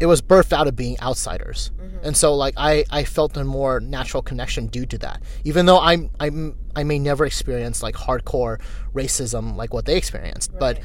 it 0.00 0.06
was 0.06 0.22
birthed 0.22 0.52
out 0.52 0.66
of 0.68 0.76
being 0.76 0.98
outsiders. 1.00 1.70
Mm-hmm. 1.80 1.98
And 2.04 2.16
so 2.16 2.34
like 2.34 2.54
I, 2.56 2.84
I 2.90 3.04
felt 3.04 3.36
a 3.36 3.44
more 3.44 3.80
natural 3.80 4.22
connection 4.22 4.66
due 4.66 4.86
to 4.86 4.98
that. 4.98 5.22
Even 5.44 5.66
though 5.66 5.80
I'm 5.80 6.10
I'm 6.20 6.56
I 6.76 6.84
may 6.84 6.98
never 6.98 7.26
experience 7.26 7.82
like 7.82 7.96
hardcore 7.96 8.60
racism 8.94 9.56
like 9.56 9.74
what 9.74 9.84
they 9.86 9.96
experienced, 9.96 10.56
but 10.58 10.80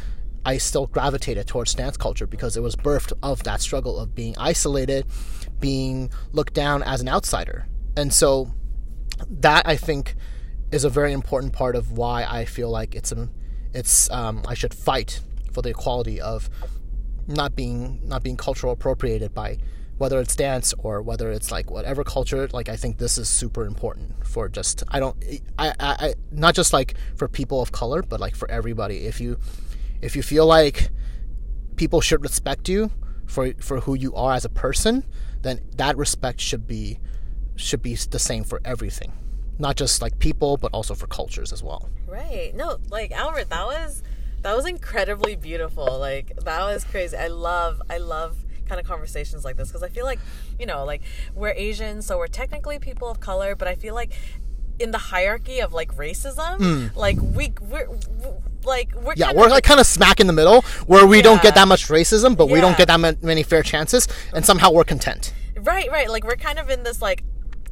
I 0.46 0.58
still 0.58 0.88
gravitated 0.88 1.48
towards 1.48 1.74
dance 1.74 1.96
culture 1.96 2.28
because 2.28 2.58
it 2.58 2.62
was 2.62 2.76
birthed 2.76 3.14
of 3.22 3.44
that 3.44 3.62
struggle 3.62 4.00
of 4.00 4.14
being 4.14 4.36
isolated, 4.38 5.06
being 5.60 6.12
looked 6.34 6.54
down 6.54 6.84
as 6.84 7.00
an 7.02 7.08
outsider. 7.08 7.68
And 7.96 8.14
so 8.14 8.54
that 9.30 9.68
I 9.68 9.78
think 9.78 10.16
is 10.72 10.84
a 10.84 10.90
very 10.90 11.14
important 11.14 11.54
part 11.54 11.76
of 11.76 11.92
why 11.92 12.26
I 12.26 12.46
feel 12.46 12.70
like 12.70 12.96
it's 12.96 13.12
a, 13.12 13.30
it's 13.74 14.10
um, 14.10 14.42
I 14.48 14.54
should 14.54 14.74
fight 14.74 15.22
for 15.54 15.62
the 15.62 15.70
equality 15.70 16.20
of 16.20 16.50
not 17.28 17.56
being 17.56 18.00
not 18.04 18.24
being 18.24 18.38
cultural 18.38 18.74
appropriated 18.74 19.34
by 19.34 19.58
whether 19.98 20.20
it's 20.20 20.36
dance 20.36 20.74
or 20.80 21.02
whether 21.02 21.32
it's 21.32 21.52
like 21.52 21.70
whatever 21.70 22.04
culture 22.04 22.48
like 22.52 22.68
I 22.68 22.76
think 22.76 22.98
this 22.98 23.18
is 23.18 23.30
super 23.30 23.66
important 23.66 24.26
for 24.26 24.50
just 24.50 24.84
I 24.90 25.00
don't 25.00 25.16
I, 25.58 25.70
I, 25.70 25.76
I 25.80 26.14
not 26.32 26.56
just 26.56 26.74
like 26.74 26.96
for 27.16 27.28
people 27.28 27.62
of 27.62 27.72
color 27.72 28.02
but 28.02 28.20
like 28.20 28.36
for 28.36 28.50
everybody. 28.50 29.06
If 29.06 29.22
you 29.22 29.38
if 30.02 30.16
you 30.16 30.24
feel 30.24 30.46
like 30.46 30.90
people 31.76 32.02
should 32.02 32.22
respect 32.22 32.68
you 32.68 32.92
for 33.26 33.54
for 33.60 33.82
who 33.82 33.94
you 33.96 34.14
are 34.16 34.34
as 34.34 34.46
a 34.46 34.50
person 34.50 35.06
then 35.42 35.62
that 35.78 35.96
respect 35.98 36.42
should 36.42 36.68
be 36.68 37.00
should 37.56 37.82
be 37.82 37.96
the 37.96 38.20
same 38.20 38.44
for 38.44 38.60
everything. 38.66 39.14
Not 39.60 39.76
just 39.76 40.02
like 40.02 40.18
people 40.20 40.58
but 40.58 40.72
also 40.74 40.96
for 40.96 41.08
cultures 41.08 41.54
as 41.54 41.62
well. 41.62 41.90
Right. 42.08 42.54
No, 42.56 42.80
like 42.90 43.12
Albert, 43.12 43.50
that 43.50 43.66
was 43.66 44.04
that 44.44 44.56
was 44.56 44.66
incredibly 44.66 45.36
beautiful. 45.36 46.00
Like 46.00 46.36
that 46.44 46.64
was 46.64 46.84
crazy. 46.84 47.18
I 47.18 47.28
love 47.28 47.82
I 47.90 47.98
love 47.98 48.38
kind 48.68 48.80
of 48.80 48.88
conversations 48.88 49.44
like 49.44 49.58
this 49.58 49.70
because 49.70 49.84
I 49.84 49.90
feel 49.90 50.06
like, 50.06 50.20
you 50.60 50.66
know, 50.66 50.86
like 50.86 51.02
we're 51.36 51.52
Asian, 51.52 52.02
so 52.02 52.18
we're 52.18 52.28
technically 52.28 52.80
people 52.80 53.10
of 53.10 53.20
color, 53.20 53.56
but 53.56 53.68
I 53.68 53.76
feel 53.76 53.94
like 53.94 54.14
in 54.80 54.92
the 54.92 54.98
hierarchy 54.98 55.60
of 55.60 55.74
like 55.74 55.96
racism, 55.96 56.58
hmm. 56.58 56.98
like 56.98 57.18
we 57.20 57.54
we're, 57.62 57.90
we're 57.90 58.38
like 58.64 58.94
we're 58.96 59.14
yeah 59.18 59.28
kind 59.28 59.38
we're 59.38 59.50
like 59.50 59.64
kind 59.64 59.80
of 59.80 59.86
smack 59.86 60.20
in 60.20 60.28
the 60.28 60.34
middle 60.34 60.62
where 60.88 61.06
we 61.06 61.22
don't 61.22 61.42
get 61.42 61.54
that 61.54 61.68
much 61.68 61.90
racism 61.90 62.38
but 62.38 62.46
we 62.46 62.62
don't 62.62 62.78
get 62.78 62.88
that 62.88 63.22
many 63.22 63.44
fair 63.44 63.62
chances 63.62 64.08
and 64.34 64.46
somehow 64.46 64.72
we're 64.72 64.86
content 64.86 65.34
Right, 65.64 65.90
right. 65.90 66.10
Like 66.10 66.26
we're 66.26 66.36
kind 66.36 66.60
of 66.60 66.70
in 66.70 66.84
this 66.84 67.02
like 67.02 67.24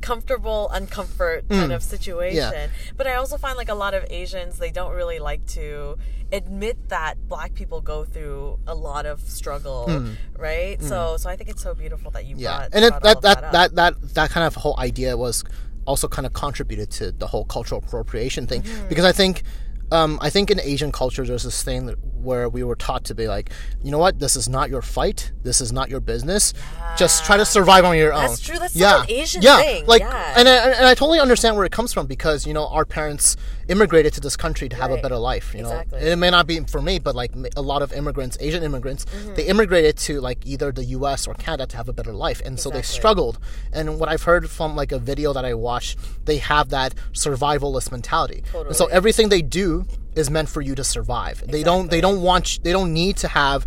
comfortable 0.02 0.70
uncomfort 0.74 1.48
kind 1.50 1.72
mm. 1.72 1.76
of 1.76 1.84
situation. 1.84 2.70
But 2.98 3.08
I 3.08 3.16
also 3.16 3.38
find 3.38 3.58
like 3.58 3.70
a 3.70 3.76
lot 3.76 3.94
of 3.94 4.06
Asians 4.10 4.58
they 4.58 4.72
don't 4.72 4.94
really 4.94 5.20
like 5.20 5.46
to 5.48 5.98
admit 6.32 6.90
that 6.90 7.16
black 7.28 7.54
people 7.54 7.82
go 7.82 8.04
through 8.06 8.58
a 8.68 8.76
lot 8.76 9.06
of 9.06 9.20
struggle, 9.22 9.86
mm. 9.88 10.16
right? 10.38 10.82
So 10.82 10.96
mm. 10.96 11.20
so 11.20 11.30
I 11.30 11.36
think 11.36 11.50
it's 11.50 11.62
so 11.62 11.74
beautiful 11.74 12.12
that 12.12 12.26
you 12.26 12.36
yeah. 12.38 12.58
brought 12.58 12.70
and 12.74 12.86
it, 12.86 12.90
brought 13.02 13.16
all 13.16 13.22
that 13.22 13.42
that, 13.42 13.52
that 13.52 13.76
that 13.76 14.14
that 14.16 14.30
kind 14.32 14.46
of 14.46 14.56
whole 14.56 14.80
idea 14.80 15.16
was 15.16 15.44
also 15.86 16.08
kind 16.08 16.26
of 16.26 16.34
contributed 16.34 16.92
to 16.92 17.12
the 17.12 17.28
whole 17.28 17.46
cultural 17.46 17.82
appropriation 17.84 18.46
thing. 18.46 18.62
Mm-hmm. 18.62 18.88
because 18.88 19.04
i 19.04 19.12
think 19.12 19.44
um, 19.92 20.20
I 20.22 20.30
think 20.30 20.50
in 20.50 20.60
Asian 20.60 20.92
culture, 20.92 21.26
there's 21.26 21.44
this 21.44 21.64
thing 21.64 21.86
that, 21.88 21.98
where 22.22 22.48
we 22.48 22.64
were 22.64 22.76
taught 22.76 23.04
to 23.06 23.16
be 23.16 23.28
like, 23.28 23.50
you 23.84 23.92
know 23.92 23.98
what, 23.98 24.20
this 24.20 24.36
is 24.36 24.48
not 24.48 24.70
your 24.70 24.82
fight, 24.82 25.32
this 25.44 25.60
is 25.60 25.74
not 25.74 25.90
your 25.90 26.00
business. 26.00 26.54
Just 26.98 27.26
try 27.26 27.38
to 27.38 27.46
survive 27.46 27.84
on 27.84 27.98
your 27.98 28.14
own. 28.14 28.28
That's 28.28 28.40
true, 28.40 28.58
that's 28.58 28.74
such 28.74 28.82
yeah, 28.82 29.04
an 29.04 29.10
Asian 29.10 29.42
yeah. 29.42 29.62
thing, 29.62 29.86
Like, 29.86 30.02
yeah. 30.02 30.34
and 30.38 30.48
I, 30.48 30.70
and 30.70 30.86
I 30.86 30.94
totally 30.94 31.20
understand 31.20 31.56
where 31.56 31.66
it 31.66 31.72
comes 31.72 31.94
from 31.94 32.08
because 32.08 32.48
you 32.48 32.54
know 32.54 32.68
our 32.68 32.86
parents 32.86 33.36
immigrated 33.72 34.12
to 34.14 34.22
this 34.22 34.36
country 34.36 34.68
to 34.70 34.76
have 34.76 34.92
a 34.92 34.98
better 34.98 35.18
life. 35.18 35.54
You 35.56 35.64
know, 35.64 35.72
Exactly. 35.80 36.00
it 36.12 36.18
may 36.18 36.30
not 36.30 36.46
be 36.46 36.60
for 36.74 36.82
me, 36.82 37.00
but 37.00 37.16
like 37.16 37.32
a 37.56 37.62
lot 37.62 37.82
of 37.82 37.92
immigrants, 37.94 38.38
Asian 38.40 38.64
immigrants, 38.64 39.06
Mm-hmm. 39.06 39.34
they 39.36 39.46
immigrated 39.48 39.98
to 40.08 40.22
like 40.22 40.40
either 40.46 40.72
the 40.72 40.84
U.S. 41.00 41.28
or 41.28 41.34
Canada 41.34 41.66
to 41.68 41.78
have 41.78 41.88
a 41.90 41.94
better 41.94 42.14
life, 42.14 42.42
and 42.46 42.60
so 42.60 42.70
they 42.70 42.82
struggled. 42.82 43.40
And 43.74 44.00
what 44.00 44.10
I've 44.10 44.24
heard 44.24 44.50
from 44.50 44.76
like 44.76 44.92
a 44.92 45.00
video 45.00 45.34
that 45.34 45.46
I 45.46 45.54
watched, 45.54 45.98
they 46.26 46.38
have 46.38 46.70
that 46.70 46.94
survivalist 47.14 47.92
mentality, 47.92 48.44
and 48.68 48.76
so 48.76 48.86
everything 48.88 49.30
they 49.30 49.42
do 49.42 49.86
is 50.16 50.30
meant 50.30 50.50
for 50.50 50.62
you 50.62 50.76
to 50.76 50.84
survive. 50.84 51.44
They 51.48 51.64
don't 51.64 51.90
they 51.90 52.02
don't 52.02 52.22
want 52.22 52.60
they 52.64 52.72
don't 52.78 52.94
need 52.94 53.16
to 53.24 53.28
have, 53.30 53.66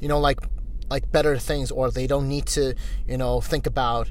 you 0.00 0.08
know, 0.08 0.20
like 0.20 0.38
like 0.90 1.10
better 1.12 1.38
things, 1.38 1.70
or 1.70 1.90
they 1.90 2.06
don't 2.06 2.28
need 2.28 2.46
to 2.58 2.74
you 3.06 3.16
know 3.16 3.40
think 3.40 3.66
about. 3.66 4.10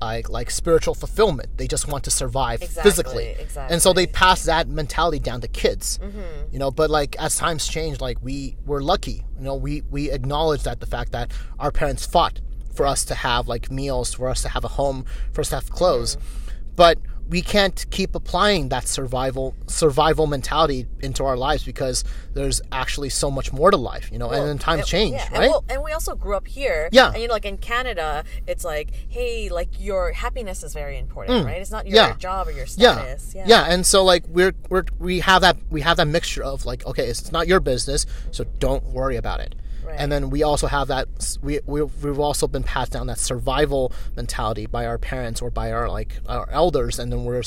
Like, 0.00 0.28
like 0.28 0.50
spiritual 0.50 0.94
fulfillment, 0.94 1.56
they 1.56 1.66
just 1.66 1.88
want 1.88 2.04
to 2.04 2.10
survive 2.10 2.62
Exactly, 2.62 2.82
physically, 2.90 3.36
and 3.56 3.80
so 3.80 3.92
they 3.94 4.06
pass 4.06 4.44
that 4.44 4.68
mentality 4.68 5.18
down 5.18 5.40
to 5.40 5.48
kids 5.48 5.98
mm-hmm. 5.98 6.20
you 6.52 6.58
know 6.58 6.70
but 6.70 6.90
like 6.90 7.16
as 7.16 7.36
times 7.36 7.66
change 7.66 8.00
like 8.00 8.18
we 8.22 8.56
we're 8.66 8.80
lucky 8.80 9.24
you 9.38 9.44
know 9.44 9.54
we 9.54 9.82
we 9.90 10.10
acknowledge 10.10 10.62
that 10.64 10.80
the 10.80 10.86
fact 10.86 11.12
that 11.12 11.30
our 11.58 11.70
parents 11.70 12.04
fought 12.04 12.40
for 12.74 12.86
us 12.86 13.04
to 13.04 13.14
have 13.14 13.48
like 13.48 13.70
meals 13.70 14.14
for 14.14 14.28
us 14.28 14.42
to 14.42 14.48
have 14.48 14.64
a 14.64 14.68
home 14.68 15.04
for 15.32 15.40
us 15.40 15.48
to 15.50 15.54
have 15.56 15.70
clothes. 15.70 16.16
Mm-hmm. 16.16 16.72
But 16.76 16.98
we 17.28 17.40
can't 17.40 17.86
keep 17.90 18.14
applying 18.14 18.68
that 18.68 18.86
survival 18.86 19.54
survival 19.66 20.26
mentality 20.26 20.86
into 21.00 21.24
our 21.24 21.36
lives 21.36 21.64
because 21.64 22.04
there's 22.34 22.60
actually 22.70 23.08
so 23.08 23.30
much 23.30 23.52
more 23.52 23.70
to 23.70 23.76
life 23.76 24.10
you 24.12 24.18
know 24.18 24.28
and 24.30 24.46
then 24.46 24.58
times 24.58 24.80
And- 24.80 24.88
change 24.88 25.12
yeah, 25.14 25.28
right 25.32 25.42
And, 25.44 25.50
well, 25.50 25.64
and 25.68 25.82
we 25.82 25.92
also 25.92 26.14
grew 26.14 26.36
up 26.36 26.46
here. 26.46 26.88
Yeah. 26.92 27.12
And 27.12 27.22
you 27.22 27.28
know, 27.28 27.34
like 27.34 27.44
in 27.46 27.56
Canada, 27.58 28.24
it's 28.46 28.64
like, 28.64 28.90
hey, 29.08 29.48
like 29.48 29.68
your 29.80 30.12
happiness 30.12 30.62
is 30.62 30.74
very 30.74 30.98
important, 30.98 31.46
right? 31.46 31.60
It's 31.60 31.70
not 31.70 31.86
your 31.86 31.94
Mm. 32.02 32.08
Yeah. 32.08 32.16
job 32.16 32.48
or 32.48 32.52
your 32.52 32.66
yeah. 32.76 32.94
status. 32.96 33.32
Yeah. 33.34 33.44
yeah 33.46 33.62
and 33.72 33.86
so 33.86 34.04
like 34.04 34.24
we're 34.28 34.54
we're 34.68 34.84
we 34.98 35.20
have 35.20 35.40
that 35.42 35.56
we 35.70 35.80
have 35.80 35.96
that 35.96 36.06
mixture 36.08 36.42
of 36.42 36.66
like 36.66 36.84
okay 36.86 37.06
it's 37.06 37.32
not 37.32 37.46
your 37.48 37.60
business 37.60 38.06
so 38.32 38.44
don't 38.58 38.84
worry 38.84 39.16
about 39.16 39.40
it 39.40 39.54
Right. 39.94 40.02
and 40.02 40.12
then 40.12 40.30
we 40.30 40.42
also 40.42 40.66
have 40.66 40.88
that 40.88 41.08
we, 41.42 41.60
we 41.66 41.82
we've 41.82 42.18
also 42.18 42.46
been 42.46 42.62
passed 42.62 42.92
down 42.92 43.06
that 43.06 43.18
survival 43.18 43.92
mentality 44.16 44.66
by 44.66 44.86
our 44.86 44.98
parents 44.98 45.40
or 45.40 45.50
by 45.50 45.72
our 45.72 45.88
like 45.88 46.18
our 46.28 46.48
elders 46.50 46.98
and 46.98 47.12
then 47.12 47.24
we're 47.24 47.42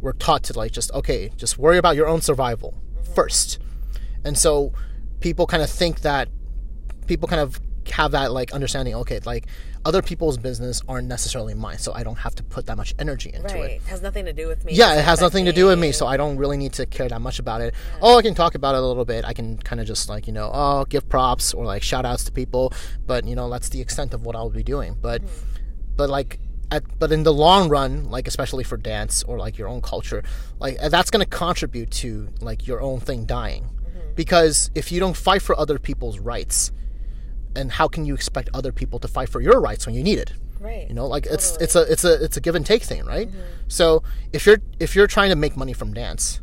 we're 0.00 0.12
taught 0.12 0.42
to 0.44 0.58
like 0.58 0.72
just 0.72 0.90
okay 0.92 1.30
just 1.36 1.58
worry 1.58 1.78
about 1.78 1.96
your 1.96 2.06
own 2.06 2.20
survival 2.20 2.74
mm-hmm. 2.74 3.14
first 3.14 3.58
and 4.24 4.36
so 4.36 4.72
people 5.20 5.46
kind 5.46 5.62
of 5.62 5.70
think 5.70 6.00
that 6.00 6.28
people 7.06 7.28
kind 7.28 7.40
of 7.40 7.60
have 7.90 8.12
that 8.12 8.32
like 8.32 8.52
understanding 8.52 8.94
okay 8.94 9.20
like 9.24 9.46
other 9.84 10.00
people's 10.00 10.38
business 10.38 10.82
aren't 10.88 11.06
necessarily 11.08 11.52
mine 11.52 11.76
so 11.78 11.92
i 11.92 12.02
don't 12.02 12.16
have 12.16 12.34
to 12.34 12.42
put 12.42 12.66
that 12.66 12.76
much 12.76 12.94
energy 12.98 13.30
into 13.34 13.54
Right. 13.54 13.72
it 13.72 13.82
Has 13.82 14.00
nothing 14.02 14.24
to 14.24 14.32
do 14.32 14.48
with 14.48 14.64
me. 14.64 14.72
yeah, 14.74 14.94
it 14.98 15.04
has 15.04 15.20
nothing 15.20 15.44
to 15.44 15.52
do 15.52 15.66
with 15.66 15.78
me, 15.78 15.92
so 15.92 16.06
I 16.06 16.16
don't 16.16 16.36
really 16.38 16.56
need 16.56 16.72
to 16.74 16.86
care 16.86 17.08
that 17.08 17.20
much 17.20 17.38
about 17.38 17.60
it. 17.60 17.74
Oh, 18.00 18.18
I 18.18 18.22
can 18.22 18.34
talk 18.34 18.54
about 18.54 18.74
it 18.74 18.78
a 18.78 18.86
little 18.86 19.04
bit. 19.04 19.24
I 19.24 19.32
can 19.34 19.58
kind 19.58 19.80
of 19.80 19.86
just 19.86 20.08
like, 20.08 20.26
you 20.26 20.32
know, 20.32 20.50
oh, 20.52 20.84
give 20.86 21.08
props 21.08 21.52
or 21.52 21.64
like 21.66 21.82
shout 21.82 22.04
outs 22.06 22.24
to 22.24 22.32
people, 22.32 22.72
but 23.06 23.26
you 23.26 23.34
know, 23.34 23.50
that's 23.50 23.68
the 23.68 23.80
extent 23.80 24.14
of 24.14 24.24
what 24.24 24.34
I'll 24.34 24.50
be 24.50 24.62
doing. 24.62 24.96
But 25.00 25.22
mm-hmm. 25.22 25.60
but 25.96 26.08
like 26.08 26.38
at, 26.70 26.82
but 26.98 27.12
in 27.12 27.22
the 27.24 27.32
long 27.32 27.68
run, 27.68 28.10
like 28.10 28.26
especially 28.26 28.64
for 28.64 28.76
dance 28.78 29.22
or 29.24 29.36
like 29.38 29.58
your 29.58 29.68
own 29.68 29.82
culture, 29.82 30.22
like 30.58 30.76
uh, 30.82 30.88
that's 30.88 31.10
going 31.10 31.24
to 31.24 31.28
contribute 31.30 31.90
to 32.02 32.28
like 32.40 32.66
your 32.66 32.80
own 32.80 33.00
thing 33.00 33.26
dying. 33.26 33.64
Mm-hmm. 33.64 34.14
Because 34.14 34.70
if 34.74 34.90
you 34.90 34.98
don't 35.00 35.16
fight 35.16 35.42
for 35.42 35.58
other 35.58 35.78
people's 35.78 36.18
rights, 36.18 36.72
and 37.56 37.72
how 37.72 37.88
can 37.88 38.04
you 38.04 38.14
expect 38.14 38.48
other 38.54 38.72
people 38.72 38.98
to 39.00 39.08
fight 39.08 39.28
for 39.28 39.40
your 39.40 39.60
rights 39.60 39.86
when 39.86 39.94
you 39.94 40.02
need 40.02 40.18
it? 40.18 40.32
Right. 40.60 40.88
You 40.88 40.94
know, 40.94 41.06
like 41.06 41.26
it's 41.26 41.56
it's 41.58 41.76
a 41.76 41.82
it's 41.92 42.04
a 42.04 42.24
it's 42.24 42.36
a 42.36 42.40
give 42.40 42.54
and 42.54 42.64
take 42.64 42.82
thing, 42.82 43.04
right? 43.04 43.28
So 43.68 44.02
if 44.32 44.46
you're 44.46 44.58
if 44.80 44.94
you're 44.96 45.06
trying 45.06 45.30
to 45.30 45.36
make 45.36 45.56
money 45.56 45.72
from 45.72 45.92
dance, 45.92 46.40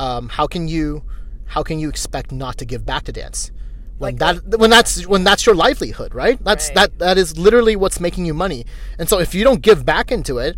um, 0.00 0.28
how 0.30 0.46
can 0.46 0.68
you 0.68 1.02
how 1.46 1.62
can 1.62 1.78
you 1.78 1.88
expect 1.88 2.32
not 2.32 2.56
to 2.58 2.64
give 2.64 2.84
back 2.86 3.04
to 3.04 3.12
dance 3.12 3.50
when 3.98 4.16
Like 4.16 4.42
that 4.44 4.58
when 4.58 4.70
that's 4.70 5.06
when 5.06 5.24
that's 5.24 5.44
your 5.44 5.54
livelihood, 5.54 6.14
right? 6.14 6.42
That's 6.42 6.68
Right. 6.68 6.74
that 6.76 6.98
that 7.00 7.18
is 7.18 7.36
literally 7.36 7.76
what's 7.76 8.00
making 8.00 8.24
you 8.26 8.34
money. 8.34 8.64
And 8.98 9.08
so 9.08 9.18
if 9.18 9.34
you 9.34 9.44
don't 9.44 9.60
give 9.60 9.84
back 9.84 10.10
into 10.12 10.38
it, 10.38 10.56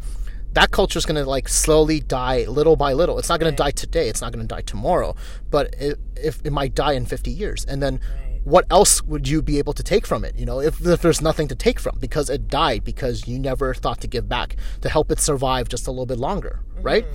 that 0.53 0.71
culture 0.71 0.99
is 0.99 1.07
going 1.07 1.23
to 1.23 1.29
like 1.29 1.49
slowly 1.49 2.01
die 2.01 2.45
little 2.47 2.77
by 2.77 2.93
little. 2.93 3.19
It's 3.19 3.29
not 3.29 3.41
going 3.41 3.53
to 3.53 3.57
die 3.57 3.71
today. 3.71 4.09
It's 4.09 4.21
not 4.21 4.33
going 4.33 4.47
to 4.47 4.55
die 4.55 4.63
tomorrow, 4.63 5.17
but 5.51 5.75
it, 5.79 5.99
if 6.17 6.41
it 6.45 6.53
might 6.53 6.75
die 6.75 6.93
in 6.93 7.07
50 7.07 7.31
years. 7.31 7.65
And 7.65 7.83
then 7.83 7.95
Right. 7.95 8.30
What 8.51 8.67
else 8.71 9.03
would 9.05 9.29
you 9.29 9.41
be 9.41 9.59
able 9.59 9.73
to 9.73 9.83
take 9.83 10.07
from 10.07 10.25
it? 10.25 10.37
You 10.37 10.45
know, 10.45 10.61
if, 10.61 10.85
if 10.85 11.01
there's 11.01 11.21
nothing 11.21 11.47
to 11.49 11.55
take 11.55 11.79
from 11.79 11.99
because 12.01 12.29
it 12.29 12.49
died 12.49 12.85
because 12.85 13.29
you 13.29 13.39
never 13.39 13.73
thought 13.75 14.01
to 14.01 14.09
give 14.09 14.29
back 14.29 14.57
to 14.81 14.89
help 14.89 15.11
it 15.13 15.21
survive 15.21 15.69
just 15.69 15.87
a 15.87 15.91
little 15.91 16.07
bit 16.07 16.19
longer, 16.19 16.61
mm-hmm. 16.75 16.83
right? 16.83 17.07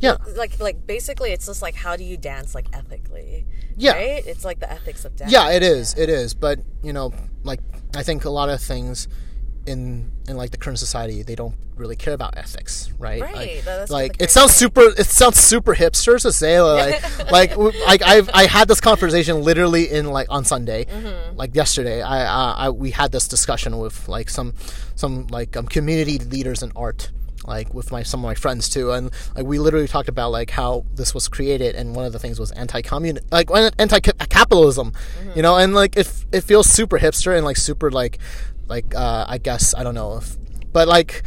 Yeah. 0.00 0.16
like 0.36 0.60
like 0.60 0.86
basically 0.86 1.32
it's 1.32 1.46
just 1.46 1.60
like 1.60 1.74
how 1.74 1.96
do 1.96 2.04
you 2.04 2.16
dance 2.16 2.54
like 2.54 2.66
ethically 2.72 3.44
Yeah. 3.76 3.94
right 3.94 4.24
it's 4.24 4.44
like 4.44 4.60
the 4.60 4.70
ethics 4.70 5.04
of 5.04 5.16
dance 5.16 5.32
Yeah, 5.32 5.50
it 5.50 5.64
is. 5.64 5.94
It 5.98 6.08
is. 6.08 6.34
But 6.34 6.60
you 6.82 6.92
know, 6.92 7.12
like 7.42 7.60
I 7.96 8.02
think 8.04 8.24
a 8.24 8.30
lot 8.30 8.48
of 8.48 8.60
things 8.60 9.08
in 9.68 10.10
in 10.28 10.36
like 10.36 10.50
the 10.50 10.56
current 10.58 10.78
society, 10.78 11.22
they 11.22 11.34
don't 11.34 11.54
really 11.76 11.94
care 12.04 12.14
about 12.14 12.36
ethics, 12.36 12.90
right? 12.98 13.20
Right, 13.22 13.62
Like, 13.66 13.90
like 13.90 14.16
it 14.20 14.30
sounds 14.30 14.52
thing. 14.52 14.68
super. 14.68 14.82
It 15.02 15.06
sounds 15.06 15.38
super 15.38 15.74
hipster 15.74 16.20
to 16.22 16.32
say 16.32 16.60
like 16.60 17.30
like 17.30 17.56
like 17.90 18.02
I've 18.02 18.28
I 18.34 18.46
had 18.46 18.66
this 18.68 18.80
conversation 18.80 19.42
literally 19.42 19.84
in 19.98 20.06
like 20.18 20.26
on 20.30 20.44
Sunday, 20.44 20.86
Mm-hmm. 20.86 21.36
like 21.36 21.54
yesterday. 21.54 22.02
I, 22.02 22.18
uh, 22.24 22.54
I 22.64 22.70
we 22.70 22.90
had 22.90 23.12
this 23.12 23.28
discussion 23.28 23.78
with 23.78 24.08
like 24.08 24.28
some 24.30 24.54
some 24.96 25.26
like 25.28 25.56
um, 25.56 25.66
community 25.66 26.18
leaders 26.18 26.62
in 26.62 26.72
art 26.74 27.10
like 27.46 27.72
with 27.72 27.90
my 27.92 28.02
some 28.02 28.20
of 28.20 28.24
my 28.28 28.34
friends 28.34 28.68
too 28.68 28.90
and 28.92 29.10
like 29.34 29.46
we 29.46 29.58
literally 29.58 29.88
talked 29.88 30.08
about 30.10 30.30
like 30.30 30.50
how 30.50 30.84
this 30.96 31.14
was 31.14 31.28
created 31.28 31.74
and 31.76 31.94
one 31.96 32.04
of 32.04 32.12
the 32.12 32.18
things 32.18 32.38
was 32.38 32.50
anti-commun 32.52 33.18
like 33.30 33.48
anti-capitalism 33.78 34.92
you 35.34 35.40
know 35.42 35.56
and 35.56 35.72
like 35.74 35.96
it, 35.96 36.10
it 36.32 36.42
feels 36.42 36.66
super 36.68 36.98
hipster 36.98 37.34
and 37.36 37.44
like 37.46 37.56
super 37.56 37.90
like 37.90 38.18
like 38.68 38.94
uh 38.94 39.24
i 39.28 39.38
guess 39.38 39.74
i 39.74 39.82
don't 39.82 39.94
know 39.94 40.16
if 40.16 40.36
but 40.72 40.86
like 40.88 41.22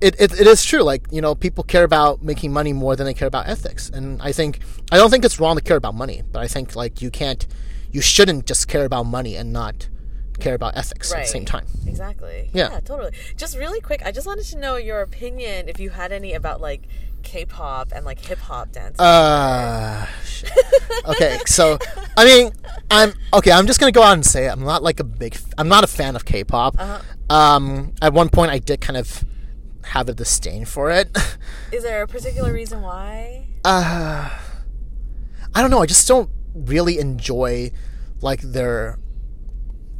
it, 0.00 0.14
it, 0.20 0.30
it 0.40 0.46
is 0.46 0.64
true. 0.64 0.82
Like 0.84 1.08
you 1.10 1.20
know 1.20 1.34
people 1.34 1.64
care 1.64 1.82
about 1.82 2.22
making 2.22 2.52
money 2.52 2.72
more 2.72 2.94
than 2.94 3.04
they 3.04 3.14
care 3.14 3.26
about 3.26 3.48
ethics. 3.48 3.90
And 3.90 4.22
i 4.22 4.30
think 4.30 4.60
i 4.92 4.96
don't 4.96 5.10
think 5.10 5.24
it's 5.24 5.40
wrong 5.40 5.56
to 5.56 5.62
care 5.62 5.76
about 5.76 5.96
money 5.96 6.22
but 6.30 6.40
i 6.40 6.46
think 6.46 6.76
like 6.76 7.02
you 7.02 7.10
can't 7.10 7.48
you 7.90 8.00
shouldn't 8.00 8.46
just 8.46 8.68
care 8.68 8.84
about 8.84 9.04
money 9.06 9.34
and 9.34 9.52
not 9.52 9.88
care 10.38 10.54
about 10.54 10.76
ethics 10.76 11.12
at 11.12 11.22
the 11.22 11.26
same 11.26 11.40
Right. 11.40 11.48
time. 11.48 11.66
Exactly. 11.84 12.48
Yeah. 12.54 12.78
totally. 12.84 13.10
Just 13.36 13.56
really 13.58 13.80
quick 13.80 14.02
i 14.06 14.12
just 14.12 14.24
wanted 14.24 14.44
to 14.44 14.56
know 14.58 14.76
your 14.76 15.00
opinion 15.00 15.68
if 15.68 15.80
you 15.80 15.90
had 15.90 16.12
any 16.12 16.32
about 16.32 16.60
like 16.60 16.82
k-pop 17.28 17.92
and 17.94 18.04
like 18.06 18.18
hip-hop 18.18 18.72
dance 18.72 18.98
Uh, 18.98 20.06
okay. 21.06 21.38
So, 21.46 21.78
I 22.16 22.24
mean, 22.24 22.52
I'm 22.90 23.12
okay. 23.34 23.52
I'm 23.52 23.66
just 23.66 23.78
gonna 23.80 23.92
go 23.92 24.02
out 24.02 24.14
and 24.14 24.24
say 24.24 24.46
it. 24.46 24.50
I'm 24.50 24.64
not 24.64 24.82
like 24.82 24.98
a 25.00 25.04
big. 25.04 25.34
f- 25.34 25.44
I'm 25.58 25.68
not 25.68 25.84
a 25.84 25.86
fan 25.86 26.16
of 26.16 26.24
K-pop. 26.24 26.76
Um, 27.28 27.92
at 28.00 28.12
one 28.12 28.28
point, 28.30 28.50
I 28.50 28.58
did 28.58 28.80
kind 28.80 28.96
of 28.96 29.24
have 29.84 30.08
a 30.08 30.14
disdain 30.14 30.64
for 30.64 30.90
it. 30.90 31.08
is 31.72 31.82
there 31.82 32.02
a 32.02 32.06
particular 32.06 32.52
reason 32.52 32.80
why 32.82 33.46
Uh, 33.64 34.30
I 35.54 35.60
don't 35.60 35.70
know. 35.70 35.80
I 35.82 35.86
just 35.86 36.06
don't 36.08 36.30
really 36.54 36.98
enjoy 36.98 37.72
like 38.20 38.40
their 38.40 38.98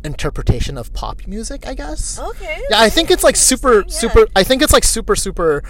interpretation 0.04 0.78
of 0.78 0.92
pop 0.92 1.26
music. 1.26 1.66
I 1.66 1.74
guess. 1.74 2.18
okay 2.18 2.60
Yeah, 2.70 2.80
I 2.80 2.88
think 2.88 3.10
it's 3.10 3.24
like 3.24 3.36
super, 3.36 3.80
yeah. 3.80 3.84
super. 3.88 4.26
I 4.36 4.44
think 4.44 4.62
it's 4.62 4.72
like 4.72 4.84
super, 4.84 5.16
super, 5.16 5.62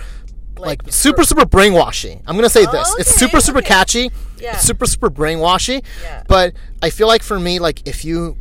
like, 0.59 0.83
Like, 0.85 0.93
super, 0.93 1.25
super 1.25 1.45
brainwashy. 1.45 2.21
I'm 2.27 2.37
gonna 2.37 2.49
say 2.51 2.67
this. 2.67 2.95
It's 2.99 3.15
super, 3.15 3.41
super 3.41 3.59
okay. 3.59 3.69
catchy. 3.69 4.11
Yeah. 4.41 4.53
It's 4.55 4.63
super, 4.63 4.87
super 4.87 5.11
brainwashy. 5.11 5.83
Yeah. 6.01 6.23
But 6.29 6.55
I 6.81 6.91
feel 6.91 7.09
like 7.09 7.25
for 7.25 7.41
me, 7.41 7.59
like 7.59 7.83
if 7.89 8.05
you, 8.05 8.37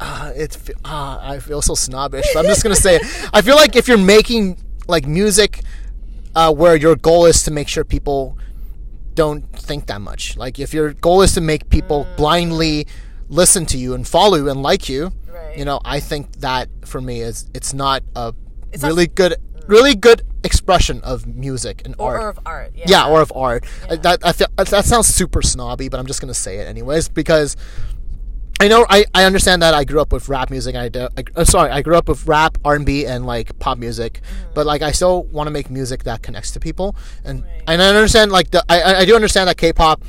uh, 0.00 0.32
it's 0.36 0.58
uh, 0.84 1.18
I 1.22 1.38
feel 1.38 1.62
so 1.62 1.74
snobbish. 1.74 2.26
But 2.34 2.40
I'm 2.40 2.44
just 2.46 2.62
gonna 2.62 2.76
say 2.76 2.96
it. 2.96 3.02
I 3.32 3.40
feel 3.40 3.56
like 3.56 3.74
if 3.74 3.88
you're 3.88 3.96
making 3.96 4.58
like 4.86 5.06
music, 5.06 5.62
uh, 6.36 6.52
where 6.52 6.76
your 6.76 6.94
goal 6.94 7.24
is 7.24 7.42
to 7.44 7.50
make 7.50 7.68
sure 7.68 7.84
people 7.84 8.36
don't 9.14 9.42
think 9.58 9.86
that 9.86 10.00
much. 10.02 10.36
Like 10.36 10.58
if 10.58 10.74
your 10.74 10.92
goal 10.92 11.22
is 11.22 11.32
to 11.34 11.40
make 11.40 11.68
people 11.70 12.04
Mm. 12.04 12.16
blindly 12.18 12.86
listen 13.30 13.64
to 13.66 13.78
you 13.78 13.94
and 13.94 14.06
follow 14.06 14.36
you 14.36 14.48
and 14.50 14.62
like 14.62 14.88
you, 14.90 15.10
Right. 15.26 15.56
you 15.58 15.64
know, 15.64 15.80
I 15.84 16.00
think 16.00 16.36
that 16.40 16.68
for 16.84 17.00
me 17.00 17.20
is 17.22 17.46
it's 17.54 17.72
not 17.72 18.02
a 18.14 18.34
It's 18.72 18.82
not- 18.82 18.88
really 18.88 19.06
good, 19.06 19.36
really 19.66 19.94
good 19.94 20.20
expression 20.68 21.00
of 21.02 21.26
music 21.26 21.80
and 21.86 21.94
or, 21.98 22.12
art. 22.18 22.22
or 22.22 22.28
of 22.28 22.38
art 22.44 22.72
yeah, 22.76 22.84
yeah, 22.88 23.08
or 23.08 23.22
of 23.22 23.32
art. 23.34 23.64
Uh, 23.88 23.96
That 23.96 24.18
I 24.24 24.32
feel, 24.32 24.48
that 24.56 24.84
sounds 24.84 25.06
super 25.06 25.40
snobby, 25.40 25.88
but 25.88 25.98
I'm 25.98 26.06
just 26.06 26.20
gonna 26.20 26.34
say 26.34 26.58
it 26.58 26.68
anyways 26.68 27.08
because 27.08 27.56
I 28.60 28.68
know 28.68 28.84
I, 28.90 29.06
I 29.14 29.24
understand 29.24 29.62
that 29.62 29.72
I 29.72 29.84
grew 29.84 30.00
up 30.00 30.12
with 30.12 30.28
rap 30.28 30.50
music. 30.50 30.74
I, 30.76 30.88
do- 30.90 31.08
I 31.16 31.24
uh, 31.36 31.44
sorry 31.44 31.70
I 31.70 31.80
grew 31.80 31.96
up 31.96 32.06
with 32.08 32.26
rap, 32.26 32.58
R 32.66 32.74
and 32.74 32.84
B, 32.84 33.06
and 33.06 33.24
like 33.24 33.58
pop 33.60 33.78
music, 33.78 34.20
Mm-hmm. 34.20 34.52
but 34.54 34.66
like 34.66 34.82
I 34.82 34.90
still 34.92 35.22
want 35.24 35.46
to 35.46 35.50
make 35.52 35.70
music 35.70 36.04
that 36.04 36.22
connects 36.22 36.50
to 36.52 36.60
people, 36.60 36.94
and 37.24 37.44
and 37.66 37.80
I 37.80 37.88
understand 37.88 38.30
like 38.30 38.50
the 38.50 38.62
I- 38.68 38.96
I 39.00 39.04
do 39.06 39.14
understand 39.14 39.48
that 39.48 39.56
K-pop 39.56 40.02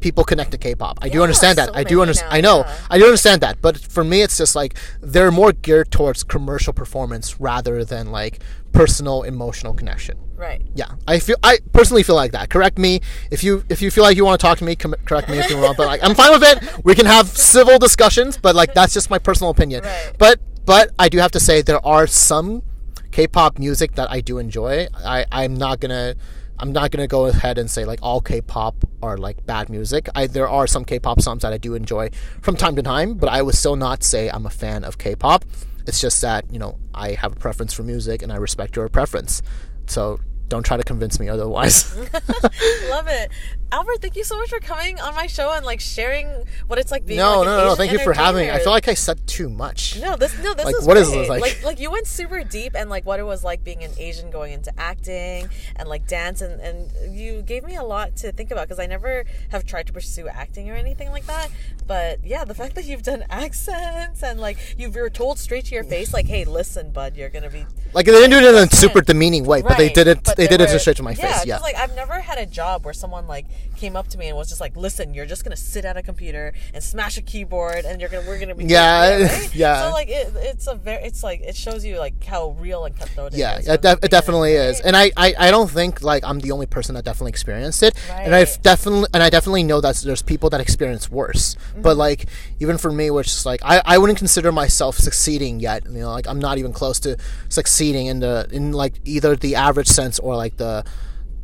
people 0.00 0.24
connect 0.24 0.50
to 0.52 0.58
K-pop. 0.58 0.98
I 1.02 1.08
do 1.08 1.22
understand 1.22 1.58
that. 1.58 1.68
so 1.68 1.74
I 1.74 1.84
do 1.84 2.00
understand. 2.02 2.32
I 2.32 2.40
know. 2.40 2.58
yeah. 2.60 2.76
I 2.90 2.98
do 2.98 3.04
understand 3.04 3.40
that. 3.42 3.60
But 3.60 3.76
for 3.78 4.02
me, 4.04 4.22
it's 4.22 4.36
just 4.38 4.54
like 4.56 4.74
they're 5.00 5.30
more 5.30 5.52
geared 5.52 5.90
towards 5.90 6.22
commercial 6.24 6.72
performance 6.72 7.40
rather 7.40 7.84
than 7.84 8.10
like 8.10 8.40
personal 8.72 9.22
emotional 9.24 9.74
connection. 9.74 10.16
right 10.36 10.62
Yeah, 10.74 10.92
I 11.06 11.18
feel 11.18 11.36
I 11.42 11.58
personally 11.72 12.02
feel 12.02 12.14
like 12.16 12.32
that. 12.32 12.50
Correct 12.50 12.78
me 12.78 13.00
if 13.30 13.42
you 13.44 13.64
if 13.68 13.82
you 13.82 13.90
feel 13.90 14.04
like 14.04 14.16
you 14.16 14.24
want 14.24 14.40
to 14.40 14.46
talk 14.46 14.58
to 14.58 14.64
me. 14.64 14.76
Com- 14.76 14.94
correct 15.04 15.28
me 15.28 15.38
if 15.38 15.50
you're 15.50 15.60
wrong, 15.60 15.74
but 15.76 15.86
like 15.86 16.02
I'm 16.02 16.14
fine 16.14 16.32
with 16.32 16.42
it. 16.42 16.84
We 16.84 16.94
can 16.94 17.06
have 17.06 17.26
civil 17.28 17.78
discussions, 17.78 18.38
but 18.38 18.54
like 18.54 18.72
that's 18.74 18.94
just 18.94 19.10
my 19.10 19.18
personal 19.18 19.50
opinion. 19.50 19.82
Right. 19.84 20.12
But 20.18 20.40
but 20.64 20.90
I 20.98 21.08
do 21.08 21.18
have 21.18 21.32
to 21.32 21.40
say 21.40 21.62
there 21.62 21.84
are 21.84 22.06
some 22.06 22.62
K-pop 23.10 23.58
music 23.58 23.96
that 23.96 24.08
I 24.10 24.20
do 24.20 24.38
enjoy. 24.38 24.86
I 25.04 25.26
I'm 25.32 25.54
not 25.54 25.80
gonna. 25.80 26.14
I'm 26.60 26.72
not 26.72 26.90
gonna 26.90 27.06
go 27.06 27.26
ahead 27.26 27.56
and 27.56 27.70
say 27.70 27.84
like 27.84 27.98
all 28.02 28.20
K-pop 28.20 28.76
are 29.02 29.16
like 29.16 29.44
bad 29.46 29.70
music. 29.70 30.08
I 30.14 30.26
there 30.26 30.48
are 30.48 30.66
some 30.66 30.84
K-pop 30.84 31.20
songs 31.20 31.42
that 31.42 31.52
I 31.52 31.58
do 31.58 31.74
enjoy 31.74 32.10
from 32.42 32.56
time 32.56 32.76
to 32.76 32.82
time, 32.82 33.14
but 33.14 33.30
I 33.30 33.40
would 33.40 33.54
still 33.54 33.76
not 33.76 34.04
say 34.04 34.28
I'm 34.28 34.44
a 34.44 34.50
fan 34.50 34.84
of 34.84 34.98
K-pop. 34.98 35.44
It's 35.86 36.00
just 36.00 36.20
that 36.20 36.44
you 36.52 36.58
know 36.58 36.78
I 36.94 37.12
have 37.12 37.32
a 37.32 37.36
preference 37.36 37.72
for 37.72 37.82
music 37.82 38.22
and 38.22 38.30
I 38.30 38.36
respect 38.36 38.76
your 38.76 38.88
preference. 38.90 39.42
So 39.86 40.20
don't 40.48 40.62
try 40.62 40.76
to 40.76 40.84
convince 40.84 41.18
me 41.18 41.28
otherwise. 41.28 41.96
love 42.90 43.08
it 43.08 43.30
albert 43.72 44.00
thank 44.00 44.16
you 44.16 44.24
so 44.24 44.36
much 44.38 44.48
for 44.50 44.60
coming 44.60 45.00
on 45.00 45.14
my 45.14 45.26
show 45.26 45.52
and 45.52 45.64
like 45.64 45.80
sharing 45.80 46.26
what 46.66 46.78
it's 46.78 46.90
like 46.90 47.06
being 47.06 47.18
no, 47.18 47.38
like, 47.38 47.46
no, 47.46 47.52
an 47.52 47.58
no, 47.58 47.64
no. 47.70 47.74
Thank 47.74 47.92
you 47.92 47.98
for 47.98 48.12
having 48.12 48.46
me. 48.46 48.50
I 48.52 48.58
feel 48.58 48.72
like 48.72 48.88
I 48.88 48.94
said 48.94 49.26
too 49.26 49.48
much. 49.48 49.98
No, 50.00 50.16
this 50.16 50.36
no, 50.42 50.54
this 50.54 50.64
Like, 50.66 50.74
is 50.76 50.86
what 50.86 50.96
is 50.96 51.08
great. 51.08 51.20
this, 51.20 51.28
like- 51.28 51.42
like 51.42 51.64
like 51.64 51.80
you 51.80 51.90
went 51.90 52.06
super 52.06 52.42
deep 52.44 52.74
and 52.74 52.90
like 52.90 53.06
what 53.06 53.20
it 53.20 53.24
was 53.24 53.44
like 53.44 53.62
being 53.64 53.82
an 53.84 53.92
Asian 53.98 54.30
going 54.30 54.52
into 54.52 54.72
acting 54.78 55.48
and 55.76 55.88
like 55.88 56.06
dance 56.06 56.40
and 56.40 56.60
and 56.60 57.16
you 57.16 57.42
gave 57.42 57.64
me 57.64 57.76
a 57.76 57.82
lot 57.82 58.16
to 58.16 58.32
think 58.32 58.50
about 58.50 58.68
because 58.68 58.80
I 58.80 58.86
never 58.86 59.24
have 59.50 59.64
tried 59.64 59.86
to 59.86 59.92
pursue 59.92 60.28
acting 60.28 60.70
or 60.70 60.74
anything 60.74 61.10
like 61.10 61.26
that. 61.26 61.50
But 61.86 62.24
yeah, 62.24 62.44
the 62.44 62.54
fact 62.54 62.74
that 62.74 62.84
you've 62.84 63.02
done 63.02 63.24
accents 63.30 64.22
and 64.22 64.40
like 64.40 64.58
you 64.78 64.90
were 64.90 65.10
told 65.10 65.38
straight 65.38 65.66
to 65.66 65.74
your 65.74 65.84
face 65.84 66.12
like, 66.12 66.26
"Hey, 66.26 66.44
listen, 66.44 66.90
bud, 66.92 67.16
you're 67.16 67.30
gonna 67.30 67.50
be." 67.50 67.66
Like 67.92 68.06
they 68.06 68.12
didn't 68.12 68.30
do 68.30 68.36
it 68.38 68.44
in 68.44 68.68
a 68.68 68.70
super 68.70 69.00
demeaning 69.00 69.44
way, 69.44 69.62
but 69.62 69.76
they 69.76 69.88
did 69.88 70.06
it. 70.06 70.22
but 70.24 70.36
they 70.36 70.46
there 70.46 70.58
did 70.58 70.70
it 70.70 70.78
straight 70.80 70.96
to 70.98 71.02
my 71.02 71.12
yeah, 71.12 71.38
face. 71.38 71.46
Yeah. 71.46 71.58
like 71.58 71.76
I've 71.76 71.94
never 71.96 72.20
had 72.20 72.38
a 72.38 72.46
job 72.46 72.84
where 72.84 72.94
someone 72.94 73.26
like 73.26 73.46
came 73.76 73.96
up 73.96 74.08
to 74.08 74.18
me 74.18 74.28
and 74.28 74.36
was 74.36 74.48
just 74.48 74.60
like, 74.60 74.76
"Listen, 74.76 75.14
you're 75.14 75.26
just 75.26 75.44
gonna 75.44 75.56
sit 75.56 75.84
at 75.84 75.96
a 75.96 76.02
computer 76.02 76.52
and 76.74 76.82
smash 76.82 77.16
a 77.16 77.22
keyboard, 77.22 77.84
and 77.84 78.00
you're 78.00 78.10
gonna 78.10 78.26
we're 78.26 78.38
gonna 78.38 78.54
be 78.54 78.64
Yeah, 78.64 79.22
right? 79.22 79.54
yeah. 79.54 79.86
So 79.86 79.92
like 79.92 80.08
it, 80.08 80.32
it's 80.36 80.66
a 80.66 80.74
very 80.74 81.02
it's 81.02 81.22
like 81.22 81.40
it 81.40 81.56
shows 81.56 81.84
you 81.84 81.98
like 81.98 82.22
how 82.24 82.50
real 82.58 82.84
and 82.84 82.96
cutthroat 82.96 83.32
it 83.32 83.38
yeah, 83.38 83.58
is 83.58 83.68
it, 83.68 83.82
def- 83.82 84.04
it 84.04 84.10
definitely 84.10 84.52
is, 84.52 84.80
and 84.80 84.96
I, 84.96 85.10
I, 85.16 85.34
I 85.38 85.50
don't 85.50 85.70
think 85.70 86.02
like 86.02 86.24
I'm 86.24 86.40
the 86.40 86.52
only 86.52 86.66
person 86.66 86.94
that 86.94 87.04
definitely 87.04 87.30
experienced 87.30 87.82
it, 87.82 87.94
and 88.10 88.34
I've 88.34 88.60
definitely 88.62 89.08
and 89.14 89.22
I 89.22 89.30
definitely 89.30 89.62
know 89.62 89.80
that 89.80 89.96
there's 89.96 90.22
people 90.22 90.50
that 90.50 90.60
experience 90.60 91.10
worse. 91.10 91.54
Mm-hmm. 91.54 91.82
But 91.82 91.96
like 91.96 92.26
even 92.60 92.78
for 92.78 92.92
me, 92.92 93.10
which 93.10 93.28
is 93.28 93.46
like 93.46 93.60
I, 93.64 93.82
I 93.84 93.98
wouldn't 93.98 94.18
consider 94.18 94.52
myself 94.52 94.96
succeeding 94.96 95.60
yet. 95.60 95.84
You 95.86 96.00
know, 96.00 96.10
like 96.10 96.28
I'm 96.28 96.38
not 96.38 96.58
even 96.58 96.72
close 96.72 97.00
to 97.00 97.16
succeeding 97.48 98.06
in 98.06 98.20
the 98.20 98.48
in 98.50 98.72
like 98.72 98.94
either 99.04 99.36
the 99.36 99.56
average 99.56 99.88
sense 99.88 100.18
or 100.18 100.36
like 100.36 100.56
the 100.56 100.84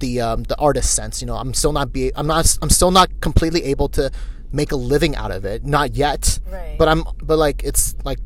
the 0.00 0.20
um, 0.20 0.42
the 0.44 0.56
artist 0.58 0.94
sense. 0.94 1.20
You 1.20 1.26
know, 1.26 1.36
I'm 1.36 1.54
still 1.54 1.72
not 1.72 1.92
be 1.92 2.12
I'm 2.14 2.26
not 2.26 2.58
I'm 2.62 2.70
still 2.70 2.90
not 2.90 3.20
completely 3.20 3.64
able 3.64 3.88
to 3.90 4.10
make 4.52 4.72
a 4.72 4.76
living 4.76 5.16
out 5.16 5.30
of 5.30 5.44
it. 5.44 5.64
Not 5.64 5.94
yet. 5.94 6.38
Right. 6.50 6.76
But 6.78 6.88
I'm 6.88 7.04
but 7.22 7.38
like 7.38 7.62
it's 7.64 7.96
like 8.04 8.18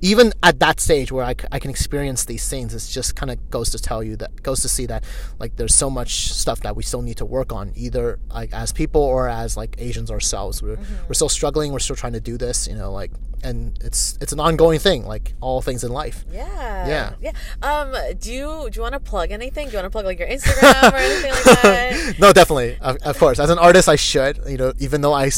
even 0.00 0.32
at 0.42 0.60
that 0.60 0.78
stage 0.78 1.10
where 1.10 1.24
I, 1.24 1.34
I 1.50 1.58
can 1.58 1.70
experience 1.70 2.24
these 2.24 2.48
things, 2.48 2.72
it's 2.72 2.92
just 2.92 3.16
kind 3.16 3.32
of 3.32 3.50
goes 3.50 3.70
to 3.70 3.78
tell 3.78 4.02
you 4.02 4.16
that 4.16 4.42
goes 4.42 4.60
to 4.60 4.68
see 4.68 4.86
that 4.86 5.02
like 5.40 5.56
there's 5.56 5.74
so 5.74 5.90
much 5.90 6.32
stuff 6.32 6.60
that 6.60 6.76
we 6.76 6.82
still 6.82 7.02
need 7.02 7.16
to 7.16 7.24
work 7.26 7.52
on, 7.52 7.72
either 7.74 8.18
like 8.32 8.52
as 8.52 8.72
people 8.72 9.02
or 9.02 9.28
as 9.28 9.56
like 9.56 9.74
Asians 9.78 10.10
ourselves. 10.10 10.62
We're 10.62 10.78
we're 11.08 11.14
still 11.14 11.28
struggling. 11.28 11.72
We're 11.72 11.80
still 11.80 11.96
trying 11.96 12.12
to 12.12 12.20
do 12.20 12.36
this, 12.36 12.68
you 12.68 12.76
know, 12.76 12.92
like 12.92 13.10
and 13.42 13.78
it's 13.82 14.18
it's 14.20 14.32
an 14.32 14.40
ongoing 14.40 14.78
thing, 14.78 15.06
like 15.06 15.34
all 15.40 15.60
things 15.62 15.84
in 15.84 15.92
life. 15.92 16.24
Yeah. 16.32 16.86
Yeah. 16.86 17.14
Yeah. 17.20 17.32
Um, 17.62 17.94
do 18.18 18.32
you 18.32 18.68
do 18.70 18.76
you 18.76 18.82
want 18.82 18.94
to 18.94 19.00
plug 19.00 19.30
anything? 19.30 19.66
Do 19.66 19.72
you 19.72 19.78
want 19.78 19.86
to 19.86 19.90
plug 19.90 20.04
like 20.04 20.18
your 20.18 20.28
Instagram 20.28 20.92
or 20.92 20.96
anything 20.96 21.30
like 21.32 21.62
that? 21.62 22.14
no, 22.18 22.32
definitely, 22.32 22.78
of, 22.80 22.96
of 22.98 23.18
course. 23.18 23.38
As 23.38 23.50
an 23.50 23.58
artist, 23.58 23.88
I 23.88 23.96
should, 23.96 24.40
you 24.46 24.56
know, 24.56 24.72
even 24.78 25.00
though 25.00 25.12
I 25.12 25.30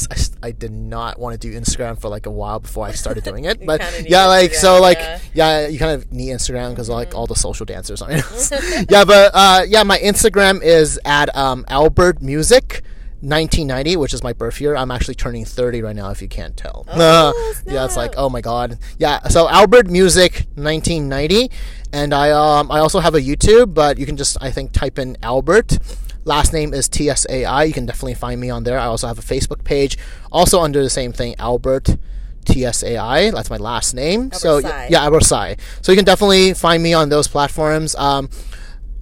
I 0.43 0.53
did 0.53 0.73
not 0.73 1.19
want 1.19 1.41
to 1.41 1.51
do 1.51 1.59
Instagram 1.59 2.01
for 2.01 2.09
like 2.09 2.27
a 2.27 2.31
while 2.31 2.61
before 2.61 2.87
I 2.87 2.93
started 2.93 3.25
doing 3.25 3.45
it, 3.45 3.65
but 3.67 3.81
yeah, 4.09 4.27
like 4.27 4.55
so, 4.55 4.81
like 4.81 4.99
yeah. 4.99 5.21
yeah, 5.35 5.69
you 5.69 5.79
kind 5.79 5.93
of 5.93 6.13
need 6.13 6.31
Instagram 6.31 6.71
because 6.71 6.89
like 6.89 7.15
all 7.15 7.27
the 7.27 7.37
social 7.37 7.67
dancers 7.67 8.03
on 8.03 8.11
it. 8.11 8.25
yeah, 8.91 9.05
but 9.05 9.31
uh, 9.35 9.63
yeah, 9.67 9.83
my 9.83 9.99
Instagram 9.99 10.63
is 10.63 10.99
at 11.05 11.35
um, 11.37 11.65
Albert 11.69 12.23
Music. 12.23 12.83
1990, 13.23 13.97
which 13.97 14.15
is 14.15 14.23
my 14.23 14.33
birth 14.33 14.61
year. 14.61 14.75
I'm 14.75 14.91
actually 14.91 15.15
turning 15.15 15.45
30 15.45 15.83
right 15.83 15.95
now, 15.95 16.11
if 16.11 16.23
you 16.23 16.29
can't 16.29 16.57
tell. 16.57 16.87
Oh, 16.89 17.55
yeah, 17.67 17.85
it's 17.85 17.97
like, 17.97 18.15
oh 18.17 18.29
my 18.31 18.41
god. 18.41 18.79
Yeah, 18.99 19.29
so 19.29 19.49
Albert 19.49 19.89
Music 19.91 20.47
1990, 20.55 21.51
and 21.93 22.15
I 22.15 22.31
um 22.31 22.71
I 22.71 22.79
also 22.79 23.01
have 23.01 23.15
a 23.15 23.21
YouTube, 23.21 23.75
but 23.75 23.99
you 23.99 24.07
can 24.07 24.17
just 24.17 24.37
I 24.41 24.51
think 24.51 24.73
type 24.73 24.99
in 24.99 25.17
Albert. 25.23 25.79
Last 26.25 26.53
name 26.53 26.75
is 26.75 26.89
TSAI. 26.89 27.67
You 27.67 27.73
can 27.73 27.87
definitely 27.87 28.15
find 28.15 28.41
me 28.41 28.51
on 28.51 28.65
there. 28.65 28.79
I 28.79 28.85
also 28.87 29.07
have 29.07 29.19
a 29.19 29.23
Facebook 29.23 29.65
page, 29.65 29.97
also 30.31 30.61
under 30.61 30.83
the 30.83 30.91
same 30.91 31.13
thing, 31.13 31.35
Albert 31.39 31.97
TSAI. 32.45 33.33
That's 33.33 33.51
my 33.51 33.57
last 33.57 33.95
name. 33.95 34.33
so 34.33 34.61
Sai. 34.61 34.89
yeah, 34.91 35.03
Albert 35.03 35.25
Sai. 35.25 35.57
So 35.83 35.93
you 35.93 35.97
can 35.97 36.05
definitely 36.05 36.55
find 36.55 36.83
me 36.83 36.95
on 36.95 37.09
those 37.09 37.29
platforms. 37.29 37.95
Um, 37.97 38.29
uh, 38.35 38.50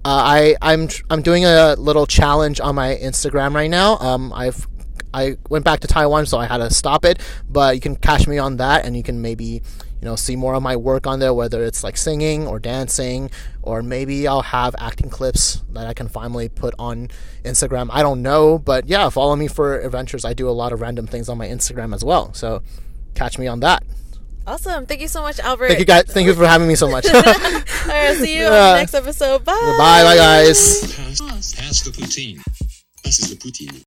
I 0.05 0.55
I'm 0.61 0.89
I'm 1.09 1.21
doing 1.21 1.45
a 1.45 1.75
little 1.75 2.07
challenge 2.07 2.59
on 2.59 2.75
my 2.75 2.95
Instagram 2.95 3.53
right 3.53 3.69
now. 3.69 3.97
Um, 3.97 4.31
I've 4.33 4.67
I 5.13 5.37
went 5.49 5.65
back 5.65 5.79
to 5.81 5.87
Taiwan, 5.87 6.25
so 6.25 6.37
I 6.37 6.45
had 6.45 6.57
to 6.57 6.73
stop 6.73 7.03
it. 7.05 7.21
But 7.49 7.75
you 7.75 7.81
can 7.81 7.95
catch 7.95 8.27
me 8.27 8.37
on 8.37 8.57
that, 8.57 8.85
and 8.85 8.95
you 8.95 9.03
can 9.03 9.21
maybe 9.21 9.45
you 9.45 10.05
know 10.05 10.15
see 10.15 10.35
more 10.35 10.53
of 10.53 10.63
my 10.63 10.75
work 10.75 11.07
on 11.07 11.19
there, 11.19 11.33
whether 11.33 11.63
it's 11.63 11.83
like 11.83 11.97
singing 11.97 12.47
or 12.47 12.59
dancing, 12.59 13.29
or 13.61 13.81
maybe 13.81 14.27
I'll 14.27 14.41
have 14.41 14.75
acting 14.79 15.09
clips 15.09 15.63
that 15.71 15.87
I 15.87 15.93
can 15.93 16.07
finally 16.07 16.49
put 16.49 16.73
on 16.79 17.09
Instagram. 17.43 17.89
I 17.91 18.01
don't 18.01 18.21
know, 18.21 18.57
but 18.57 18.87
yeah, 18.87 19.09
follow 19.09 19.35
me 19.35 19.47
for 19.47 19.79
adventures. 19.79 20.23
I 20.23 20.33
do 20.33 20.49
a 20.49 20.51
lot 20.51 20.71
of 20.71 20.81
random 20.81 21.07
things 21.07 21.27
on 21.27 21.37
my 21.37 21.47
Instagram 21.47 21.93
as 21.93 22.03
well, 22.03 22.33
so 22.33 22.61
catch 23.15 23.37
me 23.37 23.47
on 23.47 23.59
that. 23.61 23.83
Awesome. 24.49 24.87
Thank 24.87 25.01
you 25.01 25.07
so 25.07 25.21
much, 25.21 25.39
Albert. 25.39 25.67
Thank 25.67 25.79
you 25.79 25.85
guys. 25.85 26.05
Thank 26.05 26.25
you 26.25 26.33
for 26.33 26.47
having 26.47 26.67
me 26.67 26.73
so 26.73 26.89
much. 26.89 27.05
All 27.13 27.21
right, 27.21 28.17
see 28.17 28.35
you 28.35 28.45
on 28.45 28.51
the 28.51 28.73
next 28.77 28.95
episode. 28.95 29.45
Bye. 29.45 29.53
bye, 29.77 30.03
bye 30.03 30.15
guys. 30.15 30.91
Pass, 30.95 31.53
pass 31.53 31.81
the 31.81 31.91
poutine. 31.91 32.41
Pass 33.03 33.19
is 33.19 33.29
the 33.29 33.35
poutine. 33.35 33.83